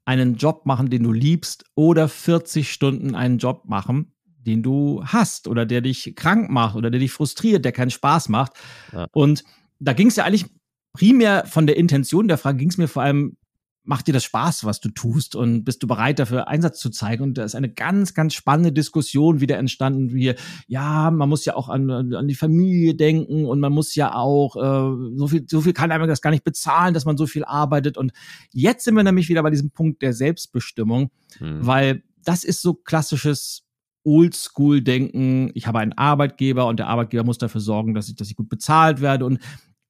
einen 0.05 0.35
Job 0.35 0.65
machen, 0.65 0.89
den 0.89 1.03
du 1.03 1.11
liebst, 1.11 1.65
oder 1.75 2.09
40 2.09 2.71
Stunden 2.71 3.15
einen 3.15 3.37
Job 3.37 3.63
machen, 3.65 4.13
den 4.25 4.63
du 4.63 5.03
hast 5.05 5.47
oder 5.47 5.65
der 5.65 5.81
dich 5.81 6.13
krank 6.15 6.49
macht 6.49 6.75
oder 6.75 6.91
der 6.91 6.99
dich 6.99 7.11
frustriert, 7.11 7.63
der 7.63 7.71
keinen 7.71 7.91
Spaß 7.91 8.29
macht? 8.29 8.53
Ja. 8.91 9.07
Und 9.13 9.43
da 9.79 9.93
ging 9.93 10.07
es 10.07 10.15
ja 10.15 10.25
eigentlich 10.25 10.45
primär 10.93 11.45
von 11.45 11.67
der 11.67 11.77
Intention 11.77 12.27
der 12.27 12.37
Frage 12.37 12.59
ging 12.59 12.69
es 12.69 12.77
mir 12.77 12.87
vor 12.87 13.03
allem, 13.03 13.37
macht 13.85 14.07
dir 14.07 14.13
das 14.13 14.23
Spaß, 14.23 14.63
was 14.63 14.79
du 14.79 14.89
tust 14.89 15.35
und 15.35 15.65
bist 15.65 15.83
du 15.83 15.87
bereit 15.87 16.17
dafür 16.19 16.47
Einsatz 16.47 16.79
zu 16.79 16.89
zeigen? 16.89 17.23
Und 17.23 17.37
da 17.37 17.43
ist 17.43 17.55
eine 17.55 17.69
ganz, 17.69 18.13
ganz 18.13 18.33
spannende 18.33 18.71
Diskussion 18.71 19.41
wieder 19.41 19.57
entstanden, 19.57 20.13
wie, 20.13 20.35
ja, 20.67 21.11
man 21.11 21.27
muss 21.27 21.43
ja 21.43 21.55
auch 21.55 21.67
an, 21.67 21.89
an 21.89 22.27
die 22.27 22.35
Familie 22.35 22.95
denken 22.95 23.45
und 23.45 23.59
man 23.59 23.73
muss 23.73 23.93
ja 23.95 24.15
auch, 24.15 24.55
äh, 24.55 25.17
so 25.17 25.27
viel, 25.27 25.45
so 25.49 25.59
viel 25.61 25.73
kann 25.73 25.91
einem 25.91 26.07
das 26.07 26.21
gar 26.21 26.31
nicht 26.31 26.45
bezahlen, 26.45 26.93
dass 26.93 27.05
man 27.05 27.17
so 27.17 27.27
viel 27.27 27.43
arbeitet. 27.43 27.97
Und 27.97 28.13
jetzt 28.51 28.85
sind 28.85 28.95
wir 28.95 29.03
nämlich 29.03 29.27
wieder 29.27 29.43
bei 29.43 29.49
diesem 29.49 29.71
Punkt 29.71 30.01
der 30.01 30.13
Selbstbestimmung, 30.13 31.11
hm. 31.39 31.65
weil 31.65 32.03
das 32.23 32.45
ist 32.45 32.61
so 32.61 32.73
klassisches 32.73 33.65
Oldschool-Denken. 34.05 35.51
Ich 35.55 35.67
habe 35.67 35.79
einen 35.79 35.93
Arbeitgeber 35.93 36.67
und 36.67 36.79
der 36.79 36.87
Arbeitgeber 36.87 37.25
muss 37.25 37.37
dafür 37.37 37.61
sorgen, 37.61 37.93
dass 37.93 38.07
ich, 38.07 38.15
dass 38.15 38.29
ich 38.29 38.37
gut 38.37 38.49
bezahlt 38.49 39.01
werde. 39.01 39.25
Und 39.25 39.39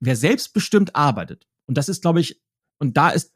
wer 0.06 0.16
selbstbestimmt 0.16 0.96
arbeitet, 0.96 1.48
und 1.66 1.78
das 1.78 1.90
ist, 1.90 2.02
glaube 2.02 2.20
ich, 2.20 2.42
und 2.80 2.98
da 2.98 3.10
ist 3.10 3.34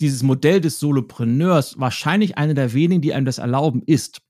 dieses 0.00 0.22
Modell 0.22 0.60
des 0.60 0.78
Solopreneurs 0.78 1.78
wahrscheinlich 1.78 2.36
eine 2.38 2.54
der 2.54 2.72
wenigen, 2.72 3.02
die 3.02 3.14
einem 3.14 3.26
das 3.26 3.38
erlauben, 3.38 3.82
ist, 3.84 4.22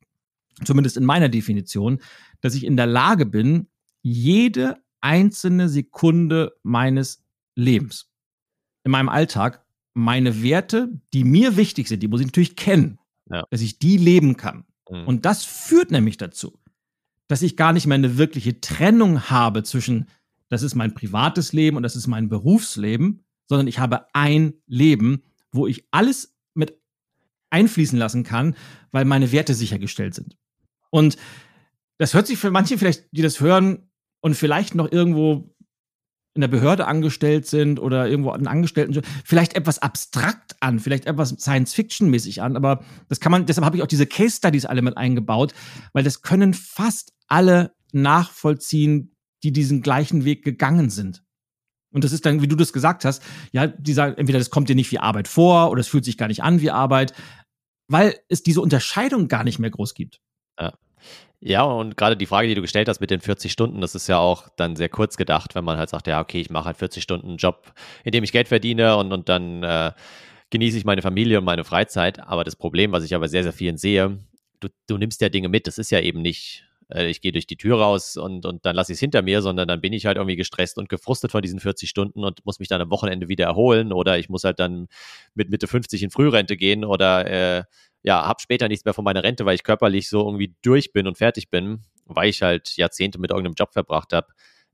zumindest 0.64 0.97
in 0.97 1.05
meiner 1.05 1.28
Definition, 1.28 2.01
dass 2.41 2.55
ich 2.55 2.64
in 2.64 2.76
der 2.76 2.87
Lage 2.87 3.26
bin, 3.26 3.68
jede 4.03 4.76
einzelne 5.01 5.68
Sekunde 5.68 6.57
meines 6.62 7.24
Lebens 7.55 8.09
in 8.87 8.93
meinem 8.93 9.09
Alltag 9.09 9.64
meine 9.95 10.43
Werte, 10.43 10.89
die 11.12 11.24
mir 11.24 11.57
wichtig 11.57 11.89
sind, 11.89 12.03
die 12.03 12.09
muss 12.09 12.20
ich 12.20 12.26
natürlich 12.26 12.55
kennen, 12.55 12.99
ja. 13.28 13.45
dass 13.51 13.61
ich 13.61 13.78
die 13.78 13.97
leben 13.97 14.37
kann. 14.37 14.64
Mhm. 14.89 15.07
Und 15.07 15.26
das 15.26 15.45
führt 15.45 15.91
nämlich 15.91 16.18
dazu, 16.18 16.59
dass 17.26 17.43
ich 17.43 17.57
gar 17.57 17.72
nicht 17.72 17.87
mehr 17.87 17.97
eine 17.97 18.16
wirkliche 18.16 18.61
Trennung 18.61 19.28
habe 19.28 19.64
zwischen, 19.64 20.07
das 20.49 20.62
ist 20.62 20.74
mein 20.74 20.94
privates 20.94 21.53
Leben 21.53 21.76
und 21.76 21.82
das 21.82 21.97
ist 21.97 22.07
mein 22.07 22.28
Berufsleben, 22.28 23.24
sondern 23.49 23.66
ich 23.66 23.78
habe 23.78 24.07
ein 24.14 24.55
Leben, 24.66 25.22
wo 25.53 25.66
ich 25.66 25.86
alles 25.90 26.36
mit 26.55 26.80
einfließen 27.51 27.99
lassen 27.99 28.24
kann, 28.24 28.57
weil 28.90 29.05
meine 29.05 29.32
Werte 29.32 29.55
sichergestellt 29.55 30.14
sind. 30.14 30.36
Und 30.90 31.16
das 31.99 32.14
hört 32.14 32.26
sich 32.26 32.38
für 32.38 32.51
manche 32.51 32.78
vielleicht, 32.78 33.07
die 33.12 33.22
das 33.22 33.40
hören 33.40 33.90
und 34.20 34.34
vielleicht 34.34 34.74
noch 34.74 34.90
irgendwo 34.90 35.55
in 36.34 36.42
der 36.42 36.49
Behörde 36.49 36.86
angestellt 36.86 37.47
sind 37.47 37.80
oder 37.80 38.09
irgendwo 38.09 38.30
einen 38.30 38.47
Angestellten, 38.47 39.01
vielleicht 39.24 39.55
etwas 39.55 39.78
abstrakt 39.78 40.55
an, 40.61 40.78
vielleicht 40.78 41.07
etwas 41.07 41.30
Science-Fiction-mäßig 41.30 42.42
an, 42.42 42.57
aber 42.57 42.84
das 43.09 43.20
kann 43.20 43.32
man, 43.32 43.47
deshalb 43.47 43.64
habe 43.64 43.78
ich 43.78 43.82
auch 43.82 43.88
diese 43.88 44.07
Case-Studies 44.07 44.66
alle 44.66 44.82
mit 44.82 44.99
eingebaut, 44.99 45.55
weil 45.94 46.05
das 46.05 46.20
können 46.20 46.53
fast 46.53 47.14
alle 47.26 47.74
nachvollziehen, 47.92 49.15
die 49.43 49.53
diesen 49.53 49.82
gleichen 49.82 50.24
Weg 50.24 50.45
gegangen 50.45 50.91
sind. 50.91 51.22
Und 51.93 52.05
das 52.05 52.12
ist 52.12 52.26
dann, 52.26 52.43
wie 52.43 52.49
du 52.49 52.57
das 52.57 52.72
gesagt 52.72 53.05
hast, 53.05 53.22
ja, 53.53 53.66
dieser, 53.66 54.18
entweder 54.18 54.39
das 54.39 54.51
kommt 54.51 54.68
dir 54.68 54.74
nicht 54.74 54.91
wie 54.93 54.99
Arbeit 54.99 55.28
vor 55.28 55.70
oder 55.70 55.80
es 55.80 55.89
fühlt 55.89 56.05
sich 56.05 56.18
gar 56.18 56.28
nicht 56.28 56.43
an 56.43 56.61
wie 56.61 56.70
Arbeit, 56.70 57.14
weil 57.89 58.18
es 58.28 58.43
diese 58.43 58.61
Unterscheidung 58.61 59.28
gar 59.28 59.45
nicht 59.45 59.59
mehr 59.59 59.70
groß 59.70 59.95
gibt. 59.95 60.20
Ja. 60.61 60.74
Ja, 61.41 61.62
und 61.62 61.97
gerade 61.97 62.16
die 62.16 62.26
Frage, 62.26 62.49
die 62.49 62.55
du 62.55 62.62
gestellt 62.62 62.89
hast 62.89 63.01
mit 63.01 63.11
den 63.11 63.20
40 63.20 63.53
Stunden, 63.53 63.80
das 63.80 63.95
ist 63.95 64.09
ja 64.09 64.18
auch 64.18 64.49
dann 64.57 64.74
sehr 64.74 64.89
kurz 64.89 65.16
gedacht, 65.16 65.55
wenn 65.55 65.64
man 65.64 65.76
halt 65.76 65.91
sagt, 65.91 66.07
ja, 66.07 66.20
okay, 66.20 66.41
ich 66.41 66.51
mache 66.51 66.64
halt 66.64 66.78
40 66.78 67.03
Stunden 67.03 67.37
Job, 67.37 67.72
in 68.05 68.12
dem 68.12 68.24
ich 68.24 68.32
Geld 68.32 68.49
verdiene 68.49 68.97
und, 68.97 69.12
und 69.12 69.28
dann 69.28 69.62
äh, 69.62 69.93
genieße 70.51 70.78
ich 70.78 70.84
meine 70.84 71.03
Familie 71.03 71.39
und 71.39 71.45
meine 71.45 71.64
Freizeit. 71.64 72.20
Aber 72.20 72.43
das 72.43 72.57
Problem, 72.57 72.93
was 72.93 73.05
ich 73.05 73.14
aber 73.14 73.28
sehr, 73.28 73.43
sehr 73.43 73.53
vielen 73.53 73.76
sehe, 73.76 74.18
du, 74.61 74.68
du 74.87 74.97
nimmst 74.97 75.20
ja 75.20 75.28
Dinge 75.28 75.49
mit. 75.49 75.66
Das 75.66 75.78
ist 75.78 75.91
ja 75.91 76.01
eben 76.01 76.22
nicht, 76.22 76.66
äh, 76.93 77.07
ich 77.07 77.20
gehe 77.20 77.32
durch 77.32 77.47
die 77.47 77.57
Tür 77.57 77.78
raus 77.78 78.16
und, 78.16 78.47
und 78.47 78.64
dann 78.66 78.76
lasse 78.76 78.93
ich 78.93 78.97
es 78.97 79.01
hinter 79.01 79.22
mir, 79.22 79.43
sondern 79.43 79.68
dann 79.68 79.80
bin 79.80 79.93
ich 79.93 80.07
halt 80.07 80.16
irgendwie 80.16 80.37
gestresst 80.37 80.78
und 80.78 80.89
gefrustet 80.89 81.32
von 81.32 81.43
diesen 81.43 81.61
40 81.61 81.89
Stunden 81.89 82.24
und 82.24 82.45
muss 82.45 82.59
mich 82.59 82.68
dann 82.68 82.80
am 82.80 82.91
Wochenende 82.91 83.28
wieder 83.28 83.47
erholen 83.47 83.93
oder 83.93 84.18
ich 84.18 84.28
muss 84.28 84.45
halt 84.45 84.61
dann 84.61 84.89
mit 85.34 85.51
Mitte 85.51 85.66
50 85.66 86.03
in 86.03 86.11
Frührente 86.11 86.57
gehen 86.57 86.84
oder 86.84 87.26
äh, 87.26 87.64
ja, 88.03 88.26
habe 88.26 88.41
später 88.41 88.68
nichts 88.68 88.84
mehr 88.84 88.95
von 88.95 89.05
meiner 89.05 89.24
Rente, 89.24 89.45
weil 89.47 89.57
ich 89.57 89.64
körperlich 89.64 90.09
so 90.09 90.24
irgendwie 90.24 90.55
durch 90.62 90.93
bin 90.93 91.07
und 91.07 91.18
fertig 91.18 91.51
bin, 91.51 91.82
weil 92.05 92.28
ich 92.28 92.43
halt 92.43 92.76
Jahrzehnte 92.76 93.18
mit 93.18 93.30
irgendeinem 93.30 93.55
Job 93.55 93.72
verbracht 93.72 94.12
habe, 94.12 94.28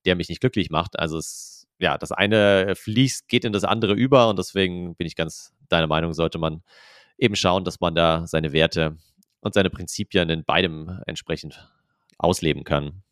der 0.05 0.17
mich 0.17 0.29
nicht 0.29 0.41
glücklich 0.41 0.71
macht. 0.71 0.99
Also 0.99 1.17
es, 1.17 1.67
ja, 1.79 1.97
das 1.97 2.13
eine 2.13 2.75
fließt, 2.77 3.29
geht 3.29 3.45
in 3.45 3.53
das 3.53 3.65
andere 3.65 3.95
über 3.95 4.29
und 4.29 4.39
deswegen 4.39 4.97
bin 4.97 5.07
ich 5.07 5.17
ganz 5.17 5.53
deiner 5.69 5.87
Meinung, 5.87 6.13
sollte 6.13 6.39
man 6.39 6.63
eben 7.17 7.37
schauen, 7.37 7.65
dass 7.65 7.81
man 7.81 7.95
da 7.95 8.27
seine 8.27 8.53
Werte 8.53 8.99
und 9.41 9.55
seine 9.55 9.71
Prinzipien 9.71 10.29
in 10.29 10.45
beidem 10.45 11.01
entsprechend 11.07 11.73
ausleben 12.23 12.65
kann. 12.65 13.03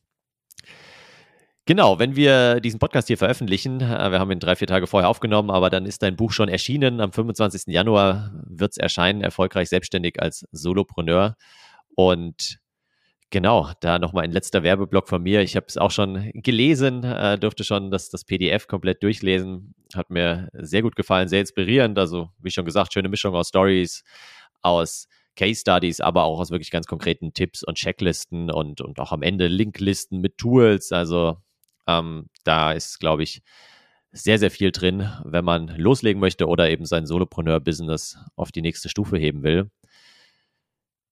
Genau, 1.66 2.00
wenn 2.00 2.16
wir 2.16 2.58
diesen 2.60 2.80
Podcast 2.80 3.06
hier 3.06 3.18
veröffentlichen, 3.18 3.80
äh, 3.80 4.10
wir 4.10 4.18
haben 4.18 4.32
ihn 4.32 4.40
drei, 4.40 4.56
vier 4.56 4.66
Tage 4.66 4.88
vorher 4.88 5.08
aufgenommen, 5.08 5.50
aber 5.50 5.70
dann 5.70 5.86
ist 5.86 6.02
dein 6.02 6.16
Buch 6.16 6.32
schon 6.32 6.48
erschienen. 6.48 7.00
Am 7.00 7.12
25. 7.12 7.72
Januar 7.72 8.32
wird 8.44 8.72
es 8.72 8.76
erscheinen, 8.76 9.20
erfolgreich 9.20 9.68
selbstständig 9.68 10.20
als 10.20 10.48
Solopreneur. 10.50 11.36
Und 11.94 12.58
genau, 13.30 13.70
da 13.80 14.00
nochmal 14.00 14.24
ein 14.24 14.32
letzter 14.32 14.62
Werbeblock 14.64 15.08
von 15.08 15.22
mir. 15.22 15.42
Ich 15.42 15.54
habe 15.54 15.66
es 15.68 15.76
auch 15.76 15.92
schon 15.92 16.32
gelesen, 16.34 17.04
äh, 17.04 17.38
durfte 17.38 17.62
schon 17.62 17.92
das, 17.92 18.10
das 18.10 18.24
PDF 18.24 18.66
komplett 18.66 19.02
durchlesen. 19.04 19.74
Hat 19.94 20.10
mir 20.10 20.48
sehr 20.54 20.82
gut 20.82 20.96
gefallen, 20.96 21.28
sehr 21.28 21.40
inspirierend. 21.40 21.98
Also, 21.98 22.30
wie 22.40 22.50
schon 22.50 22.64
gesagt, 22.64 22.94
schöne 22.94 23.08
Mischung 23.08 23.34
aus 23.36 23.48
Stories, 23.48 24.02
aus 24.62 25.06
Case 25.36 25.60
Studies, 25.60 26.00
aber 26.00 26.24
auch 26.24 26.40
aus 26.40 26.50
wirklich 26.50 26.70
ganz 26.70 26.86
konkreten 26.86 27.32
Tipps 27.32 27.62
und 27.62 27.76
Checklisten 27.76 28.50
und, 28.50 28.80
und 28.80 28.98
auch 29.00 29.12
am 29.12 29.22
Ende 29.22 29.46
Linklisten 29.46 30.20
mit 30.20 30.38
Tools. 30.38 30.92
Also 30.92 31.38
ähm, 31.86 32.26
da 32.44 32.72
ist, 32.72 32.98
glaube 32.98 33.22
ich, 33.22 33.42
sehr, 34.12 34.38
sehr 34.38 34.50
viel 34.50 34.72
drin, 34.72 35.08
wenn 35.24 35.44
man 35.44 35.68
loslegen 35.68 36.20
möchte 36.20 36.46
oder 36.46 36.68
eben 36.68 36.84
sein 36.84 37.06
Solopreneur-Business 37.06 38.18
auf 38.34 38.50
die 38.50 38.62
nächste 38.62 38.88
Stufe 38.88 39.16
heben 39.16 39.42
will. 39.42 39.70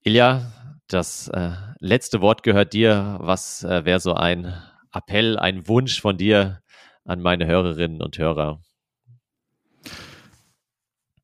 Ilja, 0.02 0.52
das 0.88 1.28
äh, 1.28 1.52
letzte 1.78 2.20
Wort 2.20 2.42
gehört 2.42 2.72
dir. 2.72 3.18
Was 3.20 3.62
äh, 3.62 3.84
wäre 3.84 4.00
so 4.00 4.14
ein 4.14 4.54
Appell, 4.92 5.38
ein 5.38 5.68
Wunsch 5.68 6.00
von 6.00 6.16
dir 6.16 6.62
an 7.04 7.20
meine 7.20 7.46
Hörerinnen 7.46 8.02
und 8.02 8.18
Hörer? 8.18 8.60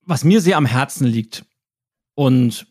Was 0.02 0.22
mir 0.22 0.40
sehr 0.40 0.58
am 0.58 0.66
Herzen 0.66 1.06
liegt 1.06 1.44
und 2.14 2.66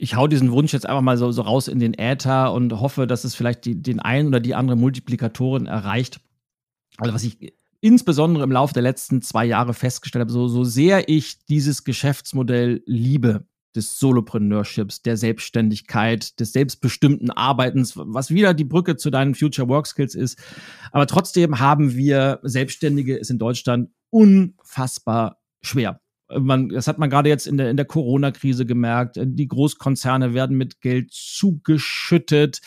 ich 0.00 0.14
hau 0.14 0.28
diesen 0.28 0.52
Wunsch 0.52 0.72
jetzt 0.72 0.86
einfach 0.86 1.02
mal 1.02 1.18
so, 1.18 1.32
so 1.32 1.42
raus 1.42 1.66
in 1.66 1.80
den 1.80 1.92
Äther 1.92 2.52
und 2.52 2.72
hoffe, 2.80 3.08
dass 3.08 3.24
es 3.24 3.34
vielleicht 3.34 3.64
die, 3.64 3.82
den 3.82 3.98
einen 3.98 4.28
oder 4.28 4.38
die 4.38 4.54
andere 4.54 4.76
Multiplikatorin 4.76 5.66
erreicht. 5.66 6.20
Also 6.98 7.12
was 7.12 7.24
ich 7.24 7.52
insbesondere 7.80 8.44
im 8.44 8.52
Laufe 8.52 8.72
der 8.72 8.84
letzten 8.84 9.22
zwei 9.22 9.44
Jahre 9.44 9.74
festgestellt 9.74 10.20
habe, 10.20 10.32
so, 10.32 10.46
so 10.46 10.62
sehr 10.62 11.08
ich 11.08 11.44
dieses 11.46 11.82
Geschäftsmodell 11.82 12.82
liebe, 12.86 13.44
des 13.74 13.98
Solopreneurships, 13.98 15.02
der 15.02 15.16
Selbstständigkeit, 15.16 16.38
des 16.40 16.52
selbstbestimmten 16.52 17.30
Arbeitens, 17.30 17.94
was 17.96 18.30
wieder 18.30 18.54
die 18.54 18.64
Brücke 18.64 18.96
zu 18.96 19.10
deinen 19.10 19.34
Future 19.34 19.68
Work 19.68 19.86
Skills 19.86 20.14
ist. 20.14 20.38
Aber 20.92 21.06
trotzdem 21.06 21.58
haben 21.58 21.94
wir 21.94 22.38
Selbstständige 22.42 23.18
es 23.18 23.30
in 23.30 23.38
Deutschland 23.38 23.90
unfassbar 24.10 25.40
schwer 25.60 26.00
man, 26.36 26.68
das 26.68 26.86
hat 26.86 26.98
man 26.98 27.10
gerade 27.10 27.28
jetzt 27.28 27.46
in 27.46 27.56
der, 27.56 27.70
in 27.70 27.76
der 27.76 27.86
Corona-Krise 27.86 28.66
gemerkt. 28.66 29.18
Die 29.20 29.48
Großkonzerne 29.48 30.34
werden 30.34 30.56
mit 30.56 30.80
Geld 30.80 31.12
zugeschüttet. 31.12 32.60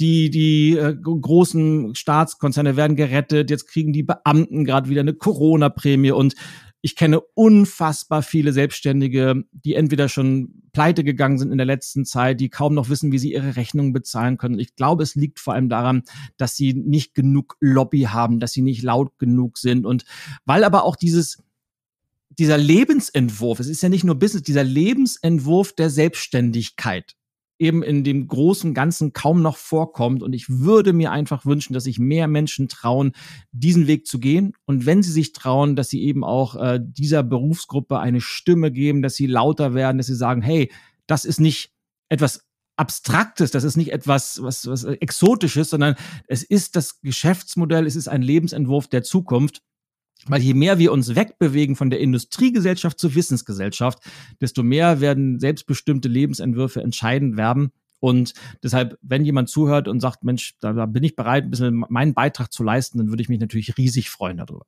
Die, 0.00 0.30
die 0.30 0.76
äh, 0.76 0.94
großen 0.96 1.94
Staatskonzerne 1.94 2.76
werden 2.76 2.96
gerettet. 2.96 3.50
Jetzt 3.50 3.68
kriegen 3.68 3.92
die 3.92 4.02
Beamten 4.02 4.64
gerade 4.64 4.88
wieder 4.88 5.02
eine 5.02 5.14
Corona-Prämie 5.14 6.10
und 6.10 6.34
ich 6.84 6.96
kenne 6.96 7.20
unfassbar 7.32 8.22
viele 8.22 8.52
Selbstständige, 8.52 9.44
die 9.52 9.72
entweder 9.74 10.10
schon 10.10 10.64
pleite 10.72 11.02
gegangen 11.02 11.38
sind 11.38 11.50
in 11.50 11.56
der 11.56 11.66
letzten 11.66 12.04
Zeit, 12.04 12.40
die 12.40 12.50
kaum 12.50 12.74
noch 12.74 12.90
wissen, 12.90 13.10
wie 13.10 13.18
sie 13.18 13.32
ihre 13.32 13.56
Rechnungen 13.56 13.94
bezahlen 13.94 14.36
können. 14.36 14.58
Ich 14.58 14.74
glaube, 14.74 15.02
es 15.02 15.14
liegt 15.14 15.40
vor 15.40 15.54
allem 15.54 15.70
daran, 15.70 16.02
dass 16.36 16.56
sie 16.56 16.74
nicht 16.74 17.14
genug 17.14 17.56
Lobby 17.58 18.02
haben, 18.02 18.38
dass 18.38 18.52
sie 18.52 18.60
nicht 18.60 18.82
laut 18.82 19.18
genug 19.18 19.56
sind 19.56 19.86
und 19.86 20.04
weil 20.44 20.62
aber 20.62 20.84
auch 20.84 20.96
dieses 20.96 21.42
dieser 22.38 22.58
Lebensentwurf, 22.58 23.60
es 23.60 23.68
ist 23.68 23.82
ja 23.82 23.88
nicht 23.88 24.04
nur 24.04 24.16
Business, 24.16 24.42
dieser 24.42 24.64
Lebensentwurf 24.64 25.72
der 25.72 25.90
Selbstständigkeit 25.90 27.14
eben 27.58 27.82
in 27.82 28.02
dem 28.02 28.26
großen 28.26 28.74
Ganzen 28.74 29.12
kaum 29.12 29.42
noch 29.42 29.56
vorkommt. 29.56 30.22
Und 30.22 30.32
ich 30.32 30.48
würde 30.48 30.92
mir 30.92 31.12
einfach 31.12 31.46
wünschen, 31.46 31.72
dass 31.72 31.84
sich 31.84 31.98
mehr 31.98 32.26
Menschen 32.26 32.68
trauen, 32.68 33.12
diesen 33.52 33.86
Weg 33.86 34.06
zu 34.06 34.18
gehen. 34.18 34.54
Und 34.66 34.86
wenn 34.86 35.02
sie 35.02 35.12
sich 35.12 35.32
trauen, 35.32 35.76
dass 35.76 35.88
sie 35.88 36.02
eben 36.02 36.24
auch 36.24 36.56
äh, 36.56 36.80
dieser 36.82 37.22
Berufsgruppe 37.22 37.98
eine 37.98 38.20
Stimme 38.20 38.72
geben, 38.72 39.02
dass 39.02 39.14
sie 39.14 39.26
lauter 39.26 39.74
werden, 39.74 39.98
dass 39.98 40.08
sie 40.08 40.16
sagen, 40.16 40.42
hey, 40.42 40.70
das 41.06 41.24
ist 41.24 41.40
nicht 41.40 41.72
etwas 42.08 42.44
Abstraktes, 42.76 43.52
das 43.52 43.62
ist 43.62 43.76
nicht 43.76 43.92
etwas 43.92 44.42
was, 44.42 44.66
was 44.66 44.82
Exotisches, 44.82 45.70
sondern 45.70 45.94
es 46.26 46.42
ist 46.42 46.74
das 46.74 47.00
Geschäftsmodell, 47.02 47.86
es 47.86 47.94
ist 47.94 48.08
ein 48.08 48.22
Lebensentwurf 48.22 48.88
der 48.88 49.04
Zukunft. 49.04 49.62
Weil 50.26 50.40
je 50.40 50.54
mehr 50.54 50.78
wir 50.78 50.92
uns 50.92 51.14
wegbewegen 51.14 51.76
von 51.76 51.90
der 51.90 52.00
Industriegesellschaft 52.00 52.98
zur 52.98 53.14
Wissensgesellschaft, 53.14 53.98
desto 54.40 54.62
mehr 54.62 55.00
werden 55.00 55.38
selbstbestimmte 55.38 56.08
Lebensentwürfe 56.08 56.82
entscheidend 56.82 57.36
werden. 57.36 57.72
Und 58.00 58.34
deshalb, 58.62 58.98
wenn 59.02 59.24
jemand 59.24 59.48
zuhört 59.48 59.88
und 59.88 60.00
sagt, 60.00 60.24
Mensch, 60.24 60.54
da, 60.60 60.72
da 60.72 60.86
bin 60.86 61.02
ich 61.04 61.16
bereit, 61.16 61.44
ein 61.44 61.50
bisschen 61.50 61.84
meinen 61.88 62.14
Beitrag 62.14 62.52
zu 62.52 62.62
leisten, 62.62 62.98
dann 62.98 63.08
würde 63.08 63.22
ich 63.22 63.28
mich 63.28 63.40
natürlich 63.40 63.76
riesig 63.78 64.10
freuen 64.10 64.36
darüber. 64.36 64.66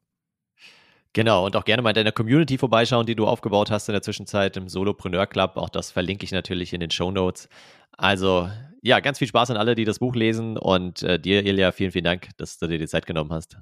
Genau, 1.12 1.46
und 1.46 1.56
auch 1.56 1.64
gerne 1.64 1.80
mal 1.80 1.90
in 1.90 1.94
deiner 1.94 2.12
Community 2.12 2.58
vorbeischauen, 2.58 3.06
die 3.06 3.14
du 3.14 3.26
aufgebaut 3.26 3.70
hast 3.70 3.88
in 3.88 3.94
der 3.94 4.02
Zwischenzeit 4.02 4.56
im 4.58 4.68
Solopreneur 4.68 5.26
Club. 5.26 5.56
Auch 5.56 5.70
das 5.70 5.90
verlinke 5.90 6.24
ich 6.24 6.32
natürlich 6.32 6.74
in 6.74 6.80
den 6.80 6.90
Show 6.90 7.10
Notes. 7.10 7.48
Also, 7.92 8.50
ja, 8.82 9.00
ganz 9.00 9.18
viel 9.18 9.28
Spaß 9.28 9.50
an 9.50 9.56
alle, 9.56 9.74
die 9.74 9.84
das 9.84 9.98
Buch 9.98 10.14
lesen. 10.14 10.58
Und 10.58 11.02
äh, 11.02 11.18
dir, 11.18 11.44
Ilja, 11.44 11.72
vielen, 11.72 11.90
vielen 11.90 12.04
Dank, 12.04 12.28
dass 12.36 12.58
du 12.58 12.66
dir 12.66 12.78
die 12.78 12.86
Zeit 12.86 13.06
genommen 13.06 13.32
hast. 13.32 13.56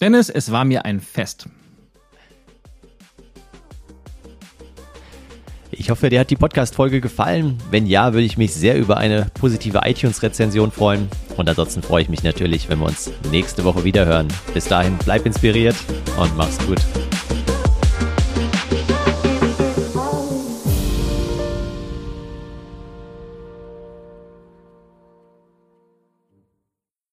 Dennis, 0.00 0.28
es 0.28 0.52
war 0.52 0.64
mir 0.64 0.84
ein 0.84 1.00
Fest. 1.00 1.48
Ich 5.72 5.90
hoffe, 5.90 6.08
dir 6.08 6.20
hat 6.20 6.30
die 6.30 6.36
Podcast-Folge 6.36 7.00
gefallen. 7.00 7.58
Wenn 7.70 7.84
ja, 7.86 8.12
würde 8.12 8.24
ich 8.24 8.38
mich 8.38 8.54
sehr 8.54 8.78
über 8.78 8.96
eine 8.96 9.26
positive 9.34 9.80
iTunes-Rezension 9.84 10.70
freuen. 10.70 11.08
Und 11.36 11.48
ansonsten 11.48 11.82
freue 11.82 12.02
ich 12.02 12.08
mich 12.08 12.22
natürlich, 12.22 12.68
wenn 12.68 12.78
wir 12.78 12.86
uns 12.86 13.10
nächste 13.32 13.64
Woche 13.64 13.82
wieder 13.82 14.06
hören. 14.06 14.28
Bis 14.54 14.66
dahin, 14.66 14.96
bleib 15.04 15.26
inspiriert 15.26 15.76
und 16.16 16.36
mach's 16.36 16.58
gut. 16.64 16.78